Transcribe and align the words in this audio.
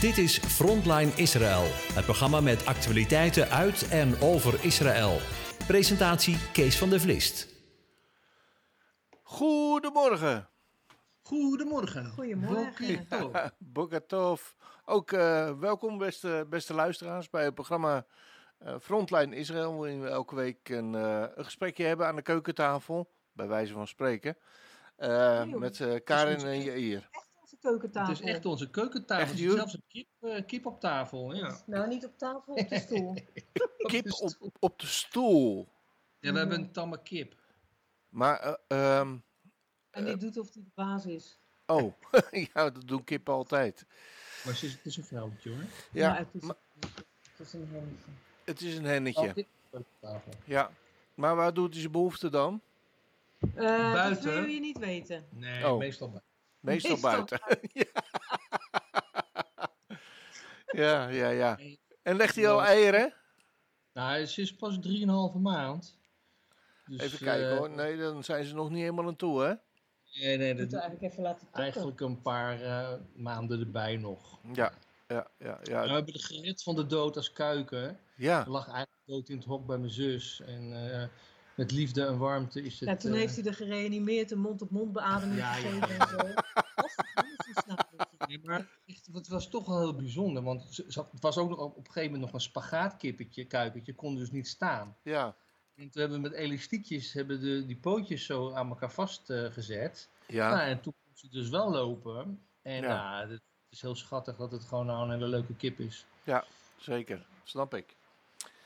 Dit 0.00 0.18
is 0.18 0.38
Frontline 0.38 1.12
Israël, 1.16 1.62
het 1.92 2.04
programma 2.04 2.40
met 2.40 2.66
actualiteiten 2.66 3.48
uit 3.48 3.88
en 3.88 4.20
over 4.20 4.64
Israël. 4.64 5.18
Presentatie 5.66 6.36
Kees 6.52 6.78
van 6.78 6.90
der 6.90 7.00
Vlist. 7.00 7.48
Goedemorgen. 9.22 10.48
Goedemorgen. 11.22 12.06
Goedemorgen. 12.06 13.06
Bogatov. 13.58 14.42
Ook 14.84 15.12
uh, 15.12 15.58
welkom 15.58 15.98
beste, 15.98 16.46
beste 16.48 16.74
luisteraars 16.74 17.30
bij 17.30 17.44
het 17.44 17.54
programma 17.54 18.06
uh, 18.62 18.74
Frontline 18.80 19.36
Israël. 19.36 19.76
Waarin 19.76 20.00
we 20.00 20.08
elke 20.08 20.34
week 20.34 20.68
een, 20.68 20.92
uh, 20.92 21.24
een 21.34 21.44
gesprekje 21.44 21.84
hebben 21.84 22.06
aan 22.06 22.16
de 22.16 22.22
keukentafel. 22.22 23.10
Bij 23.32 23.46
wijze 23.46 23.72
van 23.72 23.86
spreken. 23.86 24.36
Met 25.46 26.02
Karin 26.04 26.40
en 26.46 26.62
Jair. 26.62 27.08
Keukentafel. 27.60 28.12
Het 28.12 28.22
is 28.22 28.30
echt 28.30 28.44
onze 28.44 28.70
keukentafel. 28.70 29.22
Echt, 29.22 29.32
er 29.32 29.38
zit 29.38 29.52
zelfs 29.52 29.74
een 29.74 29.82
kip, 29.88 30.06
uh, 30.20 30.46
kip, 30.46 30.66
op 30.66 30.80
tafel. 30.80 31.34
Ja. 31.34 31.62
Nou, 31.66 31.88
niet 31.88 32.04
op 32.04 32.18
tafel, 32.18 32.54
op 32.54 32.68
de 32.68 32.78
stoel. 32.86 33.14
kip 33.76 34.12
op, 34.12 34.52
op 34.58 34.78
de 34.78 34.86
stoel. 34.86 35.68
Ja, 36.20 36.32
we 36.32 36.38
hebben 36.38 36.58
een 36.58 36.72
tamme 36.72 37.02
kip. 37.02 37.34
Maar, 38.08 38.58
uh, 38.68 38.98
um, 38.98 39.22
En 39.90 40.04
die 40.04 40.14
uh, 40.14 40.20
doet 40.20 40.38
of 40.38 40.54
hij 40.54 40.62
de 40.62 40.70
baas 40.74 41.06
is. 41.06 41.38
Oh, 41.66 41.92
ja, 42.54 42.70
dat 42.70 42.88
doen 42.88 43.04
kippen 43.04 43.34
altijd. 43.34 43.84
Maar 44.44 44.54
het 44.54 44.62
is, 44.62 44.72
het 44.72 44.86
is 44.86 44.96
een 44.96 45.04
vrouwtje 45.04 45.50
hoor. 45.50 45.64
Ja, 45.92 46.08
maar 46.08 46.18
het, 46.18 46.28
is, 46.32 46.42
maar, 46.42 46.56
het 47.36 47.46
is 47.46 47.52
een 47.52 47.68
hennetje. 47.70 48.10
Het 48.44 48.60
is 48.60 48.76
een 48.76 48.84
hennetje. 48.84 49.46
Oh, 50.00 50.16
ja, 50.44 50.70
maar 51.14 51.36
waar 51.36 51.54
doet 51.54 51.70
hij 51.70 51.80
zijn 51.80 51.92
behoefte 51.92 52.28
dan? 52.28 52.60
Uh, 53.40 53.92
buiten. 53.92 54.24
Dat 54.24 54.34
wil 54.34 54.44
je 54.44 54.60
niet 54.60 54.78
weten. 54.78 55.24
Nee, 55.30 55.68
oh. 55.68 55.78
meestal 55.78 56.08
buiten. 56.08 56.27
Meestal, 56.60 56.90
Meestal 56.90 57.10
buiten. 57.10 57.40
ja, 60.82 61.08
ja, 61.08 61.28
ja. 61.28 61.58
En 62.02 62.16
legt 62.16 62.34
hij 62.34 62.48
al 62.48 62.64
eieren? 62.64 63.14
Nou, 63.92 64.10
hij 64.10 64.22
is 64.22 64.56
pas 64.56 64.78
3,5 65.34 65.40
maand. 65.40 65.98
Dus, 66.86 67.00
even 67.00 67.18
kijken 67.18 67.52
uh, 67.52 67.58
hoor. 67.58 67.70
Nee, 67.70 67.96
dan 67.96 68.24
zijn 68.24 68.44
ze 68.44 68.54
nog 68.54 68.70
niet 68.70 68.80
helemaal 68.80 69.06
aan 69.06 69.16
toe, 69.16 69.42
hè? 69.42 69.54
Nee, 70.20 70.36
nee. 70.36 70.54
Dat 70.54 70.72
eigenlijk 70.72 71.12
even 71.12 71.22
laten 71.22 71.40
toppen. 71.40 71.62
Eigenlijk 71.62 72.00
een 72.00 72.22
paar 72.22 72.62
uh, 72.62 72.92
maanden 73.14 73.60
erbij 73.60 73.96
nog. 73.96 74.38
Ja, 74.52 74.72
ja, 75.06 75.30
ja. 75.38 75.58
ja. 75.62 75.82
we 75.82 75.92
hebben 75.92 76.12
de 76.12 76.22
gered 76.22 76.62
van 76.62 76.74
de 76.74 76.86
dood 76.86 77.16
als 77.16 77.32
kuiken. 77.32 78.00
Ja. 78.16 78.40
Er 78.44 78.50
lag 78.50 78.66
eigenlijk 78.66 79.06
dood 79.06 79.28
in 79.28 79.36
het 79.36 79.44
hok 79.44 79.66
bij 79.66 79.78
mijn 79.78 79.92
zus. 79.92 80.40
En 80.40 80.72
uh, 80.72 81.02
met 81.58 81.70
liefde 81.70 82.04
en 82.04 82.18
warmte 82.18 82.62
is 82.62 82.80
het... 82.80 82.88
Ja, 82.88 82.96
toen 82.96 83.12
uh... 83.12 83.18
heeft 83.18 83.36
hij 83.36 83.44
er 83.44 83.54
gereanimeerd 83.54 84.32
en 84.32 84.38
mond-op-mond 84.38 84.92
beademing 84.92 85.38
ja, 85.38 85.52
gegeven 85.52 85.88
ja. 85.88 85.98
en 85.98 86.08
zo. 86.08 86.16
Nee, 88.26 88.40
maar 88.44 88.68
echt, 88.86 89.08
het 89.12 89.28
was 89.28 89.48
toch 89.48 89.66
wel 89.66 89.78
heel 89.78 89.94
bijzonder, 89.94 90.42
want 90.42 90.76
het 90.86 91.20
was 91.20 91.38
ook 91.38 91.48
nog 91.48 91.58
op 91.58 91.76
een 91.76 91.84
gegeven 91.84 92.10
moment 92.10 92.20
nog 92.20 92.32
een 92.32 92.40
spagaatkippetje, 92.40 93.44
kuikentje, 93.44 93.94
kon 93.94 94.16
dus 94.16 94.30
niet 94.30 94.48
staan. 94.48 94.96
Ja. 95.02 95.36
En 95.74 95.90
toen 95.90 96.00
hebben 96.00 96.22
we 96.22 96.28
met 96.28 96.38
elastiekjes 96.38 97.12
hebben 97.12 97.40
de, 97.40 97.66
die 97.66 97.76
pootjes 97.76 98.24
zo 98.24 98.52
aan 98.52 98.68
elkaar 98.68 98.92
vastgezet. 98.92 100.08
Uh, 100.26 100.36
ja. 100.36 100.54
Nou, 100.54 100.68
en 100.68 100.80
toen 100.80 100.94
kon 101.04 101.12
ze 101.16 101.28
dus 101.28 101.48
wel 101.48 101.70
lopen. 101.70 102.40
En 102.62 102.82
ja. 102.82 103.20
nou, 103.20 103.30
het 103.30 103.42
is 103.68 103.82
heel 103.82 103.94
schattig 103.96 104.36
dat 104.36 104.52
het 104.52 104.64
gewoon 104.64 104.86
nou 104.86 105.04
een 105.04 105.10
hele 105.10 105.28
leuke 105.28 105.56
kip 105.56 105.78
is. 105.78 106.06
Ja, 106.24 106.44
zeker. 106.76 107.26
Snap 107.44 107.74
ik. 107.74 107.96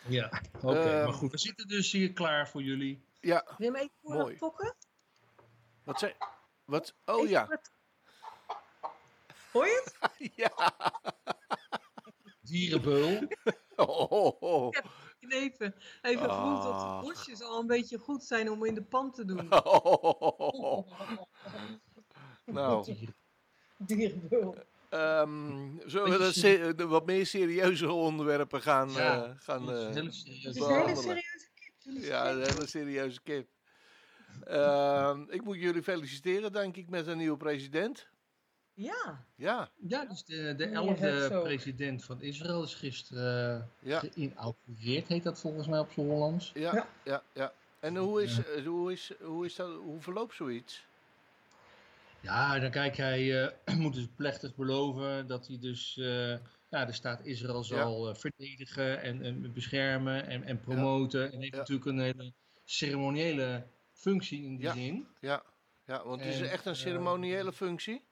Ja, 0.08 0.42
oké. 0.56 0.66
Okay, 0.66 0.98
uh, 0.98 1.04
maar 1.04 1.12
goed, 1.12 1.30
we 1.30 1.38
zitten 1.38 1.68
dus 1.68 1.92
hier 1.92 2.12
klaar 2.12 2.48
voor 2.48 2.62
jullie. 2.62 3.04
Ja, 3.20 3.44
Wil 3.44 3.54
je 3.56 3.64
hem 3.64 3.74
even 3.74 4.18
Mooi. 4.18 4.36
pokken? 4.36 4.74
Wat 5.84 5.98
zei... 5.98 6.14
Wat? 6.64 6.94
Oh 7.04 7.28
ja. 7.28 7.46
Wat... 7.46 7.70
Hoor 9.52 9.66
je 9.66 9.82
het? 9.84 10.30
ja. 10.42 10.74
Dierenbeul. 12.40 13.28
Oh, 13.76 14.12
oh, 14.12 14.42
oh. 14.42 14.72
Ja, 14.72 14.82
even 15.28 15.74
even 16.02 16.28
ah. 16.28 16.40
vroeg 16.40 16.62
dat 16.64 16.80
de 16.80 17.08
bosjes 17.08 17.42
al 17.42 17.60
een 17.60 17.66
beetje 17.66 17.98
goed 17.98 18.24
zijn 18.24 18.50
om 18.50 18.64
in 18.64 18.74
de 18.74 18.82
pan 18.82 19.12
te 19.12 19.24
doen. 19.24 19.48
Oh. 19.52 20.88
nou. 22.44 22.96
Dierenbeul. 23.76 24.56
Um, 24.94 25.80
zullen 25.86 26.18
we 26.18 26.32
de, 26.40 26.74
de 26.74 26.86
wat 26.86 27.06
meer 27.06 27.26
serieuze 27.26 27.92
onderwerpen 27.92 28.62
gaan, 28.62 28.90
ja, 28.90 29.26
uh, 29.26 29.30
gaan 29.36 29.62
uh, 29.62 29.68
Het 29.68 29.96
is 29.96 29.96
een 29.96 29.96
hele 29.96 30.96
serieuze 30.96 31.48
kip. 31.54 32.02
Ja, 32.02 32.30
een 32.30 32.42
hele 32.42 32.66
serieuze 32.66 33.20
kip. 33.22 33.48
Uh, 34.48 35.18
ik 35.28 35.44
moet 35.44 35.56
jullie 35.56 35.82
feliciteren, 35.82 36.52
denk 36.52 36.76
ik, 36.76 36.88
met 36.88 37.06
een 37.06 37.18
nieuwe 37.18 37.36
president. 37.36 38.08
Ja. 38.74 39.26
Ja. 39.36 39.70
Ja, 39.88 40.04
dus 40.04 40.24
de, 40.24 40.54
de 40.56 40.66
elfde 40.66 41.40
president 41.42 42.04
van 42.04 42.22
Israël 42.22 42.62
is 42.62 42.74
gisteren 42.74 43.70
ja. 43.78 43.98
geïnaugureerd, 43.98 45.08
heet 45.08 45.22
dat 45.22 45.40
volgens 45.40 45.66
mij 45.66 45.78
op 45.78 45.92
z'n 45.92 46.00
Hollands. 46.00 46.50
Ja, 46.54 46.74
ja, 46.74 46.88
ja. 47.04 47.22
ja. 47.32 47.52
En 47.80 47.96
hoe 47.96 48.22
is, 48.22 48.36
ja. 48.36 48.62
hoe, 48.62 48.92
is, 48.92 49.12
hoe, 49.20 49.44
is 49.44 49.54
dat, 49.54 49.70
hoe 49.74 50.00
verloopt 50.00 50.34
zoiets? 50.34 50.86
Ja, 52.22 52.58
dan 52.58 52.70
kijk, 52.70 52.96
hij 52.96 53.22
uh, 53.22 53.76
moet 53.78 53.94
dus 53.94 54.08
plechtig 54.16 54.54
beloven 54.54 55.26
dat 55.26 55.46
hij 55.46 55.58
dus 55.58 55.96
uh, 55.96 56.36
ja, 56.70 56.84
de 56.84 56.92
staat 56.92 57.24
Israël 57.24 57.64
zal 57.64 58.08
ja. 58.08 58.14
verdedigen 58.14 59.02
en, 59.02 59.22
en, 59.22 59.52
beschermen 59.52 60.26
en, 60.26 60.44
en 60.44 60.60
promoten. 60.60 61.32
En 61.32 61.40
heeft 61.40 61.56
natuurlijk 61.56 61.86
een 61.86 62.00
hele 62.00 62.32
ceremoniële 62.64 63.66
functie 63.92 64.42
in 64.44 64.56
die 64.56 64.70
zin. 64.70 65.06
Ja, 65.20 65.42
ja 65.86 66.04
want 66.04 66.24
het 66.24 66.34
is 66.34 66.40
echt 66.40 66.66
een 66.66 66.76
ceremoniële 66.76 67.52
functie. 67.52 68.02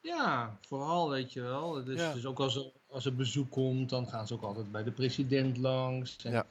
Ja, 0.00 0.58
vooral 0.60 1.10
weet 1.10 1.32
je 1.32 1.40
wel. 1.40 1.84
Dus, 1.84 1.98
ja. 2.00 2.12
dus 2.12 2.26
ook 2.26 2.40
als 2.40 2.56
er, 2.56 2.72
als 2.86 3.04
er 3.04 3.14
bezoek 3.14 3.50
komt, 3.50 3.90
dan 3.90 4.08
gaan 4.08 4.26
ze 4.26 4.34
ook 4.34 4.42
altijd 4.42 4.72
bij 4.72 4.82
de 4.82 4.90
president 4.90 5.56
langs. 5.56 6.16
En 6.24 6.32
ja. 6.32 6.46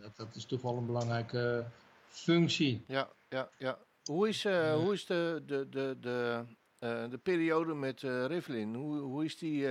dat, 0.00 0.16
dat 0.16 0.34
is 0.34 0.44
toch 0.44 0.62
wel 0.62 0.76
een 0.76 0.86
belangrijke 0.86 1.64
functie. 2.08 2.84
Ja, 2.86 3.08
ja, 3.28 3.48
ja. 3.58 3.78
Hoe 4.10 4.28
is, 4.28 4.44
uh, 4.44 4.52
ja. 4.52 4.76
hoe 4.76 4.92
is 4.92 5.06
de, 5.06 5.42
de, 5.46 5.68
de, 5.68 5.96
de, 6.00 6.44
uh, 6.80 7.10
de 7.10 7.18
periode 7.18 7.74
met 7.74 8.02
uh, 8.02 8.24
Rivlin? 8.26 8.74
Hoe, 8.74 8.98
hoe 8.98 9.24
is 9.24 9.38
die 9.38 9.66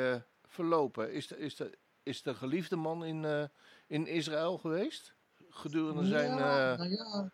verlopen? 0.48 1.14
Is 1.14 1.28
de, 1.28 1.38
is, 1.38 1.56
de, 1.56 1.78
is 2.04 2.22
de 2.22 2.34
geliefde 2.34 2.76
man 2.76 3.06
in, 3.06 3.50
in 3.88 4.08
Israël 4.08 4.58
geweest? 4.58 5.14
Gedurende 5.50 6.06
zijn... 6.06 6.30
Ja, 6.38 6.76
nou 6.76 6.90
ja, 6.90 7.32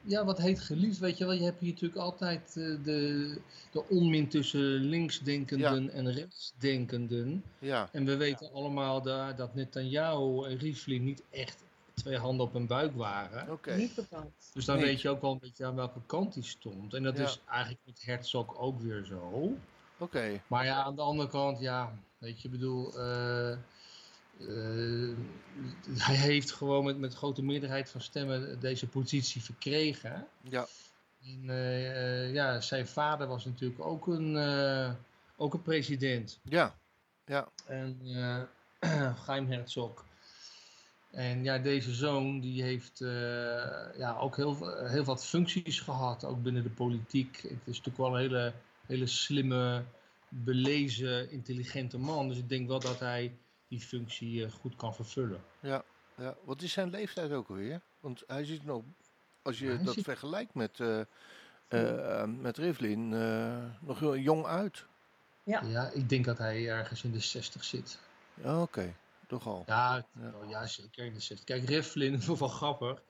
ja, 0.00 0.24
wat 0.24 0.38
heet 0.38 0.60
geliefd, 0.60 0.98
weet 0.98 1.18
je 1.18 1.24
wel. 1.24 1.34
Je 1.34 1.44
hebt 1.44 1.60
hier 1.60 1.72
natuurlijk 1.72 2.00
altijd 2.00 2.52
de, 2.54 3.38
de 3.72 3.88
onmin 3.88 4.28
tussen 4.28 4.74
linksdenkenden 4.74 5.84
ja. 5.84 5.90
en 5.90 6.12
rechtsdenkenden. 6.12 7.44
Ja. 7.58 7.88
En 7.92 8.04
we 8.04 8.16
weten 8.16 8.52
allemaal 8.52 9.02
da, 9.02 9.32
dat 9.32 9.54
Netanyahu 9.54 10.44
en 10.44 10.58
Rivlin 10.58 11.04
niet 11.04 11.22
echt 11.30 11.64
twee 11.94 12.18
handen 12.18 12.46
op 12.46 12.52
hun 12.52 12.66
buik 12.66 12.96
waren. 12.96 13.50
Okay. 13.50 13.76
Niet 13.76 13.94
bepaald. 13.94 14.50
Dus 14.52 14.64
dan 14.64 14.76
nee. 14.76 14.84
weet 14.84 15.00
je 15.00 15.08
ook 15.08 15.20
wel 15.20 15.32
een 15.32 15.38
beetje 15.38 15.64
aan 15.64 15.74
welke 15.74 16.00
kant 16.06 16.34
hij 16.34 16.42
stond. 16.42 16.94
En 16.94 17.02
dat 17.02 17.18
is 17.18 17.40
eigenlijk 17.46 17.80
met 17.84 18.04
Herzog 18.04 18.56
ook 18.56 18.80
weer 18.80 19.04
zo. 19.04 19.16
Oké. 19.18 19.56
Okay. 19.98 20.42
Maar 20.46 20.64
ja, 20.64 20.82
aan 20.82 20.96
de 20.96 21.02
andere 21.02 21.28
kant, 21.28 21.60
ja, 21.60 21.92
weet 22.18 22.40
je, 22.40 22.48
bedoel... 22.48 22.98
Uh, 22.98 23.56
uh, 24.38 25.16
hij 25.98 26.14
heeft 26.14 26.52
gewoon 26.52 26.84
met, 26.84 26.98
met 26.98 27.14
grote 27.14 27.42
meerderheid 27.42 27.90
van 27.90 28.00
stemmen 28.00 28.60
deze 28.60 28.86
positie 28.86 29.42
verkregen. 29.42 30.26
Ja. 30.40 30.66
En 31.22 31.42
uh, 31.44 32.32
ja, 32.32 32.60
zijn 32.60 32.86
vader 32.86 33.26
was 33.26 33.44
natuurlijk 33.44 33.84
ook 33.84 34.06
een, 34.06 34.34
uh, 34.34 34.90
ook 35.36 35.54
een 35.54 35.62
president. 35.62 36.40
Ja, 36.42 36.74
ja. 37.24 37.48
En 37.66 38.00
Chaim 39.24 39.46
Herzog. 39.50 40.04
En 41.14 41.44
ja, 41.44 41.58
deze 41.58 41.94
zoon 41.94 42.40
die 42.40 42.62
heeft 42.62 42.98
ja, 43.96 44.16
ook 44.20 44.36
heel, 44.36 44.78
heel 44.86 45.04
wat 45.04 45.26
functies 45.26 45.80
gehad, 45.80 46.24
ook 46.24 46.42
binnen 46.42 46.62
de 46.62 46.70
politiek. 46.70 47.36
Het 47.36 47.60
is 47.64 47.76
natuurlijk 47.76 47.96
wel 47.96 48.14
een 48.14 48.20
hele, 48.20 48.52
hele 48.86 49.06
slimme, 49.06 49.84
belezen, 50.28 51.30
intelligente 51.30 51.98
man. 51.98 52.28
Dus 52.28 52.38
ik 52.38 52.48
denk 52.48 52.68
wel 52.68 52.80
dat 52.80 53.00
hij 53.00 53.36
die 53.68 53.80
functie 53.80 54.44
uh, 54.44 54.52
goed 54.52 54.76
kan 54.76 54.94
vervullen. 54.94 55.40
Ja, 55.60 55.84
ja, 56.16 56.36
wat 56.44 56.62
is 56.62 56.72
zijn 56.72 56.90
leeftijd 56.90 57.32
ook 57.32 57.48
alweer? 57.48 57.80
Want 58.00 58.22
hij 58.26 58.44
ziet 58.44 58.64
nog, 58.64 58.82
als 59.42 59.58
je 59.58 59.66
ja, 59.66 59.76
dat 59.76 59.94
zit... 59.94 60.04
vergelijkt 60.04 60.54
met, 60.54 60.78
uh, 60.78 61.00
uh, 61.68 62.24
met 62.24 62.58
Rivlin, 62.58 63.08
nog 63.80 64.16
jong 64.16 64.44
uit. 64.44 64.84
Ja. 65.44 65.62
ja, 65.62 65.90
ik 65.90 66.08
denk 66.08 66.24
dat 66.24 66.38
hij 66.38 66.68
ergens 66.68 67.04
in 67.04 67.12
de 67.12 67.20
60 67.20 67.64
zit. 67.64 67.98
Ja, 68.34 68.52
Oké, 68.52 68.62
okay. 68.62 68.94
Toch 69.28 69.46
al. 69.46 69.62
Ja, 69.66 70.06
ja. 70.20 70.32
Oh, 70.42 70.50
ja, 70.50 70.66
zeker 70.66 71.04
in 71.04 71.14
de 71.14 71.20
60. 71.20 71.46
Kijk, 71.46 71.68
Rivlin, 71.68 72.20
wel 72.38 72.48
grappig. 72.48 73.02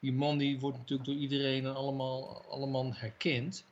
Die 0.00 0.12
man 0.12 0.38
die 0.38 0.60
wordt 0.60 0.78
natuurlijk 0.78 1.08
door 1.08 1.18
iedereen 1.18 1.64
en 1.64 1.74
allemaal, 1.74 2.44
allemaal 2.48 2.94
herkend. 2.94 3.64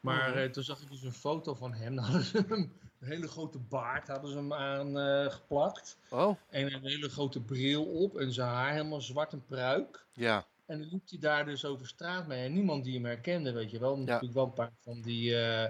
Maar 0.00 0.44
uh, 0.44 0.50
toen 0.50 0.62
zag 0.62 0.80
ik 0.80 0.90
dus 0.90 1.02
een 1.02 1.12
foto 1.12 1.54
van 1.54 1.72
hem. 1.72 1.94
Dan 1.96 2.04
hadden 2.04 2.24
ze 2.24 2.44
hem, 2.48 2.72
een 3.00 3.08
hele 3.08 3.28
grote 3.28 3.58
baard 3.58 4.08
hadden 4.08 4.30
ze 4.30 4.36
hem 4.36 4.52
aan 4.52 4.98
uh, 4.98 5.30
geplakt. 5.30 5.96
Oh. 6.08 6.36
En 6.48 6.74
een 6.74 6.82
hele 6.82 7.08
grote 7.08 7.40
bril 7.40 7.84
op. 7.84 8.18
En 8.18 8.32
zijn 8.32 8.48
haar 8.48 8.72
helemaal 8.72 9.00
zwart 9.00 9.32
en 9.32 9.44
pruik. 9.46 10.04
Ja. 10.12 10.46
En 10.66 10.78
dan 10.78 10.88
liep 10.90 11.10
hij 11.10 11.18
daar 11.18 11.44
dus 11.44 11.64
over 11.64 11.86
straat 11.86 12.26
mee. 12.26 12.44
En 12.44 12.52
niemand 12.52 12.84
die 12.84 12.94
hem 12.94 13.04
herkende, 13.04 13.52
weet 13.52 13.70
je 13.70 13.78
wel. 13.78 13.96
Ja. 13.96 14.04
Natuurlijk 14.04 14.34
wel 14.34 14.44
een 14.44 14.52
paar 14.52 14.72
van 14.80 15.00
die, 15.00 15.30
uh, 15.30 15.64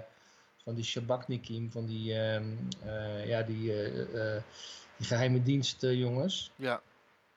van 0.63 0.75
die 0.75 0.83
Shabaknikim, 0.83 1.71
van 1.71 1.85
die, 1.85 2.13
ehm, 2.19 2.45
eh, 2.85 3.27
ja, 3.27 3.41
die, 3.41 3.73
eh, 3.73 4.35
eh, 4.35 4.43
die 5.01 5.09
geheime 5.09 5.43
dienstjongens. 5.43 6.51
Ja. 6.55 6.81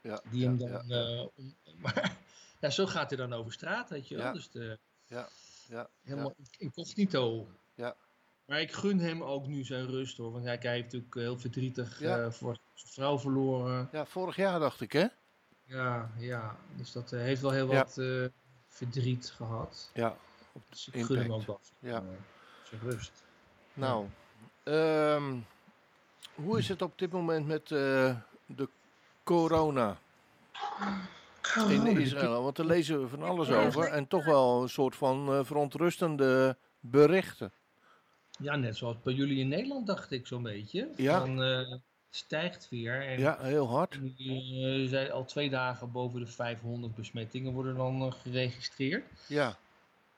Ja, 0.00 0.20
die 0.31 0.40
ja, 0.40 0.46
hem 0.46 0.58
dan. 0.58 0.69
ja, 0.87 0.96
eh, 1.20 1.26
om- 1.34 1.55
maar 1.76 2.16
ja, 2.61 2.70
zo 2.70 2.87
gaat 2.87 3.08
hij 3.11 3.19
dan 3.19 3.32
over 3.32 3.52
straat, 3.52 3.90
weet 3.90 4.08
je 4.08 4.16
wel. 4.16 4.25
Ja. 4.25 4.32
Dus 4.32 4.50
de, 4.50 4.78
Ja, 5.06 5.28
ja, 5.69 5.88
helemaal 6.02 6.34
incognito. 6.58 7.49
Ja. 7.75 7.96
Maar 8.44 8.61
ik 8.61 8.72
gun 8.72 8.99
hem 8.99 9.22
ook 9.22 9.46
nu 9.46 9.64
zijn 9.64 9.87
rust 9.87 10.16
hoor. 10.16 10.32
Want 10.32 10.44
kijk, 10.44 10.62
hij 10.62 10.72
heeft 10.72 10.84
natuurlijk 10.84 11.14
heel 11.14 11.38
verdrietig 11.38 12.00
eh, 12.02 12.31
voor 12.31 12.58
zijn 12.75 12.93
vrouw 12.93 13.19
verloren. 13.19 13.88
ja, 13.93 14.05
vorig 14.06 14.37
jaar 14.37 14.58
dacht 14.58 14.81
ik, 14.81 14.93
hè? 14.93 15.06
Ja, 15.64 16.10
ja. 16.19 16.56
Dus 16.76 16.93
dat 16.93 17.12
eh, 17.12 17.20
heeft 17.20 17.40
wel 17.43 17.50
heel 17.50 17.67
wat 17.67 17.99
eh, 17.99 18.25
verdriet 18.67 19.31
gehad. 19.31 19.90
Ja. 19.94 20.17
Dus 20.69 20.88
ik 20.93 21.05
gun 21.05 21.19
hem 21.19 21.32
ook 21.32 21.46
wel 21.46 21.60
Ja. 21.78 21.96
eh, 21.96 22.05
zijn 22.69 22.81
rust. 22.81 23.12
Nou, 23.75 24.06
ehm, 24.62 25.38
hoe 26.34 26.58
is 26.58 26.68
het 26.68 26.82
op 26.82 26.98
dit 26.98 27.12
moment 27.12 27.46
met 27.46 27.70
eh, 27.70 28.16
de 28.46 28.68
corona 29.24 29.96
in 31.68 31.86
Israël? 31.86 32.42
Want 32.42 32.56
daar 32.56 32.66
lezen 32.66 33.00
we 33.00 33.08
van 33.08 33.22
alles 33.22 33.50
over 33.50 33.84
en 33.84 34.08
toch 34.08 34.24
wel 34.24 34.62
een 34.62 34.68
soort 34.68 34.96
van 34.96 35.32
eh, 35.32 35.44
verontrustende 35.44 36.56
berichten. 36.80 37.52
Ja, 38.38 38.56
net 38.56 38.76
zoals 38.76 38.96
bij 39.02 39.12
jullie 39.12 39.38
in 39.38 39.48
Nederland 39.48 39.86
dacht 39.86 40.10
ik 40.10 40.26
zo'n 40.26 40.42
beetje. 40.42 40.88
Ja. 40.96 41.20
Van, 41.20 41.42
eh, 41.42 41.72
stijgt 42.10 42.68
weer. 42.70 43.06
En 43.06 43.18
Ja, 43.18 43.38
heel 43.40 43.68
hard. 43.68 43.94
er 43.94 44.88
zijn 44.88 45.10
al 45.10 45.24
twee 45.24 45.50
dagen 45.50 45.92
boven 45.92 46.20
de 46.20 46.26
500 46.26 46.94
besmettingen 46.94 47.52
worden 47.52 47.76
dan 47.76 48.12
geregistreerd. 48.12 49.04
Ja, 49.26 49.56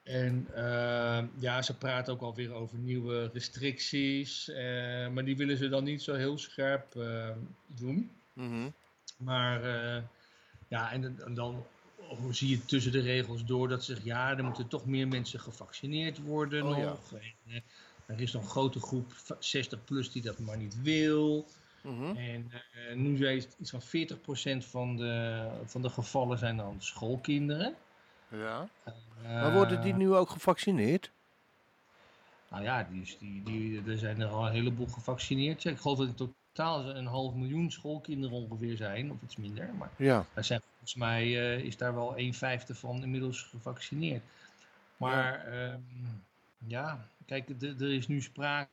En 0.07 0.47
eh, 0.55 1.23
ja, 1.39 1.63
ze 1.63 1.75
praten 1.77 2.13
ook 2.13 2.21
alweer 2.21 2.53
over 2.53 2.79
nieuwe 2.79 3.31
restricties. 3.33 4.49
eh, 4.49 5.09
maar 5.09 5.25
die 5.25 5.37
willen 5.37 5.57
ze 5.57 5.69
dan 5.69 5.85
niet 5.85 6.03
zo 6.03 6.15
heel 6.15 6.39
scherp 6.39 6.97
eh, 6.97 7.29
doen. 7.67 8.11
mhm. 8.33 8.69
Maar 9.17 9.65
eh, 9.65 10.03
ja, 10.69 10.93
en, 10.93 11.21
en 11.25 11.35
dan 11.35 11.67
zie 12.31 12.49
je 12.49 12.65
tussen 12.65 12.93
de 12.93 13.01
regels 13.01 13.45
door 13.45 13.69
dat 13.69 13.85
ze 13.85 13.87
zeggen, 13.93 14.07
ja, 14.11 14.37
er 14.37 14.45
moeten 14.45 14.69
toch 14.69 14.87
meer 14.87 15.09
mensen 15.09 15.41
gevaccineerd 15.41 16.19
worden 16.19 16.63
Oh, 16.67 16.79
ja. 16.79 16.85
nog. 16.85 17.13
En, 17.13 17.35
eh, 17.55 17.61
er 18.07 18.21
is 18.21 18.33
nog 18.33 18.43
een 18.43 18.49
grote 18.51 18.81
groep 18.81 19.13
va- 19.13 19.37
60 19.39 19.85
plus 19.85 20.13
die 20.13 20.23
dat 20.23 20.39
maar 20.39 20.57
niet 20.57 20.83
wil. 20.83 21.47
Mhm. 21.83 22.17
En 22.17 22.51
eh, 22.53 22.97
nu 22.97 23.17
zijn 23.17 23.45
iets 23.59 23.71
van 23.71 23.83
40% 23.83 24.65
van 24.67 24.97
de, 24.97 25.49
van 25.65 25.83
de 25.83 25.91
gevallen 25.91 26.39
zijn 26.39 26.57
dan 26.57 26.77
schoolkinderen. 26.79 27.75
Ja. 28.29 28.69
Eh, 28.85 29.23
Maar 29.23 29.53
worden 29.53 29.83
die 29.83 29.95
nu 29.95 30.15
ook 30.15 30.31
gevaccineerd? 30.31 31.11
Nou 32.51 32.63
ja, 32.63 32.83
die, 32.83 33.03
is- 33.03 33.19
die, 33.19 33.43
die, 33.43 33.83
er 33.91 33.99
zijn 33.99 34.21
er 34.21 34.29
al 34.29 34.47
een 34.47 34.53
heleboel 34.53 34.87
gevaccineerd. 34.87 35.63
Ja, 35.63 35.71
ik 35.71 35.79
geloof 35.79 35.99
dat 35.99 36.07
in 36.09 36.15
totaal 36.15 36.85
een 36.97 37.07
half 37.07 37.35
miljoen 37.35 37.71
schoolkinderen 37.71 38.37
ongeveer 38.37 38.77
zijn, 38.77 39.11
of 39.11 39.17
iets 39.23 39.37
minder. 39.37 39.75
Maar 39.75 39.91
Ja, 39.97 40.27
daar 40.35 40.45
zijn 40.45 40.61
volgens 40.71 40.95
mij 40.95 41.23
eh, 41.23 41.65
is 41.65 41.77
daar 41.77 41.95
wel 41.95 42.19
een 42.19 42.35
vijfde 42.35 42.75
van 42.75 43.03
inmiddels 43.03 43.43
gevaccineerd. 43.43 44.23
Maar 44.97 45.45
ehm, 45.47 45.81
ja, 46.67 47.09
kijk, 47.27 47.49
er 47.63 47.93
is 47.93 48.07
nu 48.07 48.23
sprake 48.23 48.71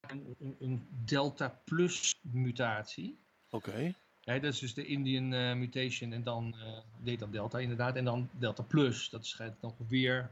van 0.00 0.36
een, 0.38 0.56
een 0.60 0.88
Delta 1.04 1.60
Plus 1.64 2.18
mutatie. 2.20 3.18
oké. 3.50 3.94
Ja, 4.26 4.38
dat 4.38 4.52
is 4.52 4.58
dus 4.58 4.74
de 4.74 4.86
Indian 4.86 5.32
eh, 5.32 5.54
mutation 5.54 6.12
en 6.12 6.22
dan 6.22 6.54
eh 6.58 6.78
deed 7.02 7.18
dan 7.18 7.30
Delta 7.30 7.58
inderdaad. 7.58 7.96
En 7.96 8.04
dan 8.04 8.28
Delta 8.38 8.62
Plus, 8.62 9.10
dat 9.10 9.26
schijnt 9.26 9.60
nog 9.62 9.74
weer, 9.88 10.30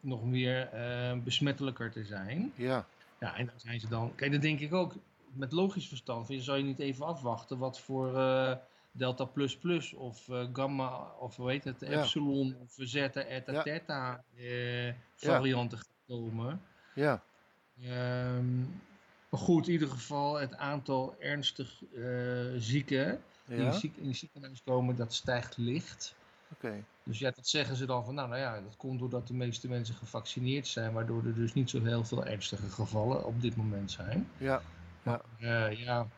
nog 0.00 0.24
meer 0.24 0.68
eh, 0.68 1.18
besmettelijker 1.18 1.90
te 1.90 2.04
zijn. 2.04 2.52
Ja, 2.56 2.86
Ja, 3.20 3.36
en 3.36 3.46
dan 3.46 3.60
zijn 3.60 3.80
ze 3.80 3.88
dan... 3.88 4.14
Kijk, 4.14 4.32
dan 4.32 4.40
denk 4.40 4.60
ik 4.60 4.72
ook, 4.74 4.94
met 5.32 5.52
logisch 5.52 5.88
verstand, 5.88 6.26
van, 6.26 6.40
zou 6.40 6.58
je 6.58 6.64
niet 6.64 6.78
even 6.78 7.06
afwachten 7.06 7.58
wat 7.58 7.80
voor 7.80 8.18
eh, 8.18 8.56
Delta 8.92 9.24
Plus 9.24 9.56
Plus 9.56 9.92
of 9.92 10.28
eh, 10.28 10.46
Gamma 10.52 11.10
of 11.18 11.36
hoe 11.36 11.50
heet 11.50 11.64
het, 11.64 11.80
Ja. 11.80 11.86
Epsilon 11.88 12.56
of 12.60 12.74
Zeta, 12.76 13.20
Eta, 13.20 13.52
Ja. 13.52 13.62
Theta 13.62 14.24
eh, 14.36 14.92
varianten 15.14 15.78
gaan 15.78 15.86
komen. 16.06 16.60
ja, 16.94 17.22
Ehm, 17.82 18.62
maar 19.34 19.42
goed, 19.42 19.66
in 19.66 19.72
ieder 19.72 19.88
geval 19.88 20.34
het 20.40 20.56
aantal 20.56 21.14
ernstig 21.18 21.82
eh, 21.94 22.02
zieken 22.58 23.20
die 23.46 23.56
in, 23.56 23.62
ja. 23.64 23.72
ziek, 23.72 23.96
in 23.96 24.08
het 24.08 24.16
ziekenhuis 24.16 24.62
komen, 24.64 24.96
dat 24.96 25.14
stijgt 25.14 25.56
licht. 25.56 26.14
Oké. 26.52 26.84
Dus 27.02 27.18
ja, 27.18 27.30
dat 27.30 27.48
zeggen 27.48 27.76
ze 27.76 27.86
dan 27.86 28.04
van, 28.04 28.14
nou, 28.14 28.28
nou 28.28 28.40
ja, 28.40 28.60
dat 28.60 28.76
komt 28.76 28.98
doordat 28.98 29.26
de 29.26 29.34
meeste 29.34 29.68
mensen 29.68 29.94
gevaccineerd 29.94 30.66
zijn, 30.66 30.92
waardoor 30.92 31.24
er 31.24 31.34
dus 31.34 31.52
niet 31.54 31.70
zo 31.70 31.82
heel 31.82 32.04
veel 32.04 32.24
ernstige 32.24 32.68
gevallen 32.68 33.24
op 33.26 33.40
dit 33.40 33.56
moment 33.56 33.90
zijn. 33.90 34.28
Ja, 34.38 34.62
Eh, 35.02 35.72
ja, 35.84 36.08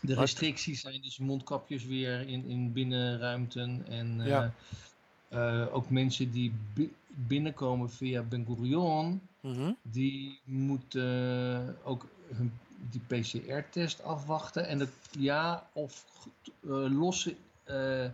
de 0.00 0.08
Maar- 0.08 0.16
restricties 0.16 0.80
zijn 0.80 1.02
dus 1.02 1.18
mondkapjes 1.18 1.84
weer 1.84 2.20
in, 2.28 2.44
in 2.44 2.72
binnenruimten 2.72 3.84
en 3.88 4.20
eh, 4.20 4.26
Ja. 4.26 5.64
ook 5.64 5.90
mensen 5.90 6.30
die 6.30 6.52
bi- 6.74 6.92
binnenkomen 7.08 7.90
via 7.90 8.22
Ben 8.22 8.44
Gurion, 8.46 9.20
mhm. 9.40 9.72
die 9.82 10.40
moeten 10.44 11.76
ook 11.84 12.06
hun, 12.34 12.52
die 12.90 13.00
PCR-test 13.20 14.02
afwachten. 14.02 14.66
En 14.66 14.78
dat, 14.78 14.88
ja, 15.10 15.68
of 15.72 16.04
eh, 16.62 16.68
losse 16.70 17.36
eh, 17.64 18.06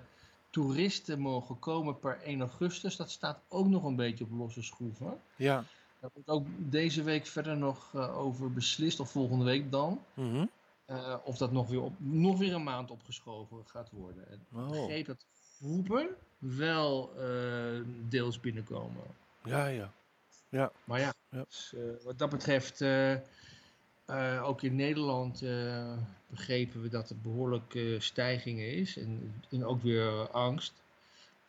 toeristen 0.50 1.18
mogen 1.18 1.58
komen 1.58 1.98
per 1.98 2.20
1 2.22 2.40
augustus, 2.40 2.96
dat 2.96 3.10
staat 3.10 3.40
ook 3.48 3.66
nog 3.68 3.84
een 3.84 3.96
beetje 3.96 4.24
op 4.24 4.30
losse 4.30 4.62
schroeven. 4.62 5.20
ja. 5.36 5.64
Daar 6.00 6.12
wordt 6.14 6.28
ook 6.28 6.46
deze 6.58 7.02
week 7.02 7.26
verder 7.26 7.56
nog 7.56 7.90
eh, 7.94 8.18
over 8.18 8.52
beslist, 8.52 9.00
of 9.00 9.10
volgende 9.10 9.44
week 9.44 9.70
dan. 9.70 10.00
mhm. 10.14 10.46
of 11.24 11.36
dat 11.36 11.52
nog 11.52 11.68
weer, 11.68 11.82
op, 11.82 11.92
nog 11.98 12.38
weer 12.38 12.54
een 12.54 12.62
maand 12.62 12.90
opgeschoven 12.90 13.62
gaat 13.66 13.90
worden. 13.90 14.24
Ik 14.32 14.38
Oh. 14.58 14.68
begreep 14.70 15.06
dat 15.06 15.26
groepen 15.58 16.08
wel 16.38 17.12
deels 18.08 18.40
binnenkomen. 18.40 19.02
Ja, 19.44 19.66
ja. 19.66 19.92
Maar 20.84 21.00
ja, 21.00 21.14
Ja. 21.30 21.44
dus, 21.48 21.74
wat 22.04 22.18
dat 22.18 22.30
betreft, 22.30 22.78
eh, 24.06 24.42
ook 24.44 24.62
in 24.62 24.76
Nederland 24.76 25.42
eh, 25.42 25.96
begrepen 26.26 26.82
we 26.82 26.88
dat 26.88 27.10
er 27.10 27.16
behoorlijk 27.20 27.74
eh, 27.74 28.00
stijgingen 28.00 28.72
is 28.72 28.96
en, 28.96 29.42
en 29.50 29.64
ook 29.64 29.82
weer 29.82 30.30
angst. 30.30 30.82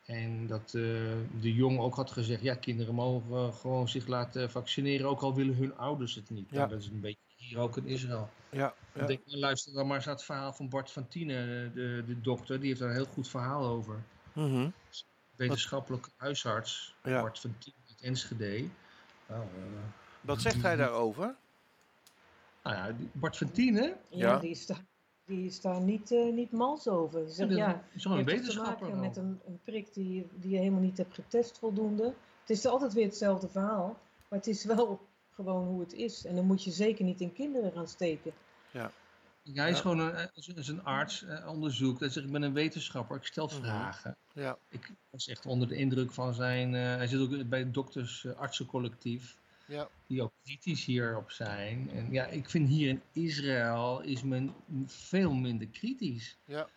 En 0.06 0.48
dat 0.48 0.66
eh, 0.66 0.81
de 1.42 1.54
jong 1.54 1.80
ook 1.80 1.96
had 1.96 2.12
gezegd, 2.12 2.42
ja, 2.42 2.56
kinderen 2.56 2.96
mogen 2.96 3.54
gewoon 3.54 3.90
zich 3.90 4.07
laten 4.07 4.52
vaccineren, 4.52 5.10
ook 5.10 5.22
al 5.22 5.36
willen 5.36 5.56
hun 5.56 5.78
ouders 5.78 6.16
het 6.16 6.30
niet. 6.30 6.50
Ja. 6.50 6.57
Nou, 6.57 6.69
dat 6.69 6.80
is 6.80 6.88
een 6.88 7.00
beetje 7.00 7.19
hier 7.36 7.60
ook 7.60 7.77
in 7.77 7.86
Israël. 7.86 8.29
Ja, 8.51 8.74
Ik 8.94 9.01
ja. 9.01 9.08
denk, 9.08 9.22
luister 9.25 9.74
dan 9.74 9.88
maar 9.88 9.96
eens 9.96 10.06
naar 10.06 10.15
het 10.15 10.24
verhaal 10.24 10.53
van 10.53 10.70
Bart 10.70 10.91
van 10.91 11.08
Tienen, 11.08 11.74
de, 11.74 12.03
de 12.08 12.22
dokter, 12.22 12.60
die 12.60 12.68
heeft 12.68 12.79
daar 12.79 12.89
een 12.89 12.96
heel 12.96 13.06
goed 13.06 13.27
verhaal 13.27 13.65
over. 13.65 14.03
Mhm. 14.34 14.70
Wetenschappelijk 15.36 16.10
huisarts, 16.15 16.96
Ja. 17.03 17.22
Bart 17.22 17.39
van 17.39 17.56
Tienen 17.58 17.82
uit 17.88 18.01
Enschede. 18.01 18.68
Nou, 19.27 19.41
eh, 19.41 19.63
Wat 20.22 20.41
zegt 20.41 20.62
hij 20.62 20.75
daarover? 20.75 21.36
Nou 22.65 22.77
ja, 22.77 22.95
Bart 23.13 23.38
van 23.38 23.51
Tienen, 23.51 23.84
Ja, 24.10 24.17
Ja. 24.17 24.39
die, 24.39 24.50
is 24.50 24.65
daar, 24.65 24.86
die 25.25 25.45
is 25.45 25.62
daar 25.62 25.81
niet, 25.81 26.12
eh, 26.12 26.34
niet 26.34 26.51
mals 26.51 26.88
over. 26.88 27.29
Zegt, 27.29 27.51
ja, 27.55 27.84
is 27.93 28.03
je 28.03 28.10
een 28.10 28.17
te 28.17 28.24
wetenschapper. 28.24 28.88
maken 28.88 29.00
wel. 29.00 29.07
met 29.07 29.17
een, 29.17 29.39
een 29.45 29.60
prik 29.63 29.93
die, 29.93 30.27
die 30.36 30.50
je 30.51 30.57
helemaal 30.57 30.81
niet 30.81 30.98
hebt 30.98 31.13
getest 31.13 31.57
voldoende. 31.60 32.13
Het 32.41 32.50
is 32.50 32.65
altijd 32.65 32.93
weer 32.93 33.05
hetzelfde 33.05 33.50
verhaal, 33.50 33.88
maar 34.29 34.39
het 34.39 34.48
is 34.48 34.63
wel 34.65 35.07
gewoon 35.34 35.67
hoe 35.67 35.79
het 35.79 35.93
is. 35.93 36.25
En 36.25 36.36
dan 36.36 36.45
moet 36.45 36.63
je 36.63 36.72
zeker 36.72 37.05
niet 37.05 37.22
in 37.22 37.34
kinderen 37.34 37.72
gaan 37.72 37.88
steken. 37.88 38.31
Hij 38.72 39.69
is 39.69 39.75
Ja. 39.75 39.81
gewoon 39.81 40.00
een, 40.00 40.29
is- 40.34 40.48
is 40.48 40.67
een 40.67 40.84
arts, 40.84 41.24
eh, 41.24 41.48
onderzoekt. 41.48 42.00
Hij 42.00 42.10
zegt, 42.10 42.25
ik 42.25 42.31
ben 42.31 42.41
een 42.41 42.53
wetenschapper, 42.53 43.17
ik 43.17 43.25
stel 43.25 43.45
Mhm. 43.48 43.55
vragen. 43.55 44.15
Ja, 44.34 44.57
Ik 44.69 44.91
was 45.10 45.27
echt 45.27 45.45
onder 45.45 45.67
de 45.67 45.75
indruk 45.75 46.12
van 46.12 46.34
zijn... 46.34 46.75
eh, 46.75 46.81
hij 46.81 47.07
zit 47.07 47.19
ook 47.19 47.50
bij 47.50 47.60
het 47.60 47.74
dokters 47.74 48.25
eh, 48.25 48.34
artsencollectief. 48.36 49.38
Ja, 49.67 49.88
Die 50.07 50.22
ook 50.22 50.31
kritisch 50.43 50.86
hierop 50.86 51.31
zijn. 51.31 51.89
En 51.93 52.12
ja, 52.12 52.25
ik 52.25 52.50
vind 52.50 52.69
hier 52.69 52.89
in 52.89 53.01
Israël 53.12 54.01
is 54.01 54.24
men 54.24 54.53
veel 54.86 55.34
minder 55.34 55.67
kritisch. 55.67 56.38
ja, 56.45 56.67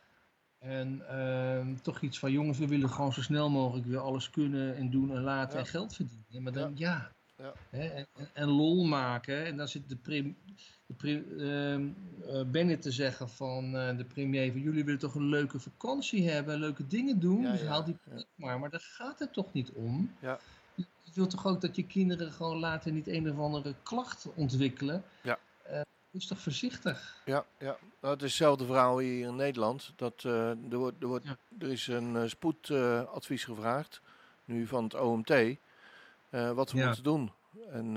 En 0.59 1.09
ehm, 1.09 1.75
toch 1.83 2.01
iets 2.01 2.19
van, 2.19 2.33
jongens, 2.33 2.59
we 2.59 2.67
willen 2.67 2.91
gewoon 2.91 3.13
zo 3.13 3.23
snel 3.23 3.51
mogelijk 3.51 3.87
weer 3.87 3.99
alles 3.99 4.31
kunnen 4.31 4.77
en 4.77 4.91
doen 4.91 5.11
en 5.17 5.23
laten 5.23 5.59
Ja. 5.59 5.65
en 5.65 5.71
geld 5.71 5.95
verdienen. 5.95 6.43
Maar 6.43 6.53
dan, 6.53 6.73
ja, 6.75 7.13
Ja. 7.37 7.53
Hè, 7.71 7.87
en, 7.89 8.07
en- 8.33 8.49
lol 8.49 8.85
maken. 8.85 9.45
En 9.47 9.57
dan 9.57 9.69
zit 9.69 9.89
de, 9.89 9.97
prim, 9.97 10.37
de 10.87 10.95
prim, 10.95 11.25
ehm, 11.41 11.89
eh, 12.29 12.45
Bennett 12.51 12.83
te 12.83 12.91
zeggen 12.91 13.29
van 13.29 13.77
eh, 13.77 13.97
de 13.97 14.05
premier, 14.05 14.53
van 14.53 14.61
jullie 14.61 14.85
willen 14.85 15.01
toch 15.01 15.15
een 15.15 15.29
leuke 15.29 15.61
vakantie 15.61 16.29
hebben, 16.31 16.59
leuke 16.59 16.87
dingen 16.87 17.21
doen. 17.21 17.43
Ja, 17.43 17.51
dus 17.53 17.61
ja, 17.61 17.67
haal 17.67 17.85
die 17.85 17.97
maar. 18.35 18.59
Maar 18.59 18.71
daar 18.71 18.81
gaat 18.81 19.19
het 19.19 19.33
toch 19.33 19.53
niet 19.53 19.71
om. 19.73 20.11
Ja. 20.21 20.39
Je 21.09 21.15
wilt 21.15 21.31
toch 21.31 21.47
ook 21.47 21.61
dat 21.61 21.77
je 21.77 21.87
kinderen 21.87 22.33
gewoon 22.33 22.59
later 22.59 22.93
niet 22.93 23.07
een 23.09 23.31
of 23.31 23.39
andere 23.39 23.75
klacht 23.83 24.27
ontwikkelen. 24.35 25.05
Ja. 25.23 25.39
Eh, 25.63 25.81
wees 26.11 26.27
toch 26.27 26.39
voorzichtig. 26.39 27.23
ja, 27.25 27.45
ja. 27.59 27.77
Nou, 28.01 28.15
het 28.15 28.23
is 28.23 28.29
hetzelfde 28.29 28.65
verhaal 28.67 28.99
hier 28.99 29.27
in 29.29 29.37
Nederland. 29.37 29.93
Dat, 29.97 30.25
eh, 30.25 30.49
er, 30.51 30.77
wordt, 30.77 31.03
er, 31.03 31.09
wordt, 31.09 31.25
Ja. 31.25 31.37
er 31.59 31.71
is 31.71 31.87
een 31.87 32.17
eh, 32.17 32.29
spoedadvies 32.29 33.45
gevraagd, 33.45 34.01
nu 34.45 34.67
van 34.67 34.85
het 34.85 34.95
OMT. 34.95 35.31
eh, 36.31 36.53
wat 36.53 36.73
we 36.73 36.79
Ja. 36.79 36.85
moeten 36.87 37.03
doen. 37.03 37.33
En 37.71 37.97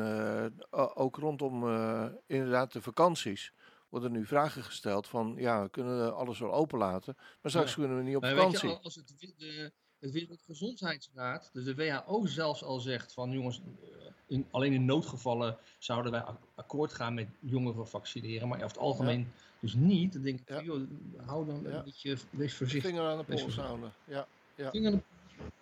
eh, 0.72 0.88
ook 0.94 1.15
rondom 1.18 1.68
eh, 1.68 2.06
inderdaad 2.25 2.72
de 2.74 2.82
vakanties 2.82 3.53
worden 3.89 4.12
nu 4.12 4.25
vragen 4.25 4.63
gesteld 4.63 5.08
van 5.08 5.34
ja, 5.38 5.62
we 5.63 5.70
kunnen 5.70 6.15
alles 6.15 6.39
wel 6.39 6.53
openlaten, 6.53 7.13
maar 7.41 7.51
straks 7.51 7.70
Ja. 7.70 7.75
kunnen 7.75 7.98
we 7.98 8.03
niet 8.03 8.15
op 8.15 8.22
Maar 8.22 8.36
weet 8.36 8.51
je, 8.51 8.58
vakantie. 8.58 8.84
als 8.84 8.96
het, 8.96 9.34
de, 9.38 9.72
het 10.01 10.12
Wereldgezondheidsraad, 10.12 11.50
dus 11.53 11.63
de 11.63 11.75
WHO 11.75 12.25
zelfs 12.25 12.63
al 12.63 12.79
zegt 12.79 13.13
van 13.13 13.31
jongens, 13.31 13.62
eh, 13.81 13.88
in, 14.27 14.48
alleen 14.51 14.74
in 14.74 14.86
noodgevallen 14.86 15.58
zouden 15.79 16.12
wij 16.12 16.22
ak- 16.22 16.41
akkoord 16.55 16.93
gaan 16.93 17.13
met 17.13 17.27
jongeren 17.39 17.88
vaccineren, 17.88 18.48
maar 18.48 18.58
over 18.58 18.70
het 18.70 18.77
algemeen 18.77 19.31
dus 19.60 19.74
niet. 19.74 20.13
Dan 20.13 20.22
denk 20.22 20.39
ik, 20.39 20.50
Ja. 20.50 20.62
joh, 20.62 20.81
hou 21.25 21.46
dan 21.46 21.62
Ja. 21.63 21.70
een 21.77 21.84
beetje, 21.84 22.17
wees 22.29 22.53
voorzichtig. 22.55 22.91
Vinger 22.91 23.10
aan 23.10 23.17
de 23.17 23.24
pols 23.24 23.55
houden. 23.55 23.91
Ja, 24.03 24.27
ja, 24.55 24.70
Vinger 24.72 24.91
aan 24.91 25.03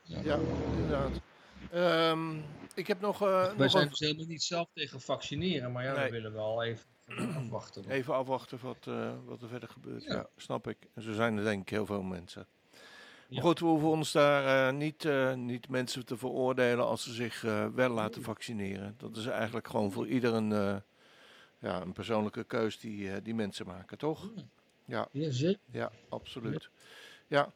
ja, 0.04 0.38
inderdaad. 0.72 1.22
Ehm, 1.72 2.38
ik 2.76 2.88
heb 2.88 3.02
nog, 3.02 3.22
eh, 3.22 3.44
Wij 3.44 3.56
nog 3.58 3.72
zijn 3.72 3.90
dus 3.90 4.00
helemaal 4.00 4.26
niet 4.26 4.44
zelf 4.44 4.70
tegen 4.74 5.02
vaccineren, 5.02 5.72
maar 5.72 5.84
ja, 5.84 5.94
Nee. 5.96 6.06
we 6.06 6.12
willen 6.12 6.34
wel 6.34 6.64
even 6.64 6.86
afwachten. 7.36 7.90
even 7.90 8.14
afwachten 8.14 8.60
wat, 8.62 8.88
eh, 8.88 9.14
wat 9.26 9.42
er 9.42 9.48
verder 9.48 9.70
gebeurt. 9.70 10.04
Ja. 10.04 10.14
Ja. 10.16 10.30
snap 10.36 10.68
ik. 10.68 10.78
En 10.94 11.02
zo 11.02 11.14
zijn 11.14 11.38
er 11.38 11.44
denk 11.44 11.62
ik 11.62 11.70
heel 11.70 11.86
veel 11.86 12.02
mensen. 12.02 12.48
Ja. 13.30 13.36
Maar 13.36 13.44
goed, 13.44 13.60
we 13.60 13.66
hoeven 13.66 13.88
ons 13.88 14.12
daar 14.12 14.68
eh, 14.68 14.76
niet, 14.76 15.06
eh, 15.06 15.34
niet 15.34 15.70
mensen 15.70 16.06
te 16.06 16.18
veroordelen 16.18 16.86
als 16.86 17.04
ze 17.04 17.14
zich 17.14 17.44
eh, 17.44 17.68
wel 17.68 17.90
laten 17.90 18.24
vaccineren. 18.24 18.96
Dat 18.98 19.18
is 19.18 19.26
eigenlijk 19.26 19.68
gewoon 19.68 19.92
voor 19.92 20.08
ieder 20.08 20.34
een, 20.34 20.52
eh, 20.52 20.76
ja, 21.60 21.82
een 21.82 21.94
persoonlijke 21.94 22.44
keus 22.44 22.80
die, 22.80 23.22
die 23.22 23.36
mensen 23.36 23.66
maken, 23.66 23.98
toch? 23.98 24.32
Ja, 24.86 25.08
Ja, 25.72 25.92
absoluut. 26.10 26.70
Ja. 27.28 27.54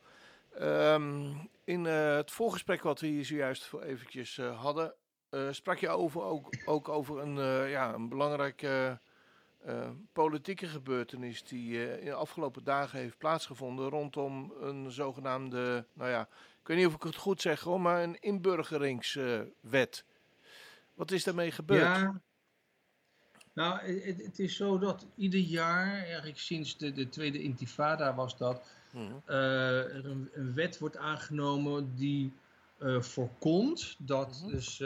Ehm, 0.57 1.31
in 1.63 1.85
het 1.85 2.31
voorgesprek 2.31 2.81
wat 2.81 2.99
we 2.99 3.07
hier 3.07 3.25
zojuist 3.25 3.65
voor 3.65 3.81
eventjes 3.81 4.37
hadden, 4.37 4.93
sprak 5.51 5.77
je 5.77 5.89
over, 5.89 6.21
ook, 6.21 6.55
ook 6.65 6.89
over 6.89 7.19
een, 7.19 7.69
ja, 7.69 7.93
een 7.93 8.09
belangrijke 8.09 8.99
eh, 9.65 9.89
politieke 10.13 10.67
gebeurtenis 10.67 11.43
die 11.43 11.85
eh, 11.87 11.99
in 11.99 12.05
de 12.05 12.13
afgelopen 12.13 12.63
dagen 12.63 12.99
heeft 12.99 13.17
plaatsgevonden 13.17 13.89
rondom 13.89 14.53
een 14.61 14.91
zogenaamde, 14.91 15.85
nou 15.93 16.09
ja, 16.09 16.21
ik 16.61 16.67
weet 16.67 16.77
niet 16.77 16.85
of 16.87 16.93
ik 16.93 17.03
het 17.03 17.15
goed 17.15 17.41
zeg 17.41 17.59
hoor, 17.59 17.81
maar 17.81 18.03
een 18.03 18.17
inburgeringswet. 18.19 20.05
Wat 20.93 21.11
is 21.11 21.23
daarmee 21.23 21.51
gebeurd? 21.51 21.81
Ja. 21.97 22.21
Nou, 23.53 23.79
het, 23.79 24.23
het 24.23 24.39
is 24.39 24.55
zo 24.55 24.77
dat 24.77 25.05
ieder 25.15 25.39
jaar, 25.39 25.93
eigenlijk 26.03 26.37
sinds 26.39 26.77
de, 26.77 26.91
de 26.91 27.09
Tweede 27.09 27.41
Intifada 27.41 28.15
was 28.15 28.37
dat, 28.37 28.61
Mhm. 28.91 29.13
eh, 29.25 29.95
er 29.95 30.05
een, 30.05 30.29
een 30.33 30.53
wet 30.53 30.79
wordt 30.79 30.97
aangenomen 30.97 31.95
die 31.95 32.33
voorkomt 32.99 33.95
dat 33.99 34.41
Mhm. 34.41 34.51
dus 34.51 34.83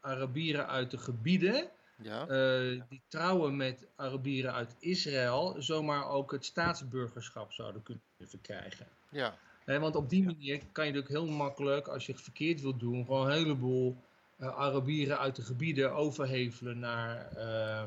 Arabieren 0.00 0.66
uit 0.68 0.90
de 0.90 0.98
gebieden 0.98 1.70
Ja, 2.02 2.26
eh, 2.26 2.82
die 2.88 3.02
trouwen 3.08 3.56
met 3.56 3.86
Arabieren 3.96 4.52
uit 4.52 4.76
Israël 4.78 5.54
zomaar 5.58 6.08
ook 6.08 6.32
het 6.32 6.44
staatsburgerschap 6.44 7.52
zouden 7.52 7.82
kunnen 7.82 8.02
verkrijgen. 8.18 8.86
ja, 9.10 9.34
want 9.64 9.96
op 9.96 10.08
die 10.08 10.24
manier 10.24 10.62
kan 10.72 10.86
je 10.86 10.92
natuurlijk 10.92 11.26
heel 11.26 11.36
makkelijk, 11.36 11.88
als 11.88 12.06
je 12.06 12.12
het 12.12 12.20
verkeerd 12.22 12.60
wilt 12.60 12.80
doen, 12.80 13.04
gewoon 13.04 13.26
een 13.26 13.32
heleboel 13.32 13.96
eh, 14.36 14.56
Arabieren 14.56 15.18
uit 15.18 15.36
de 15.36 15.42
gebieden 15.42 15.94
overhevelen 15.94 16.78
naar 16.78 17.32
eh, 17.32 17.84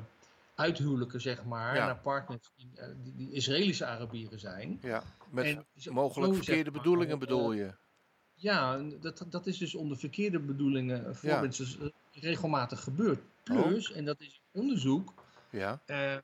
uithuwelijken, 0.55 1.21
zeg 1.21 1.45
maar. 1.45 1.75
Ja. 1.75 1.85
Naar 1.85 1.99
partners 1.99 2.51
die, 2.55 2.69
die, 3.03 3.15
die 3.15 3.31
Israëlische 3.31 3.85
Arabieren 3.85 4.39
zijn. 4.39 4.79
ja. 4.81 5.03
Met 5.29 5.45
En 5.45 5.65
mogelijk 5.93 6.33
zo, 6.33 6.33
zeg 6.33 6.45
verkeerde 6.45 6.71
maar, 6.71 6.81
bedoelingen 6.81 7.19
bedoel 7.19 7.51
je? 7.51 7.73
Ja, 8.33 8.77
dat, 8.99 9.25
dat 9.29 9.47
is 9.47 9.57
dus 9.57 9.75
onder 9.75 9.97
verkeerde 9.97 10.39
bedoelingen 10.39 11.15
voor 11.15 11.29
Ja. 11.29 11.49
regelmatig 12.11 12.83
gebeurd. 12.83 13.19
Oh. 13.51 13.67
Plus, 13.67 13.91
en 13.91 14.05
dat 14.05 14.19
is 14.21 14.41
onderzoek, 14.51 15.13
Ja, 15.49 15.81
eh, 15.85 16.17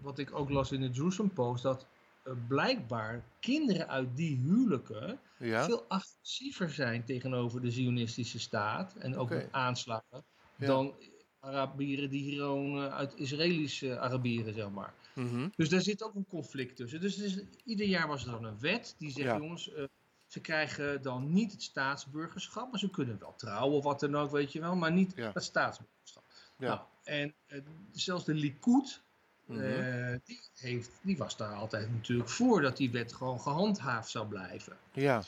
wat 0.00 0.18
ik 0.18 0.34
ook 0.34 0.50
las 0.50 0.72
in 0.72 0.80
de 0.80 0.90
Jerusalem 0.90 1.32
Post, 1.32 1.62
dat 1.62 1.86
eh, 2.22 2.32
blijkbaar 2.48 3.24
kinderen 3.40 3.88
uit 3.88 4.16
die 4.16 4.36
huwelijken 4.36 5.20
ja, 5.38 5.64
veel 5.64 5.84
agressiever 5.88 6.70
zijn 6.70 7.04
tegenover 7.04 7.60
de 7.60 7.70
Zionistische 7.70 8.38
staat 8.38 8.94
en 8.94 9.16
ook 9.16 9.22
Oké. 9.30 9.34
met 9.34 9.48
aanslagen 9.52 10.24
Ja. 10.56 10.66
dan 10.66 10.94
Arabieren 11.40 12.10
die 12.10 12.34
gewoon 12.34 12.90
uit 12.90 13.14
Israëlische 13.16 13.98
Arabieren, 13.98 14.54
zeg 14.54 14.70
maar. 14.70 14.94
mhm, 15.14 15.48
Dus 15.56 15.68
daar 15.68 15.80
zit 15.80 16.02
ook 16.02 16.14
een 16.14 16.26
conflict 16.26 16.76
tussen. 16.76 17.00
Dus, 17.00 17.38
ieder 17.64 17.86
jaar 17.86 18.08
was 18.08 18.24
er 18.24 18.30
dan 18.30 18.44
een 18.44 18.58
wet 18.60 18.94
die 18.98 19.10
zegt, 19.10 19.26
Ja. 19.26 19.36
jongens, 19.36 19.72
eh, 19.72 19.84
ze 20.26 20.40
krijgen 20.40 21.02
dan 21.02 21.32
niet 21.32 21.52
het 21.52 21.62
staatsburgerschap, 21.62 22.70
maar 22.70 22.78
ze 22.78 22.90
kunnen 22.90 23.18
wel 23.18 23.34
trouwen 23.36 23.76
of 23.76 23.84
wat 23.84 24.00
dan 24.00 24.16
ook, 24.16 24.30
weet 24.30 24.52
je 24.52 24.60
wel, 24.60 24.76
maar 24.76 24.92
niet 24.92 25.14
het 25.16 25.42
staatsburgerschap. 25.44 26.24
Ja. 26.58 26.66
Nou, 26.66 26.80
en 27.04 27.34
eh, 27.46 27.60
zelfs 27.92 28.24
de 28.24 28.34
Likud, 28.34 29.02
mhm. 29.44 29.60
eh, 29.60 30.18
die, 30.24 30.40
heeft, 30.54 30.90
die 31.02 31.16
was 31.16 31.36
daar 31.36 31.54
altijd 31.54 31.90
natuurlijk 31.92 32.28
voor 32.28 32.60
dat 32.62 32.76
die 32.76 32.90
wet 32.90 33.12
gewoon 33.12 33.40
gehandhaafd 33.40 34.10
zou 34.10 34.28
blijven. 34.28 34.76
ja, 34.92 35.22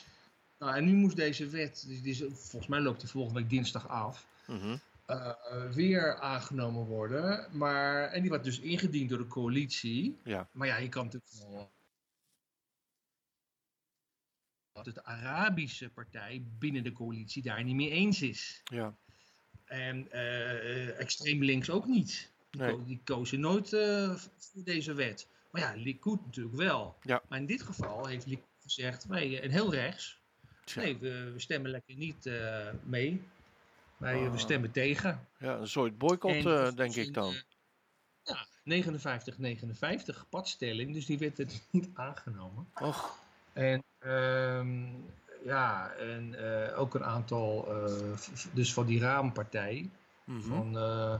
Nou, 0.57 0.75
en 0.75 0.85
nu 0.85 0.93
moest 0.93 1.15
deze 1.15 1.47
wet, 1.47 1.83
die, 1.87 2.01
die 2.01 2.15
volgens 2.15 2.67
mij 2.67 2.79
loopt 2.79 2.99
die 2.99 3.09
volgende 3.09 3.39
week 3.39 3.49
dinsdag 3.49 3.87
af, 3.87 4.25
mhm, 4.47 4.77
eh, 5.05 5.33
weer 5.71 6.19
aangenomen 6.19 6.85
worden. 6.85 7.57
Maar, 7.57 8.07
en 8.07 8.21
die 8.21 8.29
wordt 8.29 8.43
dus 8.45 8.59
ingediend 8.59 9.09
door 9.09 9.17
de 9.17 9.27
coalitie. 9.27 10.17
ja, 10.23 10.49
Maar 10.51 10.67
ja, 10.67 10.77
je 10.77 10.89
kan 10.89 11.05
natuurlijk 11.05 11.33
wel... 11.33 11.71
Dat 14.73 14.85
het 14.85 14.95
de 14.95 15.03
Arabische 15.03 15.89
partij 15.89 16.43
binnen 16.59 16.83
de 16.83 16.91
coalitie 16.91 17.43
daar 17.43 17.63
niet 17.63 17.75
mee 17.75 17.89
eens 17.89 18.21
is. 18.21 18.61
ja, 18.63 18.95
En 19.71 20.11
eh, 20.11 20.99
extreem 20.99 21.43
links 21.43 21.69
ook 21.69 21.85
niet. 21.85 22.29
Die, 22.49 22.61
Nee. 22.61 22.71
ko- 22.71 22.83
die 22.85 23.01
kozen 23.03 23.39
nooit 23.39 23.73
eh, 23.73 24.15
voor 24.37 24.63
deze 24.63 24.93
wet. 24.93 25.27
Maar 25.51 25.61
ja, 25.61 25.73
Likud 25.75 26.25
natuurlijk 26.25 26.55
wel. 26.55 26.95
Ja. 27.01 27.21
Maar 27.29 27.39
in 27.39 27.45
dit 27.45 27.61
geval 27.61 28.05
heeft 28.07 28.25
Likud 28.25 28.45
gezegd, 28.61 29.07
nee, 29.09 29.39
en 29.39 29.49
heel 29.51 29.73
rechts, 29.73 30.19
Tja. 30.63 30.81
nee, 30.81 30.97
we, 30.97 31.31
we 31.33 31.39
stemmen 31.39 31.71
lekker 31.71 31.95
niet 31.95 32.29
mee. 32.83 33.21
Wij, 33.97 34.13
eh, 34.19 34.25
Ah. 34.25 34.31
we 34.31 34.37
stemmen 34.37 34.71
tegen. 34.71 35.27
ja, 35.39 35.57
een 35.57 35.67
soort 35.67 35.97
boycott, 35.97 36.77
denk 36.77 36.95
ik 36.95 37.13
dan. 37.13 37.33
Ja, 38.23 38.47
59-59 38.63 40.29
padstelling, 40.29 40.93
dus 40.93 41.05
die 41.05 41.17
werd 41.17 41.37
het 41.37 41.61
niet 41.71 41.89
aangenomen. 41.93 42.67
Och, 42.81 43.19
En 43.53 43.83
ehm, 43.99 44.85
ja, 45.43 45.91
en 45.91 46.33
eh, 46.35 46.79
ook 46.79 46.93
een 46.95 47.03
aantal, 47.03 47.67
eh, 47.67 48.17
dus 48.53 48.73
van 48.73 48.85
die 48.85 48.99
raampartij, 48.99 49.89
mhm, 50.25 50.41
van 50.41 50.77
eh 50.77 51.15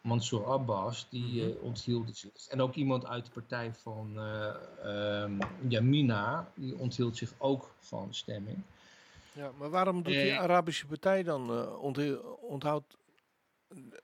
Mansour 0.00 0.46
Abbas, 0.46 1.06
die 1.10 1.42
Mhm. 1.44 1.58
onthield 1.62 2.16
zich. 2.16 2.46
En 2.48 2.60
ook 2.60 2.74
iemand 2.74 3.06
uit 3.06 3.24
de 3.24 3.30
partij 3.30 3.74
van 3.74 4.18
eh 4.18 4.54
ehm, 5.22 5.40
Yamina, 5.68 6.52
die 6.54 6.76
onthield 6.78 7.16
zich 7.16 7.32
ook 7.38 7.74
van 7.78 8.14
stemming. 8.14 8.58
ja, 9.32 9.52
maar 9.52 9.70
waarom 9.70 10.02
doet 10.02 10.14
die 10.14 10.34
Arabische 10.34 10.86
partij 10.86 11.22
dan 11.22 11.50
uh, 11.50 11.82
onthoudt 12.42 12.96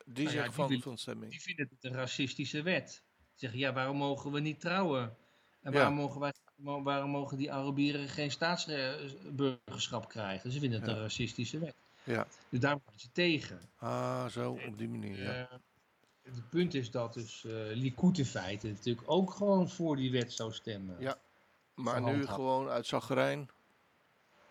die 0.05 0.25
Nou 0.25 0.37
ja, 0.37 0.45
zich 0.45 0.55
die 0.55 0.67
van, 0.67 0.81
van 0.81 0.99
stemming? 0.99 1.31
Die 1.31 1.41
vinden 1.41 1.69
het 1.71 1.85
een 1.85 1.93
racistische 1.95 2.63
wet. 2.63 3.03
Die 3.17 3.39
zeggen, 3.39 3.59
ja, 3.59 3.73
waarom 3.73 3.97
mogen 3.97 4.33
we 4.33 4.41
niet 4.41 4.61
trouwen? 4.61 5.17
En 5.63 5.73
Ja. 5.73 5.79
waarom, 5.79 5.95
mogen 5.95 6.21
wij, 6.21 6.33
waarom 6.63 7.11
mogen 7.11 7.37
die 7.37 7.53
Arabieren 7.53 8.09
geen 8.09 8.31
staatsburgerschap 8.31 10.09
krijgen? 10.09 10.51
Ze 10.53 10.59
vinden 10.61 10.81
het 10.81 10.89
Ja. 10.89 10.95
een 10.97 11.03
racistische 11.03 11.59
wet. 11.59 11.75
Ja, 12.05 12.27
Dus 12.49 12.61
daar 12.61 12.79
zijn 12.85 12.99
ze 12.99 13.09
tegen. 13.13 13.61
ah, 13.79 14.27
zo, 14.27 14.59
op 14.69 14.79
die 14.79 14.89
manier, 14.89 15.23
ja. 15.23 15.33
Eh, 15.51 15.59
het 16.23 16.49
punt 16.51 16.75
is 16.75 16.91
dat 16.91 17.15
dus 17.15 17.45
eh 17.45 17.53
Likud 17.73 18.19
in 18.19 18.25
feite 18.27 18.69
natuurlijk 18.69 19.11
ook 19.11 19.31
gewoon 19.31 19.69
voor 19.71 19.97
die 19.97 20.11
wet 20.11 20.33
zou 20.33 20.53
stemmen. 20.53 20.97
Ja. 20.99 21.19
Maar 21.75 22.03
nu 22.03 22.27
gewoon 22.27 22.69
uit 22.69 22.87
zaggerijn, 22.87 23.49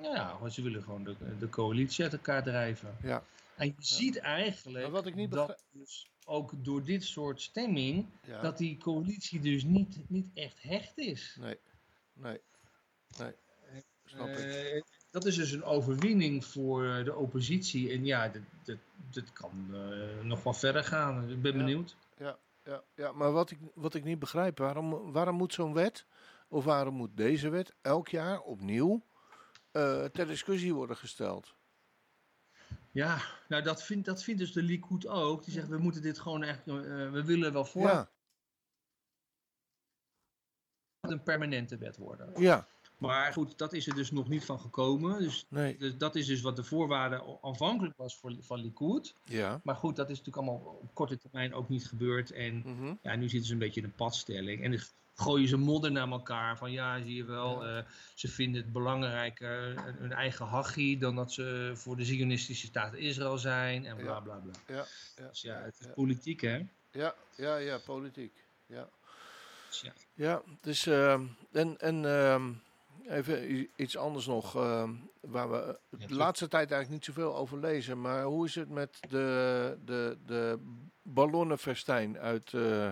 Ja, 0.02 0.38
want 0.40 0.54
ze 0.54 0.62
willen 0.62 0.84
gewoon 0.84 1.04
de, 1.04 1.16
de 1.40 1.50
coalitie 1.50 2.04
uit 2.04 2.14
elkaar 2.14 2.44
drijven. 2.44 2.98
ja, 3.04 3.24
En 3.56 3.66
je 3.68 3.74
ziet 3.78 4.18
eigenlijk 4.20 4.84
Maar 4.84 4.92
wat 4.94 5.06
ik 5.06 5.16
niet 5.16 5.32
dat 5.32 5.64
dus 5.72 6.08
ook 6.26 6.52
door 6.64 6.84
dit 6.84 7.04
soort 7.04 7.42
stemming, 7.42 8.06
ja. 8.26 8.42
dat 8.42 8.58
die 8.58 8.78
coalitie 8.78 9.40
dus 9.40 9.64
niet, 9.64 10.00
niet 10.08 10.28
echt 10.34 10.62
hecht 10.62 10.98
is. 10.98 11.38
Nee, 11.40 11.58
nee, 12.20 12.42
nee, 13.18 13.34
snap 14.06 14.28
ik. 14.28 14.38
Eh, 14.38 14.82
dat 15.12 15.26
is 15.26 15.36
dus 15.36 15.52
een 15.52 15.64
overwinning 15.64 16.46
voor 16.46 16.86
eh, 16.86 17.04
de 17.04 17.16
oppositie. 17.16 17.92
En 17.92 18.06
ja, 18.06 18.28
dit, 18.28 18.42
dit, 18.64 18.80
dit 19.12 19.34
kan 19.34 19.68
eh, 19.74 20.24
nog 20.24 20.44
wel 20.44 20.54
verder 20.54 20.84
gaan. 20.84 21.30
Ik 21.30 21.42
ben 21.42 21.52
Ja. 21.52 21.58
benieuwd. 21.58 21.96
Ja, 22.18 22.84
ja, 22.96 23.12
maar 23.12 23.32
wat 23.32 23.52
ik, 23.52 23.58
wat 23.74 23.94
ik 23.94 24.04
niet 24.04 24.20
begrijp, 24.20 24.58
waarom, 24.58 25.12
waarom 25.12 25.36
moet 25.36 25.54
zo'n 25.54 25.74
wet, 25.74 26.06
of 26.48 26.64
waarom 26.66 26.94
moet 26.94 27.18
deze 27.18 27.50
wet 27.50 27.74
elk 27.82 28.08
jaar 28.08 28.42
opnieuw 28.42 29.04
ter 29.72 30.28
discussie 30.28 30.74
worden 30.74 30.98
gesteld? 30.98 31.56
Ja, 32.92 33.22
nou 33.48 33.64
dat 33.64 33.84
vindt, 33.84 34.06
dat 34.06 34.24
vindt 34.24 34.40
dus 34.40 34.54
de 34.54 34.62
Likud 34.62 35.08
ook. 35.08 35.44
Die 35.44 35.54
zegt, 35.54 35.68
we 35.68 35.78
moeten 35.78 36.02
dit 36.02 36.20
gewoon 36.20 36.44
echt, 36.44 36.66
we 36.66 37.24
willen 37.26 37.54
wel 37.54 37.66
voor 37.66 37.82
Ja, 37.82 38.10
een 41.12 41.24
permanente 41.24 41.78
wet 41.78 41.98
worden. 41.98 42.30
ja, 42.42 42.68
Maar 42.98 43.34
goed, 43.34 43.58
dat 43.58 43.74
is 43.74 43.88
er 43.88 43.96
dus 43.96 44.12
nog 44.12 44.30
niet 44.30 44.46
van 44.46 44.60
gekomen. 44.60 45.20
Dus, 45.20 45.46
Nee. 45.50 45.78
dus 45.78 45.98
dat 45.98 46.16
is 46.16 46.26
dus 46.26 46.42
wat 46.42 46.56
de 46.56 46.64
voorwaarde 46.64 47.38
aanvankelijk 47.42 47.98
was 47.98 48.16
voor, 48.18 48.36
van 48.40 48.60
Likud. 48.60 49.14
Ja. 49.24 49.60
Maar 49.64 49.76
goed, 49.76 49.96
dat 49.96 50.10
is 50.10 50.18
natuurlijk 50.18 50.48
allemaal 50.48 50.80
op 50.82 50.94
korte 50.94 51.18
termijn 51.18 51.54
ook 51.54 51.70
niet 51.70 51.88
gebeurd. 51.88 52.32
En 52.32 52.56
Mhm. 52.66 52.94
ja, 53.02 53.16
nu 53.16 53.30
zitten 53.30 53.48
ze 53.48 53.54
een 53.54 53.60
beetje 53.60 53.80
in 53.82 53.86
een 53.86 53.94
padstelling. 53.96 54.64
En 54.64 54.72
dan 54.72 54.80
gooien 55.16 55.48
ze 55.48 55.58
modder 55.58 55.92
naar 55.92 56.10
elkaar. 56.10 56.58
Van 56.58 56.72
ja, 56.72 57.02
zie 57.02 57.16
je 57.16 57.24
wel, 57.24 57.66
eh, 57.66 57.84
ze 58.16 58.28
vinden 58.28 58.62
het 58.62 58.72
belangrijker 58.72 59.76
eh, 59.76 59.84
hun 59.98 60.12
eigen 60.12 60.46
hachie 60.46 60.98
dan 60.98 61.16
dat 61.16 61.32
ze 61.32 61.72
voor 61.76 61.96
de 61.98 62.06
Zionistische 62.06 62.66
staat 62.68 62.94
Israël 62.94 63.38
zijn. 63.38 63.86
En 63.86 63.96
bla 63.96 64.06
Ja. 64.14 64.20
bla 64.20 64.36
bla. 64.36 64.52
Ja. 64.68 64.86
Ja. 65.16 65.28
Dus 65.28 65.42
ja, 65.42 65.62
het 65.62 65.76
is 65.80 65.86
Ja. 65.86 65.92
politiek 65.94 66.42
hè. 66.42 66.66
Ja, 66.92 67.14
ja, 67.36 67.56
ja, 67.58 67.78
politiek. 67.86 68.34
Ja. 68.66 68.90
Ja. 69.72 69.94
Ja, 70.14 70.42
dus 70.62 70.86
ehm, 70.86 71.26
en, 71.52 71.78
en 71.78 72.06
ehm, 72.06 72.54
even 73.08 73.68
iets 73.76 73.98
anders 73.98 74.26
nog, 74.26 74.56
ehm, 74.56 74.94
waar 75.22 75.52
we 75.52 75.80
de 75.90 76.14
laatste 76.16 76.48
tijd 76.48 76.72
eigenlijk 76.72 76.90
niet 76.90 77.16
zoveel 77.16 77.36
over 77.36 77.60
lezen, 77.60 78.02
maar 78.02 78.24
hoe 78.24 78.46
is 78.46 78.56
het 78.56 78.70
met 78.70 78.98
de, 79.10 79.78
de, 79.86 80.18
de 80.26 80.60
ballonnenfestijn 81.02 82.18
uit, 82.18 82.54
eh, 82.54 82.92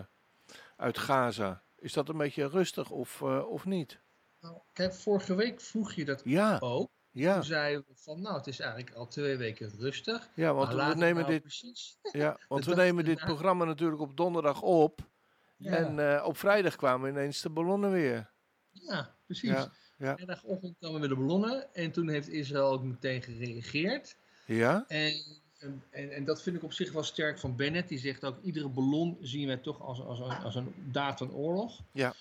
uit 0.78 0.98
Gaza? 0.98 1.64
Is 1.76 1.94
dat 1.94 2.10
een 2.10 2.18
beetje 2.18 2.48
rustig 2.48 2.90
of, 2.90 3.22
eh, 3.22 3.50
of 3.50 3.66
niet? 3.66 4.02
Nou, 4.40 4.58
kijk, 4.74 4.94
vorige 4.94 5.36
week 5.36 5.62
vroeg 5.62 5.94
je 5.94 6.06
dat 6.06 6.22
Ja, 6.24 6.58
ook. 6.60 6.90
ja, 7.12 7.34
Toen 7.34 7.44
zeiden 7.44 7.86
we 7.88 7.96
van, 7.96 8.22
nou, 8.22 8.36
het 8.38 8.48
is 8.48 8.60
eigenlijk 8.60 8.96
al 8.96 9.08
twee 9.08 9.38
weken 9.38 9.70
rustig. 9.78 10.30
ja, 10.36 10.54
want 10.54 10.74
we 10.74 10.82
nemen 10.96 11.16
nou 11.22 11.28
dit, 11.28 11.42
precies. 11.42 11.98
ja, 12.12 12.38
want 12.48 12.66
we 12.66 12.76
nemen 12.76 13.06
dit 13.06 13.20
programma 13.20 13.66
natuurlijk 13.66 14.02
op 14.02 14.18
donderdag 14.18 14.62
op. 14.62 15.10
Ja, 15.58 15.72
En 15.76 16.00
eh, 16.16 16.26
op 16.26 16.38
vrijdag 16.38 16.76
kwamen 16.76 17.10
ineens 17.10 17.42
de 17.42 17.50
ballonnen 17.50 17.92
weer. 17.92 18.30
ja 18.72 19.16
precies. 19.26 19.50
Ja, 19.50 19.72
ja. 19.98 20.14
Vrijdagochtend 20.16 20.76
kwamen 20.80 21.02
we 21.02 21.08
de 21.08 21.16
ballonnen 21.16 21.74
en 21.74 21.92
toen 21.92 22.10
heeft 22.10 22.28
Israël 22.30 22.72
ook 22.72 22.84
meteen 22.84 23.22
gereageerd. 23.22 24.16
Ja? 24.46 24.86
En, 24.88 25.14
en, 25.90 26.12
en 26.12 26.26
dat 26.26 26.42
vind 26.42 26.56
ik 26.56 26.64
op 26.64 26.74
zich 26.74 26.92
wel 26.92 27.04
sterk 27.04 27.40
van 27.40 27.56
Bennett. 27.56 27.90
Die 27.90 27.98
zegt 28.00 28.26
ook, 28.26 28.42
iedere 28.42 28.70
ballon 28.70 29.18
zien 29.22 29.48
wij 29.48 29.58
toch 29.58 29.82
als, 29.82 30.02
als, 30.02 30.20
een- 30.20 30.44
als 30.44 30.56
een 30.56 30.74
daad 30.92 31.18
van 31.18 31.32
oorlog. 31.34 31.80
Ja. 31.92 32.14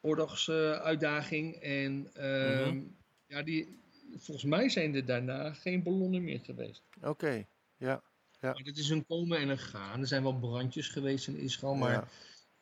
Oorlogsuitdaging. 0.00 1.54
en 1.54 2.10
ehm, 2.14 2.74
Mhm. 2.76 2.84
ja, 3.26 3.42
die, 3.42 3.78
volgens 4.16 4.46
mij 4.46 4.68
zijn 4.68 4.94
er 4.94 5.04
daarna 5.04 5.52
geen 5.52 5.82
ballonnen 5.82 6.24
meer 6.24 6.40
geweest. 6.40 6.82
Oké, 7.02 7.44
ja. 7.76 8.02
Ja. 8.40 8.52
Maar 8.52 8.62
dit 8.62 8.78
is 8.78 8.88
een 8.90 9.06
komen 9.06 9.38
en 9.38 9.48
een 9.48 9.58
gaan. 9.58 10.00
Er 10.00 10.06
zijn 10.06 10.22
wel 10.22 10.38
brandjes 10.38 10.88
geweest 10.88 11.26
in 11.28 11.36
Israël, 11.36 11.74
maar 11.74 11.92
Ja. 11.92 12.08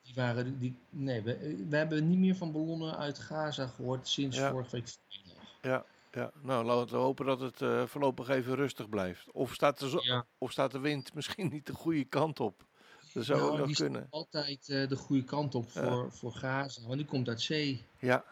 Die 0.07 0.15
waren... 0.15 0.59
Die, 0.59 0.79
nee, 0.91 1.23
we, 1.23 1.65
we 1.69 1.77
hebben 1.77 2.09
niet 2.09 2.19
meer 2.19 2.37
van 2.37 2.53
ballonnen 2.53 2.97
uit 2.97 3.19
Gaza 3.19 3.67
gehoord 3.67 4.09
sinds 4.09 4.37
Ja. 4.37 4.51
vorige 4.51 4.71
week 4.71 4.89
vrijdag. 5.09 5.43
Ja, 5.63 5.85
ja. 6.13 6.31
nou 6.43 6.65
laten 6.65 6.97
we 6.97 7.03
hopen 7.03 7.27
dat 7.27 7.41
het 7.41 7.63
eh, 7.63 7.87
voorlopig 7.87 8.29
even 8.29 8.55
rustig 8.55 8.89
blijft. 8.89 9.31
Of 9.33 9.55
staat, 9.55 9.79
de 9.79 9.99
Ja. 10.03 10.27
of 10.39 10.53
staat 10.53 10.71
de 10.73 10.79
wind 10.79 11.15
misschien 11.15 11.49
niet 11.49 11.67
de 11.67 11.75
goede 11.75 12.05
kant 12.05 12.41
op? 12.41 12.65
Dat 13.13 13.25
zou 13.25 13.39
Nou, 13.39 13.51
ook 13.53 13.59
nog 13.59 13.67
die 13.67 13.77
kunnen. 13.77 14.07
altijd 14.11 14.69
eh, 14.69 14.89
de 14.89 14.97
goede 14.97 15.25
kant 15.25 15.55
op 15.55 15.65
Ja. 15.73 15.83
voor, 15.83 16.13
voor 16.13 16.33
Gaza, 16.33 16.83
want 16.83 16.97
die 16.97 17.07
komt 17.07 17.29
uit 17.29 17.41
zee. 17.43 17.85
Ja, 17.99 18.25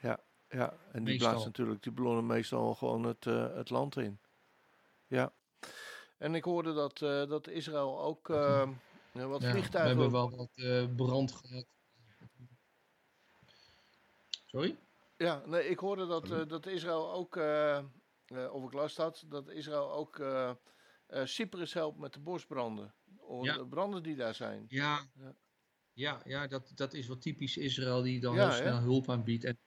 ja, 0.00 0.18
ja. 0.50 0.74
En 0.92 1.04
die 1.04 1.18
blaast 1.18 1.44
natuurlijk 1.44 1.82
die 1.82 1.92
ballonnen 1.92 2.26
meestal 2.26 2.74
gewoon 2.74 3.04
het, 3.04 3.26
eh, 3.26 3.54
het 3.54 3.70
land 3.70 3.96
in. 3.96 4.18
Ja. 5.06 5.32
En 6.18 6.34
ik 6.34 6.44
hoorde 6.44 6.72
dat, 6.72 6.98
dat 7.28 7.48
Israël 7.48 8.00
ook 8.00 8.30
eh, 8.30 8.68
ja, 9.12 9.26
wat 9.26 9.42
Ja, 9.42 9.52
we 9.52 9.78
hebben 9.78 10.10
wel 10.10 10.30
wat 10.30 10.50
eh, 10.54 10.94
brand 10.94 11.32
gehad. 11.32 11.66
Sorry? 14.46 14.76
Ja, 15.16 15.42
nee, 15.46 15.68
ik 15.68 15.78
hoorde 15.78 16.06
dat, 16.06 16.30
eh, 16.30 16.46
dat 16.46 16.66
Israël 16.66 17.12
ook, 17.12 17.36
eh, 17.36 17.76
eh, 18.24 18.52
of 18.52 18.64
ik 18.64 18.72
las 18.72 18.94
dat, 18.94 19.24
dat 19.28 19.50
Israël 19.50 19.92
ook 19.92 20.18
eh, 20.18 20.50
eh, 21.06 21.24
Cyprus 21.26 21.72
helpt 21.72 21.98
met 21.98 22.12
de 22.12 22.20
bosbranden. 22.20 22.94
Of 23.16 23.44
Ja. 23.44 23.56
De 23.56 23.66
branden 23.68 24.02
die 24.02 24.16
daar 24.16 24.34
zijn. 24.34 24.64
Ja, 24.68 25.10
Ja. 25.14 25.34
ja, 25.92 26.20
ja 26.24 26.46
dat, 26.46 26.72
dat 26.74 26.94
is 26.94 27.06
wat 27.06 27.20
typisch 27.20 27.56
Israël 27.56 28.02
die 28.02 28.20
dan 28.20 28.34
Ja, 28.34 28.40
heel 28.40 28.50
hè? 28.50 28.56
snel 28.56 28.78
hulp 28.78 29.08
aanbiedt. 29.08 29.44
En 29.44 29.58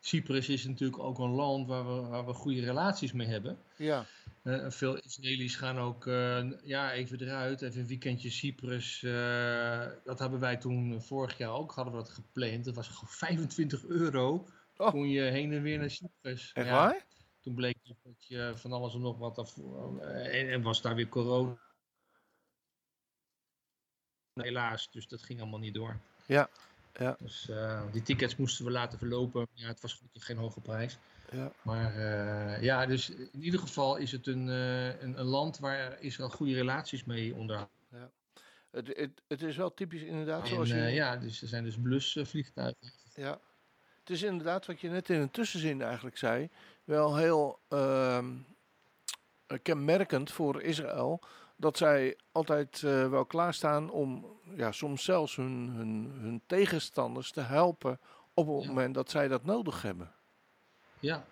Cyprus 0.00 0.48
is 0.48 0.64
natuurlijk 0.64 1.02
ook 1.02 1.18
een 1.18 1.30
land 1.30 1.66
waar 1.66 1.86
we, 1.86 2.08
waar 2.08 2.26
we 2.26 2.32
goede 2.32 2.60
relaties 2.60 3.12
mee 3.12 3.26
hebben. 3.26 3.58
Ja, 3.76 4.06
Eh, 4.42 4.70
veel 4.70 4.96
Israëli's 4.96 5.56
gaan 5.56 5.78
ook 5.78 6.06
eh, 6.06 6.50
ja, 6.62 6.92
even 6.92 7.20
eruit, 7.20 7.62
even 7.62 7.80
een 7.80 7.86
weekendje 7.86 8.30
Cyprus. 8.30 9.02
eh, 9.02 9.86
dat 10.04 10.18
hebben 10.18 10.40
wij 10.40 10.56
toen 10.56 11.02
vorig 11.02 11.38
jaar 11.38 11.50
ook, 11.50 11.72
hadden 11.72 11.94
we 11.94 11.98
dat 12.00 12.10
gepland. 12.10 12.64
Dat 12.64 12.74
was 12.74 12.88
gewoon 12.88 13.08
25 13.08 13.84
euro. 13.84 14.46
Oh. 14.76 14.90
Kon 14.90 15.08
je 15.08 15.20
heen 15.22 15.52
en 15.52 15.62
weer 15.62 15.78
naar 15.78 15.90
Cyprus. 15.90 16.52
echt 16.52 16.66
Ja, 16.66 16.72
waar? 16.72 17.04
Toen 17.40 17.54
bleek 17.54 17.76
dat 17.84 17.96
je 18.18 18.52
van 18.56 18.72
alles 18.72 18.94
en 18.94 19.00
nog 19.00 19.18
wat 19.18 19.36
daarvoor. 19.36 20.00
en, 20.00 20.50
en 20.50 20.62
was 20.62 20.82
daar 20.82 20.94
weer 20.94 21.08
corona. 21.08 21.58
Helaas, 24.34 24.90
dus 24.90 25.08
dat 25.08 25.22
ging 25.22 25.40
allemaal 25.40 25.58
niet 25.58 25.74
door. 25.74 26.00
Ja, 26.26 26.48
ja. 26.98 27.16
Dus 27.18 27.48
eh, 27.48 27.82
die 27.92 28.02
tickets 28.02 28.36
moesten 28.36 28.64
we 28.64 28.70
laten 28.70 28.98
verlopen. 28.98 29.46
Ja, 29.52 29.66
het 29.66 29.80
was 29.80 29.94
gelukkig 29.94 30.24
geen 30.24 30.36
hoge 30.36 30.60
prijs. 30.60 30.98
Ja, 31.30 31.52
Maar 31.62 31.94
eh, 31.94 32.62
ja, 32.62 32.86
dus 32.86 33.10
in 33.10 33.42
ieder 33.42 33.60
geval 33.60 33.96
is 33.96 34.12
het 34.12 34.26
een, 34.26 34.48
eh, 34.48 35.00
een, 35.00 35.18
een 35.18 35.26
land 35.26 35.58
waar 35.58 36.00
Israël 36.00 36.30
goede 36.30 36.54
relaties 36.54 37.04
mee 37.04 37.34
onderhoudt. 37.34 37.72
het, 38.70 38.86
het, 38.86 39.22
het 39.26 39.42
is 39.42 39.56
wel 39.56 39.74
typisch 39.74 40.02
inderdaad 40.02 40.42
En 40.42 40.48
zoals 40.48 40.68
je... 40.68 40.76
ja, 40.76 41.16
dus 41.16 41.42
er 41.42 41.48
zijn 41.48 41.64
dus 41.64 41.76
blusvliegtuigen. 41.76 42.92
Ja. 43.14 43.40
Het 44.00 44.10
is 44.10 44.22
inderdaad 44.22 44.66
wat 44.66 44.80
je 44.80 44.88
net 44.88 45.10
in 45.10 45.20
een 45.20 45.30
tussenzin 45.30 45.82
eigenlijk 45.82 46.16
zei, 46.16 46.48
wel 46.84 47.16
heel 47.16 47.58
ehm, 47.68 48.34
kenmerkend 49.62 50.32
voor 50.32 50.62
Israël. 50.62 51.20
Dat 51.56 51.76
zij 51.76 52.18
altijd 52.32 52.82
eh, 52.82 53.08
wel 53.10 53.24
klaarstaan 53.24 53.90
om 53.90 54.26
ja, 54.56 54.72
soms 54.72 55.04
zelfs 55.04 55.36
hun, 55.36 55.68
hun, 55.68 56.10
hun 56.20 56.42
tegenstanders 56.46 57.30
te 57.32 57.40
helpen 57.40 58.00
op 58.34 58.46
het 58.46 58.62
Ja. 58.62 58.68
moment 58.68 58.94
dat 58.94 59.10
zij 59.10 59.28
dat 59.28 59.44
nodig 59.44 59.82
hebben. 59.82 60.12
Ja. 61.00 61.26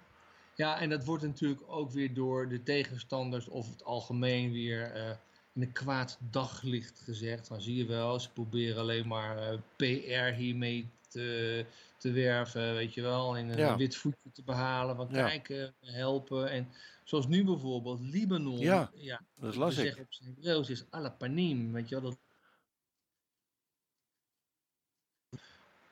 ja, 0.54 0.80
en 0.80 0.88
dat 0.90 1.04
wordt 1.04 1.22
natuurlijk 1.22 1.62
ook 1.66 1.90
weer 1.90 2.14
door 2.14 2.48
de 2.48 2.62
tegenstanders 2.62 3.48
of 3.48 3.70
het 3.70 3.84
algemeen 3.84 4.52
weer 4.52 4.92
eh, 4.92 5.10
in 5.52 5.62
een 5.62 5.72
kwaad 5.72 6.18
daglicht 6.30 7.00
gezegd. 7.00 7.48
Dan 7.48 7.60
zie 7.60 7.76
je 7.76 7.84
wel, 7.86 8.20
ze 8.20 8.30
proberen 8.32 8.80
alleen 8.80 9.06
maar 9.06 9.38
eh, 9.38 9.58
PR 9.76 10.34
hiermee 10.36 10.88
te, 11.14 11.66
te 11.98 12.10
werven, 12.12 12.74
weet 12.74 12.94
je 12.94 13.02
wel. 13.02 13.36
En 13.36 13.48
een 13.48 13.58
Ja. 13.58 13.76
wit 13.76 13.96
voetje 13.96 14.32
te 14.32 14.42
behalen. 14.42 14.96
Want 14.96 15.10
Ja. 15.14 15.28
kijk, 15.28 15.48
eh, 15.48 15.68
helpen. 15.80 16.50
En 16.50 16.68
zoals 17.04 17.26
nu 17.26 17.44
bijvoorbeeld, 17.44 18.00
Libanon. 18.00 18.58
Ja, 18.58 18.90
ja 18.94 19.20
Dat 19.36 19.54
las 19.56 19.76
ik. 19.76 19.98
op 19.98 20.06
zijn 20.12 20.28
Hebreeuws 20.34 20.70
is 20.70 20.84
alapanim, 20.90 21.72
weet 21.72 21.88
je 21.88 22.00
wel. 22.00 22.10
Dat... 22.10 22.18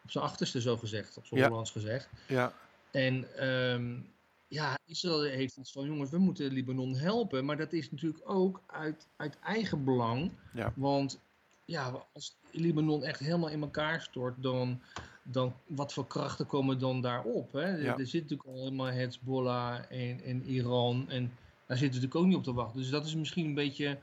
Op 0.04 0.10
zijn 0.10 0.24
achterste 0.24 0.60
zo 0.60 0.76
gezegd, 0.76 1.16
op 1.16 1.26
zijn 1.26 1.40
Ja. 1.40 1.48
Hollands 1.48 1.70
gezegd. 1.70 2.08
Ja, 2.28 2.52
En 2.90 3.36
ehm, 3.36 4.00
ja, 4.48 4.78
Israël 4.84 5.22
heeft 5.22 5.56
iets 5.56 5.72
van, 5.72 5.84
jongens, 5.86 6.10
we 6.10 6.18
moeten 6.18 6.52
Libanon 6.52 6.94
helpen. 6.96 7.44
Maar 7.44 7.56
dat 7.56 7.72
is 7.72 7.90
natuurlijk 7.90 8.30
ook 8.30 8.62
uit, 8.66 9.06
uit 9.16 9.38
eigen 9.38 9.84
belang. 9.84 10.32
Ja. 10.54 10.72
Want 10.76 11.20
ja, 11.64 12.06
als 12.12 12.36
Libanon 12.50 13.04
echt 13.04 13.18
helemaal 13.20 13.48
in 13.48 13.62
elkaar 13.62 14.00
stort, 14.02 14.42
dan, 14.42 14.82
dan 15.22 15.54
wat 15.66 15.92
voor 15.92 16.06
krachten 16.06 16.46
komen 16.46 16.78
dan 16.78 17.00
daarop? 17.00 17.52
Hè? 17.52 17.60
Er- 17.60 17.82
Ja. 17.82 17.98
Er 17.98 18.06
zit 18.06 18.22
natuurlijk 18.22 18.48
al 18.48 18.56
helemaal 18.64 18.86
Hezbollah 18.86 19.78
en, 19.88 20.20
en 20.24 20.42
Iran. 20.42 21.04
En 21.08 21.32
daar 21.66 21.76
zitten 21.78 22.00
we 22.00 22.06
natuurlijk 22.06 22.14
ook 22.14 22.26
niet 22.26 22.36
op 22.36 22.42
te 22.44 22.52
wachten. 22.52 22.80
Dus 22.80 22.90
dat 22.90 23.06
is 23.06 23.14
misschien 23.14 23.46
een 23.46 23.54
beetje 23.54 23.98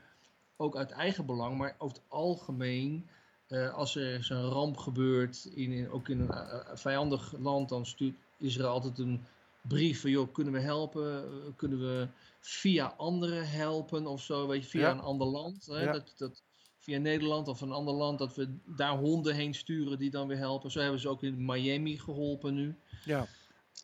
ook 0.56 0.76
uit 0.76 0.90
eigen 0.90 1.26
belang. 1.26 1.58
Maar 1.58 1.74
over 1.78 1.96
het 1.96 2.04
algemeen, 2.08 3.08
eh, 3.46 3.74
als 3.74 3.96
er 3.96 4.24
zo'n 4.24 4.42
ramp 4.48 4.76
gebeurt, 4.76 5.44
in, 5.54 5.72
in- 5.72 5.90
ook 5.90 6.08
in 6.08 6.20
een 6.20 6.30
eh, 6.30 6.60
vijandig 6.74 7.34
land, 7.38 7.68
dan 7.68 7.86
stuurt 7.86 8.16
Israël 8.38 8.68
altijd 8.70 8.98
een 8.98 9.20
brief 9.60 10.00
van, 10.00 10.10
joh, 10.10 10.32
kunnen 10.32 10.52
we 10.52 10.60
helpen? 10.60 11.24
Eh, 11.24 11.52
kunnen 11.56 11.78
we 11.78 12.08
via 12.40 12.94
anderen 12.96 13.48
helpen 13.50 14.06
of 14.06 14.22
zo, 14.22 14.46
weet 14.46 14.62
je, 14.62 14.68
via 14.68 14.80
Ja. 14.80 14.90
een 14.90 15.00
ander 15.00 15.26
land? 15.26 15.66
Hè? 15.66 15.82
Ja. 15.82 15.92
Dat, 15.92 16.14
dat, 16.16 16.42
via 16.80 16.98
Nederland 16.98 17.48
of 17.48 17.60
een 17.60 17.72
ander 17.72 17.94
land, 17.94 18.18
dat 18.18 18.34
we 18.34 18.48
daar 18.64 18.96
honden 18.96 19.34
heen 19.34 19.54
sturen 19.54 19.98
die 19.98 20.10
dan 20.10 20.28
weer 20.28 20.36
helpen. 20.38 20.70
Zo 20.70 20.80
hebben 20.80 21.00
ze 21.00 21.08
ook 21.08 21.22
in 21.22 21.44
Miami 21.44 21.98
geholpen 21.98 22.54
nu. 22.54 22.74
ja, 23.04 23.26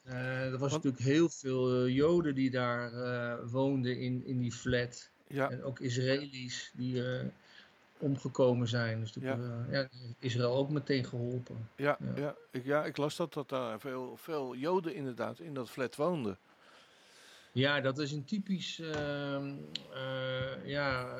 Eh, 0.04 0.44
er 0.44 0.50
was 0.58 0.60
Want- 0.70 0.72
natuurlijk 0.84 1.02
heel 1.02 1.28
veel 1.28 1.84
eh, 1.84 1.94
Joden 1.94 2.34
die 2.34 2.50
daar 2.50 2.92
eh, 2.92 3.38
woonden 3.50 3.98
in, 4.00 4.24
in 4.26 4.38
die 4.38 4.52
flat. 4.52 5.10
ja, 5.28 5.50
En 5.50 5.62
ook 5.62 5.80
Israëli's 5.80 6.70
die 6.74 7.02
omgekomen 7.98 8.68
zijn. 8.68 9.00
Dus 9.00 9.14
Ja. 9.20 9.38
ja, 9.70 9.88
Israël 10.18 10.54
ook 10.54 10.70
meteen 10.70 11.04
geholpen. 11.04 11.68
ja, 11.76 11.98
Ja. 12.00 12.20
ja. 12.20 12.34
Ik, 12.50 12.64
ja, 12.64 12.84
ik 12.84 12.96
las 12.96 13.16
dat, 13.16 13.32
dat 13.32 13.48
daar 13.48 13.80
veel, 13.80 14.16
veel 14.16 14.56
Joden 14.56 14.94
inderdaad 14.94 15.40
in 15.40 15.54
dat 15.54 15.70
flat 15.70 15.96
woonden. 15.96 16.38
Ja, 17.52 17.80
dat 17.80 17.98
is 17.98 18.12
een 18.12 18.24
typisch 18.24 18.78
ehm, 18.78 19.54
eh, 19.94 20.66
ja, 20.66 21.16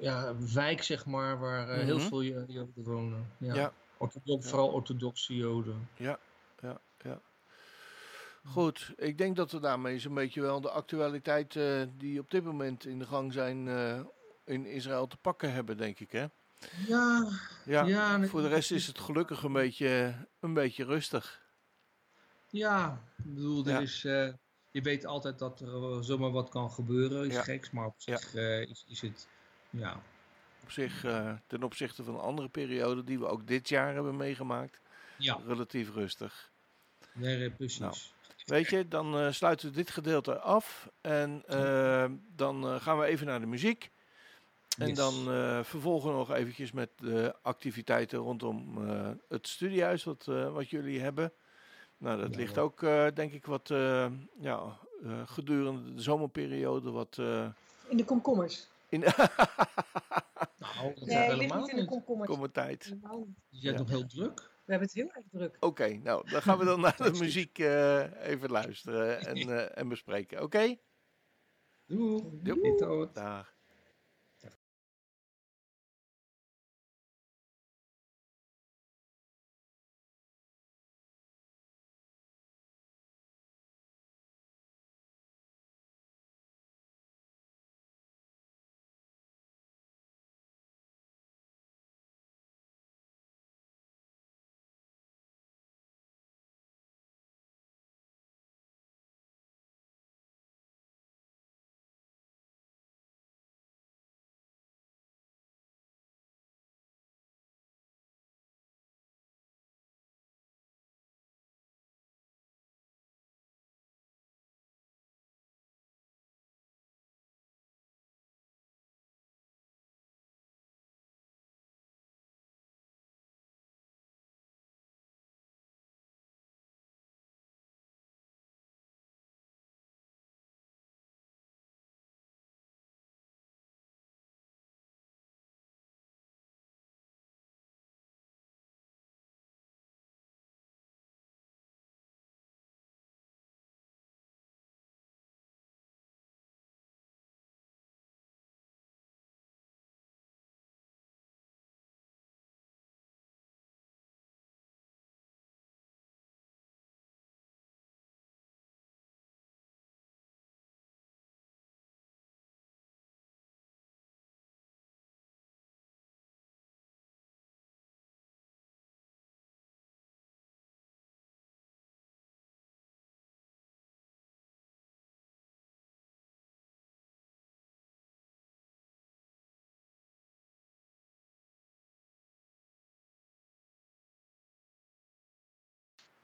ja, 0.00 0.34
wijk, 0.54 0.82
zeg 0.82 1.06
maar, 1.06 1.38
waar 1.38 1.68
eh, 1.68 1.84
heel 1.84 1.98
Mhm. 1.98 2.06
veel 2.08 2.22
Jo- 2.22 2.44
Joden 2.46 2.84
wonen. 2.84 3.32
Ja. 3.38 3.54
Ja. 3.54 3.72
Orthodox, 3.96 4.44
Ja. 4.44 4.50
Vooral 4.50 4.68
orthodoxe 4.68 5.34
Joden. 5.36 5.88
Ja, 5.96 6.18
ja, 6.62 6.80
ja. 7.02 7.20
Goed, 8.44 8.92
ik 8.96 9.18
denk 9.18 9.36
dat 9.36 9.52
we 9.52 9.60
daarmee 9.60 9.98
zo'n 9.98 10.14
beetje 10.14 10.40
wel 10.40 10.60
de 10.60 10.70
actualiteit 10.70 11.56
eh, 11.56 11.82
die 11.96 12.20
op 12.20 12.30
dit 12.30 12.44
moment 12.44 12.84
in 12.84 12.98
de 12.98 13.06
gang 13.06 13.32
zijn 13.32 13.68
eh, 13.68 14.00
in 14.44 14.66
Israël 14.66 15.06
te 15.06 15.16
pakken 15.16 15.52
hebben, 15.52 15.76
denk 15.76 16.00
ik, 16.00 16.10
hè? 16.12 16.26
Ja, 16.86 17.28
Ja, 17.64 18.22
voor 18.26 18.40
de 18.42 18.48
rest 18.48 18.70
is 18.70 18.86
het 18.86 18.98
gelukkig 18.98 19.42
een 19.42 19.52
beetje, 19.52 20.14
een 20.40 20.54
beetje 20.54 20.84
rustig. 20.84 21.42
Ja, 22.50 23.02
ik 23.18 23.34
bedoel, 23.34 23.64
er 23.64 23.70
Ja. 23.72 23.78
is, 23.78 24.02
je 24.70 24.82
weet 24.82 25.06
altijd 25.06 25.38
dat 25.38 25.60
er 25.60 26.04
zomaar 26.04 26.30
wat 26.30 26.48
kan 26.48 26.70
gebeuren, 26.70 27.26
is 27.26 27.34
Ja. 27.34 27.42
geks, 27.42 27.70
maar 27.70 27.86
op 27.86 27.94
zich 28.00 28.34
is, 28.34 28.84
is 28.88 29.00
het, 29.00 29.28
ja, 29.70 30.00
Op 30.62 30.70
zich, 30.70 31.04
eh, 31.04 31.32
ten 31.46 31.62
opzichte 31.62 32.04
van 32.04 32.14
een 32.14 32.20
andere 32.20 32.48
periode 32.48 33.04
die 33.04 33.18
we 33.18 33.26
ook 33.26 33.46
dit 33.46 33.68
jaar 33.68 33.94
hebben 33.94 34.16
meegemaakt, 34.16 34.80
ja, 35.16 35.38
relatief 35.46 35.94
rustig. 35.94 36.50
nee, 37.12 37.50
precies. 37.50 37.78
Nou. 37.78 37.94
Weet 38.44 38.68
je, 38.68 38.88
dan 38.88 39.18
eh, 39.18 39.32
sluiten 39.32 39.68
we 39.68 39.74
dit 39.74 39.90
gedeelte 39.90 40.38
af 40.38 40.88
en 41.00 41.42
eh, 41.46 42.04
dan 42.36 42.64
eh, 42.68 42.80
gaan 42.80 42.98
we 42.98 43.04
even 43.06 43.26
naar 43.26 43.40
de 43.40 43.46
muziek. 43.46 43.90
En 44.78 44.86
Yes. 44.88 44.96
dan 44.96 45.32
eh, 45.32 45.62
vervolgen 45.64 46.10
we 46.10 46.16
nog 46.16 46.32
eventjes 46.32 46.72
met 46.72 46.90
de 46.96 47.34
activiteiten 47.42 48.18
rondom 48.18 48.88
eh, 48.88 49.10
het 49.28 49.48
studiehuis 49.48 50.04
wat, 50.04 50.26
eh, 50.28 50.52
wat 50.52 50.70
jullie 50.70 51.00
hebben. 51.00 51.32
Nou, 51.96 52.20
dat 52.20 52.30
Ja, 52.32 52.36
ligt 52.38 52.58
ook, 52.58 52.82
eh, 52.82 53.06
denk 53.14 53.32
ik, 53.32 53.46
wat 53.46 53.70
eh, 53.70 54.06
ja, 54.40 54.78
eh, 55.04 55.22
gedurende 55.26 55.94
de 55.94 56.02
zomerperiode 56.02 56.90
wat 56.90 57.16
eh, 57.18 57.46
In 57.88 57.96
de 57.96 58.04
komkommers. 58.04 58.66
In 58.92 59.00
Nou, 60.58 60.94
dat 60.94 61.06
Nee, 61.06 61.16
helemaal 61.16 61.58
niet 61.60 61.68
in 61.68 61.74
de 61.74 61.80
niet. 61.80 61.90
komkommers. 61.90 62.28
komende 62.30 62.52
tijd. 62.52 62.84
Helemaal 62.84 63.18
niet. 63.18 63.36
Je 63.48 63.62
bent 63.62 63.78
Ja. 63.78 63.78
nog 63.84 63.88
heel 63.88 64.06
druk. 64.06 64.40
We 64.64 64.74
hebben 64.74 64.88
het 64.88 64.96
heel 64.96 65.10
erg 65.12 65.24
druk. 65.30 65.56
Oké, 65.60 65.88
nou, 65.96 66.30
dan 66.30 66.42
gaan 66.42 66.58
we 66.58 66.64
dan 66.64 66.80
naar 66.86 66.96
de 66.96 67.10
muziek 67.18 67.58
eh, 67.58 68.26
even 68.28 68.50
luisteren 68.50 69.20
en, 69.20 69.36
eh, 69.58 69.78
en 69.78 69.88
bespreken. 69.88 70.42
Oké? 70.42 70.76
Doei. 71.86 72.22
Doei. 72.42 72.74
Tot. 72.76 73.14
Dag. 73.14 73.56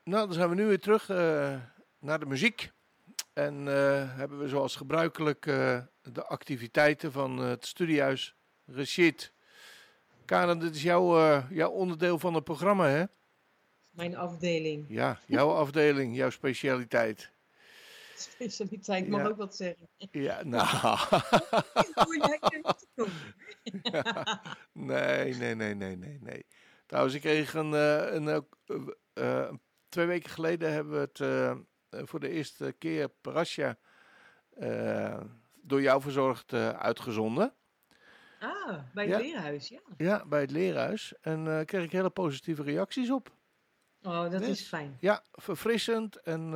Nou, 0.04 0.24
dan 0.26 0.34
zijn 0.34 0.48
we 0.48 0.54
nu 0.54 0.66
weer 0.66 0.80
terug 0.80 1.08
eh, 1.08 1.56
naar 1.98 2.18
de 2.18 2.26
muziek. 2.26 2.70
En 3.32 3.68
eh, 3.68 4.16
hebben 4.16 4.38
we 4.38 4.48
zoals 4.48 4.76
gebruikelijk 4.76 5.46
eh, 5.46 5.80
de 6.02 6.24
activiteiten 6.26 7.12
van 7.12 7.38
het 7.38 7.66
studiehuis 7.66 8.34
Rashid. 8.66 9.32
Karen, 10.24 10.58
dit 10.58 10.74
is 10.74 10.82
jouw, 10.82 11.40
jouw 11.50 11.70
onderdeel 11.70 12.18
van 12.18 12.34
het 12.34 12.44
programma, 12.44 12.88
hè? 12.88 13.04
Mijn 13.90 14.16
afdeling. 14.16 14.84
Ja, 14.88 15.18
jouw 15.26 15.50
afdeling, 15.64 16.16
jouw 16.16 16.30
specialiteit. 16.30 17.32
Specialiteit, 18.16 19.08
mag 19.08 19.20
Ja. 19.20 19.28
ook 19.28 19.36
wat 19.36 19.56
zeggen. 19.56 19.88
Ja, 20.10 20.42
nou. 20.42 20.66
Nee, 24.72 25.34
nee, 25.34 25.54
nee, 25.54 25.74
nee, 25.74 25.96
nee, 25.96 26.18
nee. 26.20 26.46
Trouwens, 26.86 27.14
ik 27.14 27.20
kreeg 27.20 27.54
een, 27.54 27.72
een, 27.72 28.28
eh, 28.28 28.40
eh, 29.12 29.52
twee 29.94 30.06
weken 30.06 30.30
geleden 30.30 30.72
hebben 30.72 30.92
we 30.92 30.98
het 31.00 31.20
eh, 31.20 31.50
eh, 31.50 31.56
voor 31.90 32.20
de 32.20 32.28
eerste 32.28 32.74
keer 32.78 33.08
Parasha 33.08 33.76
eh, 34.50 35.20
door 35.62 35.82
jou 35.82 36.00
verzorgd 36.02 36.52
uitgezonden. 36.52 37.54
Ah, 38.40 38.78
bij 38.94 39.04
het 39.06 39.12
Ja. 39.12 39.18
leerhuis, 39.18 39.68
ja. 39.68 39.80
Ja, 39.96 40.26
bij 40.26 40.40
het 40.40 40.50
leerhuis. 40.50 41.14
En 41.20 41.64
kreeg 41.66 41.84
ik 41.84 41.92
hele 41.92 42.10
positieve 42.10 42.62
reacties 42.62 43.10
op. 43.10 43.32
Oh, 44.02 44.30
dat 44.30 44.40
Dus? 44.40 44.48
is 44.48 44.68
fijn. 44.68 44.96
Ja, 45.00 45.22
verfrissend 45.32 46.16
en 46.20 46.48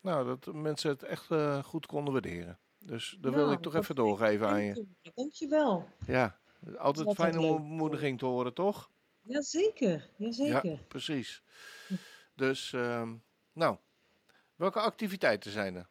nou, 0.00 0.26
dat 0.26 0.54
mensen 0.54 0.90
het 0.90 1.02
echt 1.02 1.26
goed 1.64 1.86
konden 1.86 2.12
waarderen. 2.12 2.58
Dus 2.78 3.16
dat 3.20 3.34
wil 3.34 3.42
Nou, 3.44 3.56
ik 3.56 3.62
toch 3.62 3.74
even 3.74 3.94
doorgeven 3.94 4.46
aan 4.48 4.62
je. 4.62 4.74
Dank- 4.74 5.14
Dankjewel. 5.16 5.88
Ja, 6.06 6.38
altijd 6.78 7.06
Wat 7.06 7.14
fijne 7.14 7.40
leuk. 7.40 7.56
bemoediging 7.56 8.18
te 8.18 8.26
horen, 8.26 8.54
toch? 8.54 8.90
Jazeker, 9.20 10.08
jazeker. 10.16 10.70
Ja, 10.70 10.76
precies. 10.88 11.42
Dus, 12.34 12.72
ehm, 12.72 13.14
nou, 13.52 13.76
welke 14.56 14.80
activiteiten 14.80 15.50
zijn 15.50 15.74
er? 15.74 15.90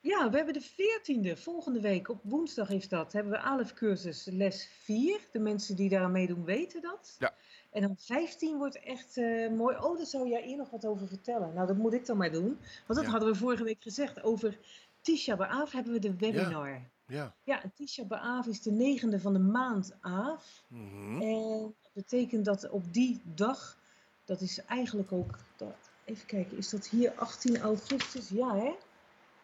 Ja, 0.00 0.30
we 0.30 0.36
hebben 0.36 0.54
de 0.54 0.60
14e, 0.62 1.36
volgende 1.36 1.80
week, 1.80 2.08
op 2.08 2.20
woensdag 2.22 2.70
is 2.70 2.88
dat, 2.88 3.12
hebben 3.12 3.32
we 3.32 3.38
ALEF 3.38 3.72
cursus 3.72 4.24
les 4.24 4.68
4. 4.82 5.20
De 5.32 5.38
mensen 5.38 5.76
die 5.76 5.88
daaraan 5.88 6.12
meedoen 6.12 6.44
weten 6.44 6.82
dat. 6.82 7.16
Ja. 7.18 7.34
En 7.70 7.82
dan 7.82 7.96
15 7.98 8.56
wordt 8.56 8.80
echt 8.80 9.16
eh, 9.16 9.50
mooi. 9.50 9.76
Oh, 9.76 9.96
daar 9.96 10.06
zou 10.06 10.28
jij 10.28 10.42
hier 10.42 10.56
nog 10.56 10.70
wat 10.70 10.86
over 10.86 11.08
vertellen. 11.08 11.54
Nou, 11.54 11.66
dat 11.66 11.76
moet 11.76 11.92
ik 11.92 12.06
dan 12.06 12.16
maar 12.16 12.32
doen. 12.32 12.58
Want 12.86 12.98
dat 12.98 13.02
Ja. 13.04 13.10
hadden 13.10 13.28
we 13.28 13.34
vorige 13.38 13.64
week 13.64 13.82
gezegd. 13.82 14.22
Over 14.22 14.58
Tisha 15.00 15.36
B'Av 15.36 15.72
hebben 15.72 15.92
we 15.92 15.98
de 15.98 16.16
webinar. 16.16 16.90
Ja. 17.06 17.34
Ja, 17.44 17.62
Tisha 17.74 18.04
B'Av 18.04 18.46
is 18.46 18.62
de 18.62 18.70
negende 18.70 19.20
van 19.20 19.32
de 19.32 19.38
maand 19.38 19.96
Av. 20.00 20.62
Mhm. 20.68 21.20
En 21.22 21.60
dat 21.82 21.92
betekent 21.92 22.44
dat 22.44 22.70
op 22.70 22.92
die 22.92 23.20
dag, 23.24 23.78
dat 24.24 24.40
is 24.40 24.64
eigenlijk 24.64 25.12
ook, 25.12 25.38
dat, 25.56 25.74
even 26.04 26.26
kijken, 26.26 26.56
is 26.56 26.70
dat 26.70 26.88
hier 26.88 27.12
18 27.12 27.58
augustus? 27.58 28.28
Ja 28.28 28.56
hè? 28.56 28.74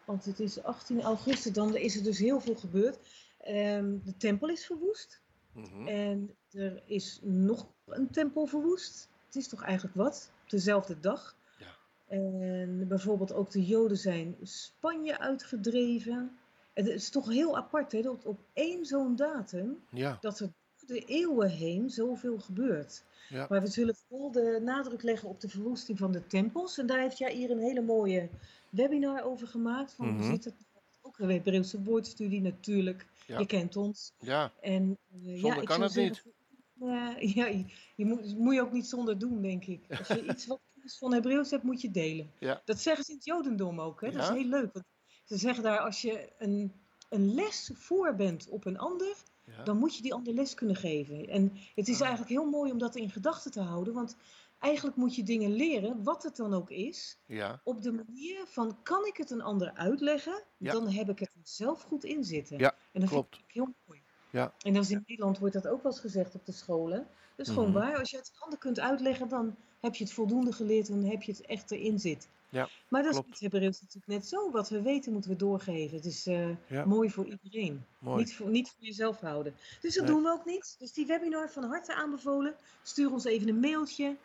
Want 0.05 0.25
het 0.25 0.39
is 0.39 0.63
18 0.63 1.01
augustus, 1.01 1.53
dan 1.53 1.75
is 1.75 1.95
er 1.95 2.03
dus 2.03 2.19
heel 2.19 2.41
veel 2.41 2.55
gebeurd. 2.55 2.99
Ehm, 3.39 3.97
de 4.03 4.17
tempel 4.17 4.47
is 4.49 4.65
verwoest 4.65 5.21
Mhm. 5.53 5.87
en 5.87 6.35
er 6.51 6.83
is 6.85 7.19
nog 7.23 7.67
een 7.85 8.09
tempel 8.09 8.45
verwoest. 8.45 9.09
Het 9.25 9.35
is 9.35 9.47
toch 9.47 9.63
eigenlijk 9.63 9.95
wat? 9.95 10.31
Op 10.43 10.49
dezelfde 10.49 10.99
dag. 10.99 11.37
Ja. 11.57 11.75
En 12.07 12.87
bijvoorbeeld 12.87 13.33
ook 13.33 13.51
de 13.51 13.65
Joden 13.65 13.97
zijn 13.97 14.37
Spanje 14.41 15.19
uitgedreven. 15.19 16.37
En 16.73 16.85
het 16.85 16.93
is 16.93 17.09
toch 17.09 17.29
heel 17.29 17.57
apart 17.57 17.91
hè, 17.91 18.01
dat 18.01 18.25
op 18.25 18.39
één 18.53 18.85
zo'n 18.85 19.15
datum 19.15 19.83
Ja, 19.91 20.17
dat 20.21 20.39
er 20.39 20.49
de 20.93 21.05
eeuwen 21.05 21.49
heen 21.49 21.89
zoveel 21.89 22.39
gebeurt. 22.39 23.03
Ja. 23.29 23.45
Maar 23.49 23.61
we 23.61 23.67
zullen 23.67 23.95
vooral 24.07 24.31
de 24.31 24.59
nadruk 24.63 25.01
leggen 25.03 25.29
op 25.29 25.41
de 25.41 25.49
verwoesting 25.49 25.97
van 25.97 26.11
de 26.11 26.27
tempels. 26.27 26.77
En 26.77 26.85
daar 26.87 26.99
heeft 26.99 27.17
Jair 27.17 27.51
een 27.51 27.59
hele 27.59 27.81
mooie 27.81 28.29
webinar 28.69 29.23
over 29.23 29.47
gemaakt. 29.47 29.93
Van. 29.93 30.09
Hoe 30.09 30.23
zit 30.31 30.43
het? 30.45 30.53
Ook 31.01 31.19
een 31.19 31.29
Hebreeuwse 31.29 31.83
woordstudie 31.83 32.41
natuurlijk. 32.41 33.05
Ja. 33.27 33.39
Je 33.39 33.45
kent 33.45 33.75
ons. 33.75 34.11
Ja, 34.19 34.51
En, 34.61 34.97
eh, 35.25 35.41
ja, 35.41 35.55
ik 35.55 35.65
kan 35.65 35.81
het 35.81 35.91
zeggen, 35.91 36.31
eh, 36.79 37.15
ja, 37.35 37.45
je, 37.45 37.65
je 37.95 38.05
moet, 38.05 38.37
moet 38.37 38.53
je 38.53 38.61
ook 38.61 38.71
niet 38.71 38.87
zonder 38.87 39.19
doen, 39.19 39.41
denk 39.41 39.65
ik. 39.65 39.81
Als 39.97 40.07
je 40.07 40.25
iets 40.25 40.45
wat 40.47 40.59
kennis 40.73 40.97
van 40.97 41.13
Hebreeuws 41.13 41.51
hebt, 41.51 41.63
moet 41.63 41.81
je 41.81 41.91
delen. 41.91 42.31
Ja. 42.39 42.61
Dat 42.65 42.79
zeggen 42.79 43.03
ze 43.03 43.09
in 43.11 43.17
het 43.17 43.25
Jodendom 43.25 43.79
ook. 43.81 44.01
Hè? 44.01 44.11
Dat 44.11 44.21
Ja? 44.25 44.33
is 44.33 44.41
heel 44.41 44.49
leuk. 44.49 44.73
Want 44.73 44.85
ze 45.25 45.37
zeggen 45.37 45.63
daar, 45.63 45.79
als 45.79 46.01
je 46.01 46.29
een, 46.37 46.71
een 47.09 47.33
les 47.33 47.71
voor 47.73 48.15
bent 48.15 48.49
op 48.49 48.65
een 48.65 48.77
ander, 48.77 49.15
ja. 49.57 49.63
dan 49.63 49.77
moet 49.77 49.95
je 49.95 50.01
die 50.01 50.13
ander 50.13 50.33
les 50.33 50.53
kunnen 50.53 50.75
geven. 50.75 51.27
En 51.27 51.51
het 51.75 51.87
is 51.87 51.95
Ah. 51.95 52.01
eigenlijk 52.07 52.29
heel 52.31 52.49
mooi 52.49 52.71
om 52.71 52.77
dat 52.77 52.95
in 52.95 53.09
gedachten 53.09 53.51
te 53.51 53.61
houden. 53.61 53.93
Want 53.93 54.15
eigenlijk 54.59 54.97
moet 54.97 55.15
je 55.15 55.23
dingen 55.23 55.51
leren, 55.51 56.03
wat 56.03 56.23
het 56.23 56.35
dan 56.35 56.53
ook 56.53 56.69
is, 56.69 57.19
ja. 57.25 57.61
op 57.63 57.81
de 57.81 57.91
manier 57.91 58.43
van 58.47 58.83
kan 58.83 59.05
ik 59.05 59.17
het 59.17 59.29
een 59.31 59.41
ander 59.41 59.73
uitleggen, 59.73 60.43
Ja. 60.57 60.71
dan 60.71 60.89
heb 60.89 61.09
ik 61.09 61.19
het 61.19 61.33
er 61.33 61.39
zelf 61.43 61.81
goed 61.81 62.03
in 62.03 62.23
zitten. 62.23 62.57
Ja, 62.57 62.75
en 62.91 62.99
dat 63.01 63.09
klopt. 63.09 63.35
vind 63.35 63.47
ik 63.47 63.53
heel 63.53 63.73
mooi. 63.85 64.01
Ja. 64.31 64.53
En 64.61 64.73
dat 64.73 64.83
is 64.83 64.91
in 64.91 65.03
Nederland 65.05 65.37
wordt 65.39 65.53
dat 65.53 65.67
ook 65.67 65.83
wel 65.83 65.91
eens 65.91 66.01
gezegd 66.01 66.35
op 66.35 66.45
de 66.45 66.51
scholen. 66.51 67.07
Dat 67.35 67.47
is 67.47 67.53
gewoon 67.53 67.69
Mhm. 67.69 67.79
waar. 67.79 67.97
Als 67.99 68.09
je 68.11 68.17
het 68.17 68.31
een 68.33 68.41
ander 68.41 68.59
kunt 68.59 68.79
uitleggen, 68.79 69.27
dan 69.29 69.55
heb 69.79 69.95
je 69.95 70.03
het 70.03 70.13
voldoende 70.13 70.51
geleerd 70.51 70.89
en 70.89 71.01
dan 71.01 71.09
heb 71.09 71.21
je 71.23 71.31
het 71.31 71.41
echt 71.45 71.71
erin 71.71 71.99
zit. 71.99 72.27
Ja, 72.51 72.69
maar 72.87 73.03
dat 73.03 73.11
klopt. 73.11 73.25
is 73.27 73.31
met 73.41 73.51
Hebreeuws 73.51 73.81
natuurlijk 73.81 74.07
net 74.07 74.27
zo. 74.27 74.51
Wat 74.51 74.69
we 74.69 74.81
weten 74.81 75.11
moeten 75.11 75.31
we 75.31 75.35
doorgeven. 75.37 75.95
Het 75.95 76.05
is 76.05 76.27
eh, 76.27 76.49
Ja. 76.69 76.85
mooi 76.85 77.09
voor 77.11 77.25
iedereen. 77.25 77.85
Mooi. 77.99 78.17
Niet 78.17 78.35
voor, 78.35 78.49
niet 78.49 78.69
voor 78.69 78.85
jezelf 78.85 79.19
houden. 79.19 79.55
Dus 79.81 79.95
dat 79.95 80.03
Nee. 80.03 80.13
doen 80.13 80.23
we 80.23 80.29
ook 80.29 80.45
niet. 80.45 80.75
Dus 80.79 80.93
die 80.93 81.05
webinar 81.05 81.49
van 81.51 81.63
harte 81.63 81.93
aanbevolen. 81.95 82.55
Stuur 82.83 83.11
ons 83.11 83.25
even 83.25 83.47
een 83.47 83.59
mailtje. 83.59 84.15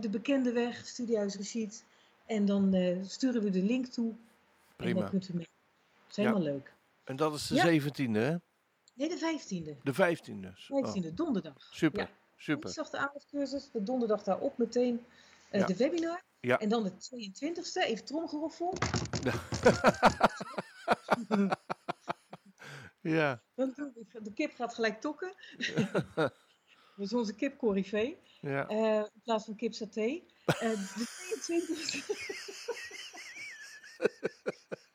de 0.00 0.08
bekende 0.08 0.52
weg, 0.52 0.86
Studiehuis 0.86 1.36
Rashid. 1.36 1.84
En 2.26 2.44
dan 2.44 2.74
eh, 2.74 2.96
sturen 3.06 3.42
we 3.42 3.50
de 3.50 3.62
link 3.62 3.86
toe. 3.86 4.08
En 4.10 4.16
Prima. 4.76 5.00
dan 5.00 5.10
kunt 5.10 5.28
u 5.28 5.34
mee. 5.34 5.48
Dat 6.02 6.10
is 6.10 6.16
Ja. 6.16 6.22
helemaal 6.22 6.42
leuk. 6.52 6.72
En 7.04 7.16
dat 7.16 7.34
is 7.34 7.46
de 7.46 7.54
Ja. 7.54 7.64
17e, 7.66 8.18
hè? 8.18 8.36
Nee, 8.94 9.08
de 9.08 9.18
15e. 9.18 9.76
De 9.82 9.94
15e. 9.94 10.52
Oh, 10.68 10.86
15e, 10.92 11.14
donderdag. 11.14 11.68
super. 11.72 12.10
Super. 12.42 12.62
Woensdag 12.62 12.90
de 12.90 12.96
avondcursus, 12.98 13.70
de 13.70 13.82
donderdag 13.82 14.22
daarop 14.22 14.58
meteen 14.58 15.06
eh, 15.50 15.60
Ja. 15.60 15.66
de 15.66 15.76
webinar. 15.76 16.22
Ja. 16.40 16.58
En 16.58 16.68
dan 16.68 16.82
de 16.82 16.90
22e, 16.92 17.82
even 17.86 18.04
tromgeroffel. 18.04 18.74
Ja, 23.00 23.42
Dan 23.54 23.72
doen 23.76 23.92
we- 23.94 24.22
De 24.22 24.32
kip 24.32 24.54
gaat 24.54 24.74
gelijk 24.74 25.00
tokken. 25.00 25.34
Dat 26.96 27.06
is 27.10 27.12
onze 27.12 27.34
kip 27.34 27.58
Corrivé. 27.58 28.14
ja. 28.40 28.66
eh 28.68 28.96
in 29.14 29.20
plaats 29.22 29.44
van 29.44 29.56
kip 29.56 29.72
saté. 29.74 30.22
Eh, 30.46 30.58
de 30.58 31.38
22e. 31.46 32.04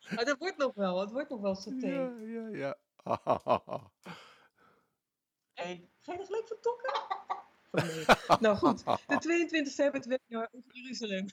maar 0.15 0.25
dat 0.25 0.37
wordt 0.37 0.57
nog 0.57 0.73
wel, 0.75 0.99
het 0.99 1.11
wordt 1.11 1.29
nog 1.29 1.41
wel 1.41 1.55
saté. 1.55 1.87
Ja, 1.87 2.11
ja, 2.19 2.47
ja. 2.49 2.77
Ga 6.07 6.13
je 6.13 6.19
er 6.19 6.25
gelijk 6.25 6.47
van 6.47 6.57
tokken? 6.61 6.93
Oh, 7.71 7.83
nee. 7.83 8.05
nou 8.39 8.57
goed, 8.57 8.83
de 8.85 9.47
22e 9.67 9.75
hebben 9.75 9.75
we 9.75 9.81
het 9.81 10.05
webinar 10.05 10.47
over 10.51 10.69
Jeruzalem. 10.71 11.25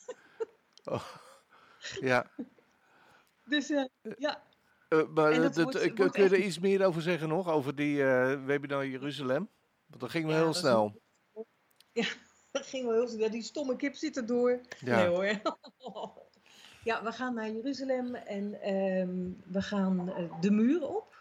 ja. 2.00 2.26
Dus 3.44 3.70
eh, 3.70 3.84
ja, 4.18 4.42
Eh, 4.88 5.06
maar 5.14 5.34
dat, 5.34 5.56
wordt- 5.56 5.74
eh, 5.76 5.96
wordt 5.96 6.12
kun 6.12 6.22
je 6.24 6.28
er 6.30 6.42
iets 6.44 6.58
meer 6.58 6.84
over 6.86 7.02
zeggen 7.02 7.28
nog? 7.28 7.48
Over 7.48 7.74
die 7.74 8.02
eh 8.04 8.44
webinar 8.44 8.86
Jeruzalem? 8.86 9.48
Want 9.86 10.00
dat 10.00 10.10
ging 10.10 10.26
wel 10.26 10.34
Ja, 10.36 10.42
heel 10.42 10.54
snel. 10.54 11.00
dat 12.52 12.66
ging 12.66 12.84
wel 12.86 12.94
heel 12.94 13.08
snel. 13.08 13.30
Die 13.30 13.42
stomme 13.42 13.76
kip 13.76 13.94
zit 13.94 14.16
erdoor. 14.16 14.60
Ja. 14.80 14.96
Nee 14.96 15.06
hoor. 15.06 15.24
ja, 16.84 17.02
we 17.02 17.12
gaan 17.12 17.34
naar 17.34 17.50
Jeruzalem 17.50 18.14
en 18.14 18.60
ehm, 18.60 19.30
we 19.52 19.62
gaan 19.62 20.12
de 20.40 20.50
muur 20.50 20.88
op. 20.88 21.13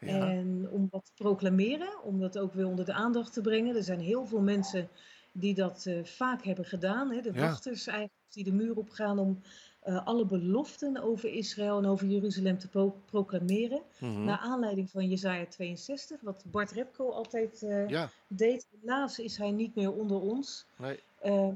Ja. 0.00 0.28
En 0.30 0.68
om 0.70 0.88
wat 0.90 1.04
te 1.04 1.12
proclameren, 1.14 2.02
om 2.04 2.20
dat 2.20 2.38
ook 2.38 2.54
weer 2.54 2.66
onder 2.66 2.84
de 2.84 2.92
aandacht 2.92 3.32
te 3.32 3.40
brengen. 3.40 3.76
Er 3.76 3.82
zijn 3.82 4.00
heel 4.00 4.26
veel 4.26 4.40
mensen 4.40 4.88
die 5.32 5.54
dat 5.54 5.84
eh, 5.86 6.04
vaak 6.04 6.44
hebben 6.44 6.64
gedaan. 6.64 7.10
Hè? 7.10 7.20
De 7.20 7.32
Ja. 7.34 7.40
wachters 7.40 7.86
eigenlijk 7.86 8.18
die 8.28 8.44
de 8.44 8.52
muur 8.52 8.76
opgaan 8.76 9.18
om 9.18 9.40
eh, 9.80 10.06
alle 10.06 10.26
beloften 10.26 11.02
over 11.02 11.28
Israël 11.32 11.78
en 11.78 11.86
over 11.86 12.06
Jeruzalem 12.06 12.58
te 12.58 12.68
pro- 12.68 12.96
proclameren. 13.04 13.80
Mhm. 14.00 14.24
Naar 14.24 14.38
aanleiding 14.38 14.90
van 14.90 15.08
Jezaja 15.08 15.46
62, 15.46 16.20
wat 16.20 16.44
Bart 16.50 16.70
Repko 16.72 17.10
altijd 17.10 17.62
eh, 17.62 17.88
ja, 17.88 18.10
deed. 18.28 18.66
Helaas 18.80 19.18
is 19.18 19.36
hij 19.36 19.50
niet 19.50 19.74
meer 19.74 19.92
onder 19.92 20.20
ons. 20.20 20.66
nee. 20.78 21.00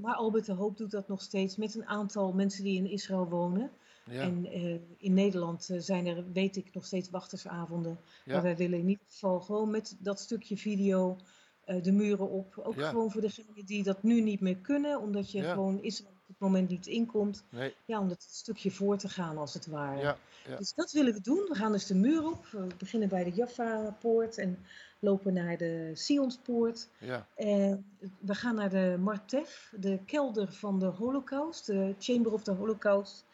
Maar 0.00 0.14
Albert 0.14 0.46
de 0.46 0.52
Hoop 0.52 0.76
doet 0.76 0.90
dat 0.90 1.08
nog 1.08 1.22
steeds 1.22 1.56
met 1.56 1.74
een 1.74 1.86
aantal 1.86 2.32
mensen 2.32 2.64
die 2.64 2.76
in 2.76 2.90
Israël 2.90 3.28
wonen. 3.28 3.70
Ja, 4.10 4.20
En 4.20 4.46
eh, 4.46 4.74
in 4.98 5.14
Nederland 5.14 5.68
eh, 5.70 5.78
zijn 5.80 6.06
er, 6.06 6.32
weet 6.32 6.56
ik, 6.56 6.74
nog 6.74 6.84
steeds 6.86 7.10
wachtersavonden. 7.10 7.98
Ja. 8.24 8.32
Maar 8.32 8.42
wij 8.42 8.56
willen 8.56 8.78
in 8.78 8.88
ieder 8.88 9.04
geval 9.08 9.40
gewoon 9.40 9.70
met 9.70 9.96
dat 9.98 10.20
stukje 10.20 10.56
video 10.56 11.16
eh, 11.64 11.82
de 11.82 11.92
muren 11.92 12.30
op. 12.30 12.58
Ook 12.58 12.74
Ja. 12.74 12.88
gewoon 12.88 13.10
voor 13.10 13.20
degenen 13.20 13.64
die 13.64 13.82
dat 13.82 14.02
nu 14.02 14.20
niet 14.20 14.40
meer 14.40 14.56
kunnen, 14.56 15.00
omdat 15.00 15.30
je 15.30 15.42
gewoon 15.42 15.82
Israël 15.82 16.12
op 16.12 16.28
het 16.28 16.38
moment 16.38 16.68
niet 16.68 16.86
inkomt. 16.86 17.44
nee. 17.50 17.74
Ja, 17.84 18.00
om 18.00 18.08
dat 18.08 18.22
stukje 18.22 18.70
voor 18.70 18.96
te 18.96 19.08
gaan 19.08 19.38
als 19.38 19.54
het 19.54 19.66
ware. 19.66 20.16
Dus 20.58 20.74
dat 20.74 20.92
willen 20.92 21.12
we 21.14 21.20
doen. 21.20 21.44
We 21.48 21.54
gaan 21.54 21.72
dus 21.72 21.86
de 21.86 21.94
muur 21.94 22.26
op. 22.26 22.46
We 22.46 22.66
beginnen 22.78 23.08
bij 23.08 23.24
de 23.24 23.30
Jaffa-poort 23.30 24.38
en 24.38 24.58
lopen 24.98 25.32
naar 25.34 25.56
de 25.56 25.90
Sionspoort. 25.94 26.88
ja. 26.98 27.26
En 27.36 27.84
we 28.20 28.34
gaan 28.34 28.54
naar 28.54 28.70
de 28.70 28.96
Martef, 29.00 29.72
de 29.80 29.98
kelder 30.06 30.52
van 30.52 30.78
de 30.78 30.86
Holocaust, 30.86 31.66
de 31.66 31.94
Chamber 31.98 32.32
of 32.32 32.42
the 32.42 32.52
Holocaust 32.52 33.24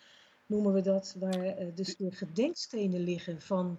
noemen 0.51 0.73
we 0.73 0.81
dat, 0.81 1.15
waar 1.19 1.45
eh, 1.45 1.67
dus 1.75 1.97
de 1.97 2.11
gedenkstenen 2.11 3.01
liggen 3.01 3.41
van 3.41 3.79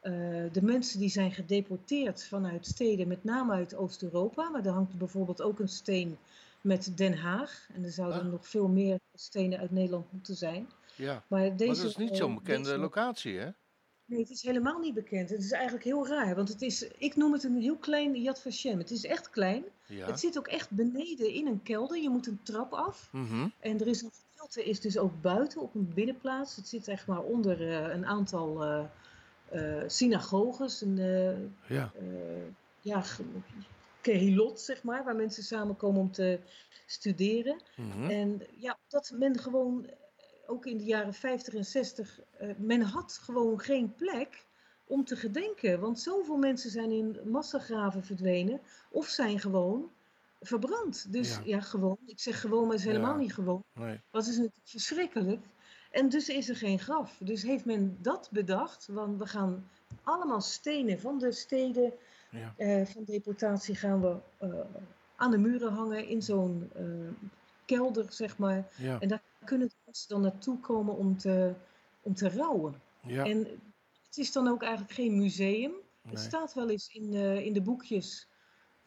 eh, 0.00 0.12
de 0.52 0.62
mensen 0.62 0.98
die 0.98 1.08
zijn 1.08 1.32
gedeporteerd 1.32 2.24
vanuit 2.24 2.66
steden, 2.66 3.08
met 3.08 3.24
name 3.24 3.52
uit 3.52 3.74
Oost-Europa. 3.74 4.48
Maar 4.50 4.64
er 4.66 4.72
hangt 4.72 4.98
bijvoorbeeld 4.98 5.42
ook 5.42 5.58
een 5.58 5.68
steen 5.68 6.18
met 6.60 6.92
Den 6.96 7.14
Haag. 7.18 7.68
En 7.74 7.84
er 7.84 7.90
zouden 7.90 8.20
Ah. 8.20 8.26
nog 8.30 8.48
veel 8.48 8.68
meer 8.68 8.98
stenen 9.14 9.58
uit 9.58 9.70
Nederland 9.70 10.12
moeten 10.12 10.36
zijn. 10.36 10.68
ja. 10.96 11.24
Maar, 11.28 11.56
deze, 11.56 11.66
Maar 11.66 11.76
dat 11.76 11.86
is 11.90 11.96
niet 11.96 12.10
eh, 12.10 12.16
zo'n 12.16 12.34
bekende 12.34 12.68
deze- 12.68 12.78
locatie, 12.80 13.38
hè? 13.38 13.48
Nee, 14.04 14.20
het 14.20 14.30
is 14.30 14.42
helemaal 14.42 14.78
niet 14.78 14.94
bekend. 14.94 15.30
Het 15.30 15.40
is 15.42 15.50
eigenlijk 15.52 15.84
heel 15.84 16.06
raar, 16.08 16.34
want 16.34 16.48
het 16.48 16.62
is, 16.62 16.88
ik 16.98 17.16
noem 17.16 17.32
het 17.32 17.44
een 17.44 17.60
heel 17.60 17.76
klein 17.76 18.20
Yad 18.20 18.40
Vashem. 18.40 18.78
Het 18.78 18.90
is 18.90 19.04
echt 19.04 19.30
klein. 19.30 19.64
Ja. 19.86 20.06
Het 20.06 20.20
zit 20.20 20.38
ook 20.38 20.46
echt 20.46 20.70
beneden 20.70 21.32
in 21.32 21.46
een 21.46 21.62
kelder. 21.62 21.96
Je 22.02 22.08
moet 22.10 22.26
een 22.26 22.40
trap 22.42 22.72
af. 22.72 23.08
Mhm. 23.12 23.48
En 23.60 23.80
er 23.80 23.86
is 23.86 24.02
een 24.02 24.10
gedeelte 24.40 24.70
is 24.70 24.80
dus 24.80 24.98
ook 24.98 25.20
buiten 25.20 25.60
op 25.60 25.74
een 25.74 25.92
binnenplaats. 25.94 26.56
Het 26.56 26.68
zit 26.68 26.88
echt 26.88 27.06
maar 27.06 27.22
onder 27.22 27.68
eh, 27.68 27.94
een 27.94 28.06
aantal 28.06 28.64
eh, 28.64 29.82
synagoges. 29.86 30.80
Een, 30.80 31.54
Ja, 31.66 31.92
ja, 32.80 33.02
kehilot, 34.00 34.60
zeg 34.60 34.82
maar, 34.82 35.04
waar 35.04 35.16
mensen 35.16 35.42
samenkomen 35.42 36.00
om 36.00 36.12
te 36.12 36.38
studeren. 36.86 37.60
Mhm. 37.76 38.10
En 38.10 38.42
ja, 38.56 38.78
dat 38.88 39.12
men 39.18 39.38
gewoon, 39.38 39.86
ook 40.46 40.66
in 40.66 40.76
de 40.76 40.84
jaren 40.84 41.14
50 41.14 41.54
en 41.54 41.64
60, 41.64 42.20
eh, 42.36 42.48
men 42.56 42.80
had 42.80 43.20
gewoon 43.22 43.60
geen 43.60 43.94
plek 43.94 44.44
om 44.86 45.04
te 45.04 45.16
gedenken. 45.16 45.80
Want 45.80 46.00
zoveel 46.00 46.36
mensen 46.36 46.70
zijn 46.70 46.90
in 46.90 47.18
massagraven 47.24 48.04
verdwenen 48.04 48.60
of 48.90 49.06
zijn 49.06 49.40
gewoon 49.40 49.90
verbrand. 50.40 51.12
Dus 51.12 51.34
Ja. 51.36 51.40
ja, 51.44 51.60
gewoon. 51.60 51.98
Ik 52.06 52.20
zeg 52.20 52.40
gewoon, 52.40 52.62
maar 52.62 52.70
het 52.76 52.80
is 52.80 52.86
helemaal 52.86 53.12
Ja. 53.14 53.20
niet 53.20 53.34
gewoon. 53.34 53.64
nee. 53.74 54.00
Dat 54.10 54.22
is 54.22 54.28
natuurlijk 54.36 54.56
verschrikkelijk. 54.68 55.44
En 55.90 56.08
dus 56.08 56.28
is 56.28 56.48
er 56.48 56.56
geen 56.56 56.78
graf. 56.78 57.16
Dus 57.18 57.42
heeft 57.42 57.64
men 57.64 57.98
dat 58.02 58.28
bedacht. 58.32 58.86
Want 58.90 59.18
we 59.18 59.26
gaan 59.26 59.68
allemaal 60.02 60.40
stenen 60.40 61.00
van 61.00 61.18
de 61.18 61.32
steden 61.32 61.92
Ja. 62.30 62.54
eh, 62.56 62.86
van 62.86 63.04
deportatie 63.04 63.74
gaan 63.74 64.00
we 64.00 64.16
eh, 64.38 64.60
aan 65.16 65.30
de 65.30 65.38
muren 65.38 65.72
hangen 65.72 66.06
in 66.08 66.22
zo'n 66.22 66.70
eh, 66.74 66.84
kelder, 67.64 68.12
zeg 68.12 68.38
maar. 68.38 68.68
En 69.00 69.08
daar 69.08 69.22
kunnen 69.44 69.70
mensen 69.84 70.08
dan 70.08 70.20
naartoe 70.20 70.58
komen 70.60 70.96
om 70.96 71.16
te, 71.18 71.52
om 72.02 72.14
te 72.14 72.28
rouwen. 72.30 72.74
En 73.06 73.38
het 74.06 74.16
is 74.16 74.32
dan 74.32 74.48
ook 74.48 74.62
eigenlijk 74.62 74.92
geen 74.92 75.16
museum. 75.16 75.72
Het 76.08 76.18
staat 76.18 76.54
wel 76.54 76.70
eens 76.70 76.88
in, 76.94 77.12
in 77.44 77.52
de 77.52 77.62
boekjes 77.62 78.28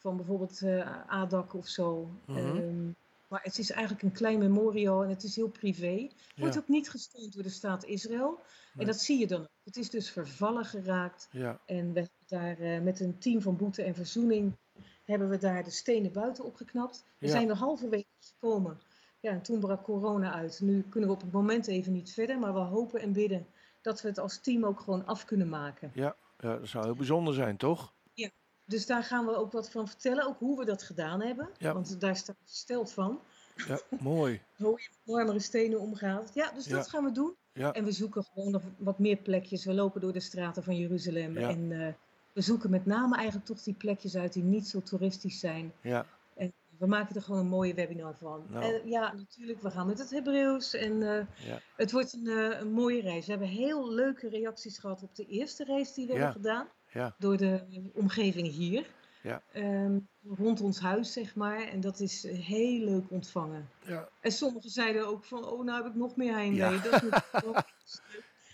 van 0.04 0.16
bijvoorbeeld 0.16 0.62
eh 0.62 0.90
ADAC 1.06 1.54
of 1.54 1.66
zo. 1.68 2.10
Mhm. 2.26 2.38
Ehm, 2.38 2.86
maar 3.28 3.40
het 3.42 3.58
is 3.58 3.70
eigenlijk 3.70 4.02
een 4.02 4.12
klein 4.12 4.38
memorial 4.38 5.02
en 5.02 5.08
het 5.08 5.22
is 5.22 5.36
heel 5.36 5.48
privé. 5.48 6.08
Wordt 6.36 6.54
Ja. 6.54 6.60
ook 6.60 6.68
niet 6.68 6.90
gesteund 6.90 7.32
door 7.34 7.42
de 7.42 7.48
staat 7.48 7.84
Israël. 7.84 8.30
Nee. 8.30 8.40
En 8.76 8.86
dat 8.86 9.00
zie 9.00 9.18
je 9.18 9.26
dan 9.26 9.40
ook. 9.40 9.48
Het 9.64 9.76
is 9.76 9.90
dus 9.90 10.10
vervallen 10.10 10.64
geraakt. 10.64 11.28
Ja, 11.30 11.60
En 11.66 11.92
we 11.92 11.98
hebben 12.00 12.18
daar 12.26 12.58
eh, 12.58 12.80
met 12.80 13.00
een 13.00 13.18
team 13.18 13.40
van 13.40 13.56
boete 13.56 13.82
en 13.82 13.94
verzoening 13.94 14.52
hebben 15.04 15.28
we 15.28 15.38
daar 15.38 15.64
de 15.64 15.70
stenen 15.70 16.12
buiten 16.12 16.44
opgeknapt. 16.44 17.04
We 17.18 17.26
Ja. 17.26 17.32
zijn 17.32 17.48
er 17.48 17.56
halverwege 17.56 18.04
gekomen. 18.20 18.80
Ja, 19.20 19.30
en 19.30 19.42
toen 19.42 19.60
brak 19.60 19.82
corona 19.84 20.32
uit. 20.32 20.60
Nu 20.62 20.82
kunnen 20.88 21.08
we 21.08 21.14
op 21.14 21.20
het 21.22 21.32
moment 21.32 21.66
even 21.66 21.92
niet 21.92 22.12
verder, 22.12 22.38
maar 22.38 22.52
we 22.52 22.58
hopen 22.60 23.00
en 23.00 23.12
bidden 23.12 23.46
dat 23.82 24.02
we 24.02 24.08
het 24.08 24.18
als 24.18 24.38
team 24.40 24.64
ook 24.64 24.80
gewoon 24.80 25.06
af 25.06 25.24
kunnen 25.24 25.48
maken. 25.48 25.90
ja, 25.94 26.16
ja, 26.38 26.56
dat 26.58 26.68
zou 26.68 26.84
heel 26.84 26.94
bijzonder 26.94 27.34
zijn, 27.34 27.56
toch? 27.56 27.93
Dus 28.66 28.86
daar 28.86 29.02
gaan 29.02 29.26
we 29.26 29.36
ook 29.36 29.52
wat 29.52 29.70
van 29.70 29.88
vertellen, 29.88 30.26
ook 30.26 30.38
hoe 30.38 30.58
we 30.58 30.64
dat 30.64 30.82
gedaan 30.82 31.20
hebben. 31.22 31.48
Ja. 31.58 31.72
Want 31.72 32.00
daar 32.00 32.16
staat 32.16 32.36
versteld 32.44 32.92
van, 32.92 33.20
Ja, 33.68 33.78
mooi. 34.00 34.40
hoe 34.56 34.80
je 34.80 34.88
met 34.90 35.14
marmeren 35.14 35.40
stenen 35.40 35.80
omgaat. 35.80 36.30
Ja, 36.34 36.50
dus 36.52 36.66
Ja. 36.66 36.76
dat 36.76 36.88
gaan 36.88 37.04
we 37.04 37.12
doen. 37.12 37.34
Ja. 37.52 37.72
En 37.72 37.84
we 37.84 37.92
zoeken 37.92 38.24
gewoon 38.24 38.50
nog 38.50 38.62
wat 38.78 38.98
meer 38.98 39.16
plekjes. 39.16 39.64
We 39.64 39.74
lopen 39.74 40.00
door 40.00 40.12
de 40.12 40.20
straten 40.20 40.62
van 40.62 40.76
Jeruzalem. 40.76 41.36
En 41.36 41.72
eh, 41.86 41.92
we 42.32 42.40
zoeken 42.40 42.70
met 42.70 42.86
name 42.86 43.16
eigenlijk 43.16 43.46
toch 43.46 43.62
die 43.62 43.74
plekjes 43.74 44.16
uit 44.16 44.32
die 44.32 44.42
niet 44.42 44.68
zo 44.68 44.80
toeristisch 44.82 45.40
zijn. 45.40 45.72
Ja. 45.80 46.06
En 46.36 46.52
we 46.78 46.86
maken 46.86 47.16
er 47.16 47.22
gewoon 47.22 47.40
een 47.40 47.46
mooie 47.46 47.74
webinar 47.74 48.14
van. 48.16 48.44
Nou. 48.48 48.64
En 48.64 48.88
ja, 48.88 49.12
natuurlijk, 49.12 49.60
we 49.62 49.70
gaan 49.70 49.86
met 49.86 49.98
het 49.98 50.10
Hebreeuws. 50.10 50.74
En 50.74 51.02
eh, 51.02 51.46
Ja. 51.48 51.60
het 51.76 51.92
wordt 51.92 52.12
een, 52.12 52.26
eh, 52.26 52.60
een 52.60 52.72
mooie 52.72 53.00
reis. 53.00 53.24
We 53.26 53.30
hebben 53.30 53.48
heel 53.48 53.92
leuke 53.92 54.28
reacties 54.28 54.78
gehad 54.78 55.02
op 55.02 55.14
de 55.14 55.26
eerste 55.26 55.64
reis 55.64 55.94
die 55.94 56.06
we 56.06 56.12
Ja. 56.12 56.18
hebben 56.18 56.36
gedaan. 56.42 56.66
Ja. 56.94 57.14
Door 57.18 57.36
de 57.36 57.90
omgeving 57.94 58.48
hier. 58.48 58.86
Ja. 59.22 59.42
Ehm, 59.52 59.98
rond 60.28 60.60
ons 60.60 60.80
huis, 60.80 61.12
zeg 61.12 61.34
maar. 61.34 61.62
En 61.62 61.80
dat 61.80 62.00
is 62.00 62.24
eh, 62.24 62.38
heel 62.38 62.84
leuk 62.84 63.10
ontvangen. 63.10 63.68
Ja. 63.86 64.08
En 64.20 64.32
sommigen 64.32 64.70
zeiden 64.70 65.06
ook 65.06 65.24
van, 65.24 65.44
oh, 65.44 65.64
nou 65.64 65.82
heb 65.82 65.92
ik 65.92 65.98
nog 65.98 66.16
meer 66.16 66.32
heimwee. 66.34 66.70
Ja. 66.70 66.82
Dat 66.90 67.02
is 67.02 68.00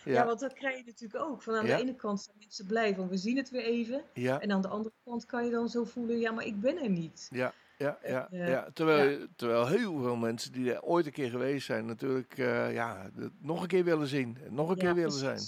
ja. 0.04 0.12
Ja. 0.12 0.26
want 0.26 0.40
dat 0.40 0.52
krijg 0.52 0.76
je 0.76 0.82
natuurlijk 0.86 1.24
ook. 1.24 1.42
Van 1.42 1.54
aan 1.54 1.64
de 1.66 1.74
ene 1.74 1.94
kant 1.94 2.20
zijn 2.20 2.36
mensen 2.38 2.66
blij 2.66 2.94
van, 2.94 3.08
we 3.08 3.16
zien 3.16 3.36
het 3.36 3.50
weer 3.50 3.64
even. 3.64 4.02
En 4.14 4.52
aan 4.52 4.62
de 4.62 4.68
andere 4.68 4.94
kant 5.04 5.26
kan 5.26 5.44
je 5.44 5.50
dan 5.50 5.68
zo 5.68 5.84
voelen, 5.84 6.18
ja, 6.18 6.32
maar 6.32 6.44
ik 6.44 6.60
ben 6.60 6.82
er 6.82 6.90
niet. 6.90 7.26
Ja, 7.30 7.52
ja, 7.78 7.98
ja, 8.02 8.28
Eh, 8.30 8.48
ja. 8.48 8.70
Terwijl, 8.72 9.26
terwijl 9.36 9.66
heel 9.66 10.00
veel 10.02 10.16
mensen 10.16 10.52
die 10.52 10.72
er 10.74 10.82
ooit 10.82 11.06
een 11.06 11.12
keer 11.12 11.30
geweest 11.30 11.66
zijn, 11.66 11.86
natuurlijk 11.86 12.38
eh, 12.38 12.72
ja, 12.72 13.10
nog 13.40 13.62
een 13.62 13.68
keer 13.68 13.84
willen 13.84 14.06
zien. 14.06 14.38
en 14.44 14.54
Nog 14.54 14.70
een 14.70 14.76
keer 14.76 14.94
willen 14.94 15.12
zijn. 15.12 15.40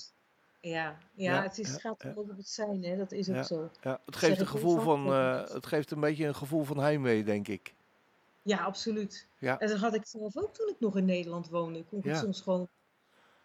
Ja, 0.62 0.96
ja, 1.14 1.34
Ja, 1.34 1.42
het 1.42 1.58
is, 1.58 1.68
het 1.70 1.80
gaat 1.80 2.02
ja. 2.02 2.08
ook 2.10 2.30
op 2.30 2.36
het 2.36 2.48
zijn, 2.48 2.82
hè? 2.84 2.96
dat 2.96 3.12
is 3.12 3.28
ook 3.28 3.34
Ja. 3.34 3.42
zo. 3.42 3.70
Ja, 3.80 4.00
het 4.04 4.16
geeft 4.16 4.40
een 4.40 4.46
gevoel 4.46 4.80
van, 4.80 5.06
eh, 5.06 5.48
het 5.48 5.66
geeft 5.66 5.90
een 5.90 6.00
beetje 6.00 6.26
een 6.26 6.34
gevoel 6.34 6.64
van 6.64 6.78
heimwee, 6.78 7.24
denk 7.24 7.48
ik. 7.48 7.74
Ja, 8.42 8.58
absoluut. 8.64 9.26
Ja. 9.38 9.58
En 9.58 9.68
dat 9.68 9.78
had 9.78 9.94
ik 9.94 10.06
zelf 10.06 10.36
ook 10.36 10.54
toen 10.54 10.68
ik 10.68 10.80
nog 10.80 10.96
in 10.96 11.04
Nederland 11.04 11.48
woonde. 11.48 11.84
Kon 11.84 11.98
ik 11.98 12.04
het 12.04 12.14
Ja. 12.14 12.20
soms 12.20 12.40
gewoon, 12.40 12.68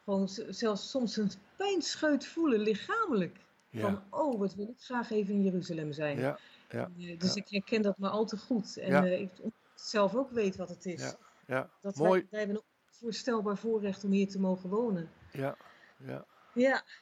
gewoon 0.03 0.27
zelfs 0.49 0.89
soms 0.89 1.17
een 1.17 1.32
pijnscheut 1.56 2.25
voelen, 2.25 2.60
lichamelijk. 2.60 3.38
Van, 3.73 4.01
oh, 4.10 4.39
wat 4.39 4.56
wil 4.56 4.67
ik 4.67 4.80
graag 4.80 5.12
even 5.12 5.34
in 5.34 5.43
Jeruzalem 5.43 5.91
zijn. 5.93 6.19
ja, 6.19 6.39
ja, 6.69 6.84
En, 6.86 6.93
eh, 6.97 7.19
dus 7.19 7.36
ik 7.36 7.47
herken 7.49 7.82
dat 7.82 7.97
maar 7.97 8.10
al 8.10 8.25
te 8.25 8.38
goed. 8.38 8.77
En 8.77 8.93
eh, 9.06 9.19
ik 9.21 9.30
zelf 9.75 10.15
ook 10.15 10.32
weet 10.32 10.56
wat 10.56 10.69
het 10.69 10.86
is. 10.86 11.01
Ja, 11.01 11.15
ja. 11.47 11.69
Dat 11.82 11.95
Mooi. 11.95 12.12
Wij, 12.12 12.27
wij 12.30 12.39
hebben 12.39 12.58
een 12.58 12.63
onvoorstelbaar 12.91 13.58
voorrecht 13.58 14.03
om 14.03 14.12
hier 14.12 14.27
te 14.27 14.39
mogen 14.39 14.69
wonen. 14.69 15.10
Ja, 15.32 15.56
ja. 15.97 16.25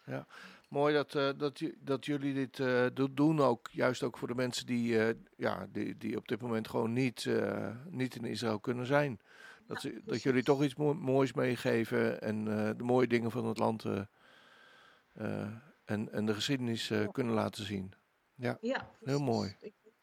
Ja, 0.06 0.28
Mooi 0.70 0.94
dat, 0.94 1.16
eh, 1.16 1.30
dat, 1.38 1.62
dat 1.80 2.06
jullie 2.06 2.34
dit 2.34 2.60
eh, 2.60 2.86
do- 2.94 3.14
doen 3.14 3.40
ook. 3.40 3.70
Juist 3.72 4.04
ook 4.04 4.18
voor 4.18 4.28
de 4.28 4.36
mensen 4.36 4.66
die, 4.66 5.00
eh, 5.00 5.16
ja, 5.38 5.68
die, 5.70 5.98
die 5.98 6.18
op 6.18 6.28
dit 6.28 6.42
moment 6.42 6.68
gewoon 6.68 6.94
niet, 6.94 7.30
niet 7.90 8.16
in 8.16 8.26
Israël 8.26 8.60
kunnen 8.60 8.86
zijn. 8.86 9.20
Dat, 9.68 9.82
ze, 9.82 10.02
dat 10.06 10.22
jullie 10.22 10.44
toch 10.44 10.64
iets 10.64 10.76
mo- 10.76 10.94
moois 10.94 11.34
meegeven 11.34 12.22
en 12.22 12.46
de 12.78 12.84
mooie 12.84 13.08
dingen 13.08 13.32
van 13.32 13.46
het 13.46 13.58
land 13.58 13.86
en, 15.86 16.12
en 16.12 16.26
de 16.26 16.34
geschiedenis 16.34 16.92
kunnen 17.12 17.34
laten 17.34 17.66
zien. 17.66 17.94
ja 18.36 18.58
Heel 18.82 18.88
precies. 19.00 19.20
mooi. 19.22 19.56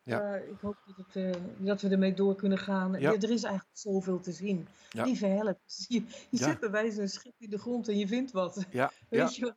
Ik, 0.04 0.12
Ja. 0.12 0.34
eh, 0.34 0.48
ik 0.48 0.60
hoop 0.60 0.76
dat, 0.86 0.96
het, 1.06 1.16
eh, 1.34 1.40
dat 1.58 1.80
we 1.80 1.88
ermee 1.88 2.14
door 2.14 2.34
kunnen 2.34 2.58
gaan. 2.58 2.92
Ja. 3.00 3.12
Er 3.12 3.30
is 3.30 3.42
eigenlijk 3.42 3.76
zoveel 3.78 4.20
te 4.20 4.32
zien. 4.32 4.68
Ja. 4.90 5.04
Lieve 5.04 5.26
help. 5.26 5.58
Je, 5.88 5.94
je 5.98 6.04
Ja. 6.30 6.44
zet 6.44 6.60
bij 6.60 6.70
wijze 6.70 7.00
een 7.00 7.08
schip 7.08 7.34
in 7.38 7.50
de 7.50 7.58
grond 7.58 7.88
en 7.88 7.98
je 7.98 8.06
vindt 8.06 8.32
wat. 8.32 8.54
Weet 9.08 9.34
je. 9.36 9.54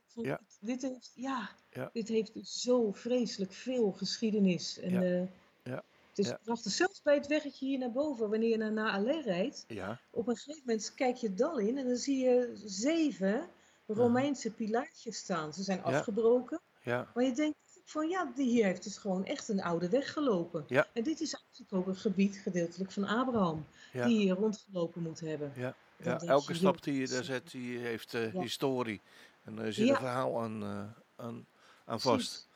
Dit, 0.60 0.81
heeft, 0.81 1.12
ja, 1.15 1.49
dit 1.93 2.08
heeft 2.08 2.31
zo 2.43 2.91
vreselijk 2.91 3.51
veel 3.53 3.91
geschiedenis. 3.91 4.79
En, 4.79 4.91
Ja. 5.01 5.27
Ja. 5.63 5.84
Het 6.10 6.25
is 6.25 6.27
Ja. 6.27 6.39
prachtig. 6.43 6.71
Zelfs 6.71 7.01
bij 7.01 7.15
het 7.15 7.27
weggetje 7.27 7.65
hier 7.65 7.77
naar 7.79 7.91
boven, 7.91 8.29
wanneer 8.29 8.49
je 8.49 8.58
naar 8.58 8.71
Naale 8.73 9.21
rijdt, 9.21 9.65
ja, 9.67 9.99
op 10.10 10.27
een 10.27 10.36
gegeven 10.36 10.62
moment 10.65 10.93
kijk 10.93 11.15
je 11.15 11.27
het 11.27 11.38
dal 11.38 11.58
in 11.58 11.77
en 11.77 11.88
dan 11.88 11.95
zie 11.97 12.17
je 12.25 12.51
zeven 12.65 13.47
Romeinse 13.88 14.51
pilaartjes 14.51 15.17
staan. 15.17 15.53
Ze 15.53 15.63
zijn 15.63 15.79
Mhm. 15.79 15.88
Afgebroken. 15.88 16.60
ja, 16.84 17.12
Maar 17.13 17.23
je 17.23 17.31
denkt 17.34 17.58
van 17.85 18.09
ja, 18.09 18.31
die 18.35 18.49
hier 18.49 18.65
heeft 18.65 18.83
dus 18.83 18.97
gewoon 18.97 19.25
echt 19.25 19.47
een 19.47 19.61
oude 19.61 19.89
weg 19.89 20.13
gelopen. 20.13 20.63
Ja. 20.67 20.87
En 20.93 21.03
dit 21.03 21.21
is 21.21 21.33
eigenlijk 21.33 21.73
ook 21.73 21.87
een 21.87 22.01
gebied 22.01 22.37
gedeeltelijk 22.37 22.91
van 22.91 23.05
Abraham, 23.05 23.65
ja. 23.93 24.05
die 24.05 24.17
hier 24.17 24.33
rondgelopen 24.33 25.01
moet 25.01 25.19
hebben. 25.19 25.51
Ja, 25.55 25.75
ja, 25.97 26.19
elke 26.19 26.53
stap 26.53 26.83
die 26.83 26.99
je 26.99 27.07
daar 27.07 27.23
zet, 27.23 27.51
die 27.51 27.77
heeft 27.77 28.13
eh, 28.13 28.33
historie. 28.33 29.01
En 29.43 29.59
er 29.59 29.73
zit 29.73 29.89
een 29.89 29.95
verhaal 29.95 30.41
aan, 30.41 30.63
eh, 30.63 31.25
aan, 31.25 31.45
aan 31.85 32.01
vast. 32.01 32.49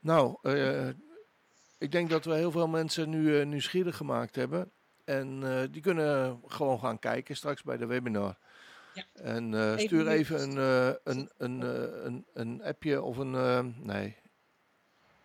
Nou, 0.00 0.36
eh, 0.42 0.88
ik 1.78 1.92
denk 1.92 2.10
dat 2.10 2.24
we 2.24 2.34
heel 2.34 2.50
veel 2.50 2.68
mensen 2.68 3.10
nu 3.10 3.44
nieuwsgierig 3.44 3.96
gemaakt 3.96 4.36
hebben. 4.36 4.70
En 5.04 5.40
die 5.70 5.82
kunnen 5.82 6.40
gewoon 6.46 6.78
gaan 6.78 6.98
kijken 6.98 7.36
straks 7.36 7.62
bij 7.62 7.76
de 7.76 7.86
webinar. 7.86 8.38
Ja. 8.94 9.04
En 9.12 9.78
stuur 9.78 10.08
even 10.08 10.40
een, 10.40 10.56
een, 11.04 11.30
een, 11.36 11.60
een, 12.06 12.26
een 12.32 12.62
appje 12.62 13.02
of 13.02 13.16
een, 13.16 13.74
nee, 13.82 14.16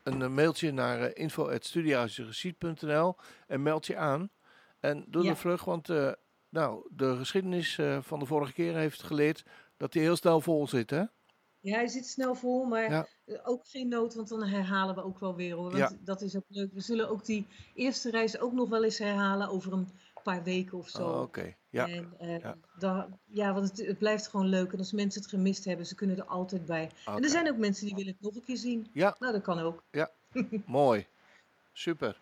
een 0.05 0.21
eh, 0.21 0.29
mailtje 0.29 0.71
naar 0.71 0.99
uh, 1.17 1.25
en 3.47 3.61
meld 3.63 3.85
je 3.85 3.97
aan. 3.97 4.29
En 4.79 5.05
doe 5.07 5.23
Ja. 5.23 5.29
het 5.29 5.37
vlug, 5.37 5.63
want 5.63 5.89
eh, 5.89 6.11
nou, 6.49 6.87
de 6.91 7.15
geschiedenis 7.15 7.79
van 7.99 8.19
de 8.19 8.25
vorige 8.25 8.53
keer 8.53 8.75
heeft 8.75 9.03
geleerd 9.03 9.43
dat 9.77 9.91
die 9.91 10.01
heel 10.01 10.15
snel 10.15 10.41
vol 10.41 10.67
zit, 10.67 10.89
hè? 10.89 11.03
Ja, 11.59 11.75
hij 11.75 11.87
zit 11.87 12.05
snel 12.07 12.35
vol, 12.35 12.65
maar 12.65 12.91
Ja. 12.91 13.07
ook 13.43 13.67
geen 13.67 13.87
nood, 13.87 14.13
want 14.15 14.27
dan 14.27 14.43
herhalen 14.43 14.95
we 14.95 15.03
ook 15.03 15.19
wel 15.19 15.35
weer 15.35 15.55
hoor. 15.55 15.71
Want 15.71 15.77
Ja. 15.77 15.97
dat 15.99 16.21
is 16.21 16.35
ook 16.35 16.45
leuk. 16.47 16.73
We 16.73 16.81
zullen 16.81 17.09
ook 17.09 17.25
die 17.25 17.47
eerste 17.73 18.09
reis 18.09 18.39
ook 18.39 18.53
nog 18.53 18.69
wel 18.69 18.83
eens 18.83 18.97
herhalen 18.97 19.49
over 19.49 19.73
een 19.73 19.87
paar 20.33 20.43
weken 20.43 20.77
of 20.77 20.89
zo. 20.89 21.07
Oh, 21.09 21.21
Oké, 21.21 21.55
ja. 21.69 21.87
En, 21.87 22.13
eh, 22.19 22.39
ja. 22.79 23.07
ja, 23.25 23.53
want 23.53 23.69
het, 23.69 23.87
het 23.87 23.97
blijft 23.97 24.27
gewoon 24.27 24.47
leuk. 24.47 24.71
En 24.71 24.77
als 24.77 24.91
mensen 24.91 25.21
het 25.21 25.29
gemist 25.29 25.65
hebben, 25.65 25.85
ze 25.85 25.95
kunnen 25.95 26.17
er 26.17 26.25
altijd 26.25 26.65
bij. 26.65 26.91
En 27.05 27.23
er 27.23 27.29
zijn 27.29 27.49
ook 27.49 27.57
mensen 27.57 27.85
die 27.85 27.95
willen 27.95 28.11
het 28.11 28.21
nog 28.21 28.35
een 28.35 28.43
keer 28.43 28.57
zien. 28.57 28.87
Ja. 28.93 29.15
Nou, 29.19 29.33
dat 29.33 29.41
kan 29.41 29.59
ook. 29.59 29.83
Mooi. 30.65 31.07
Super. 31.73 32.19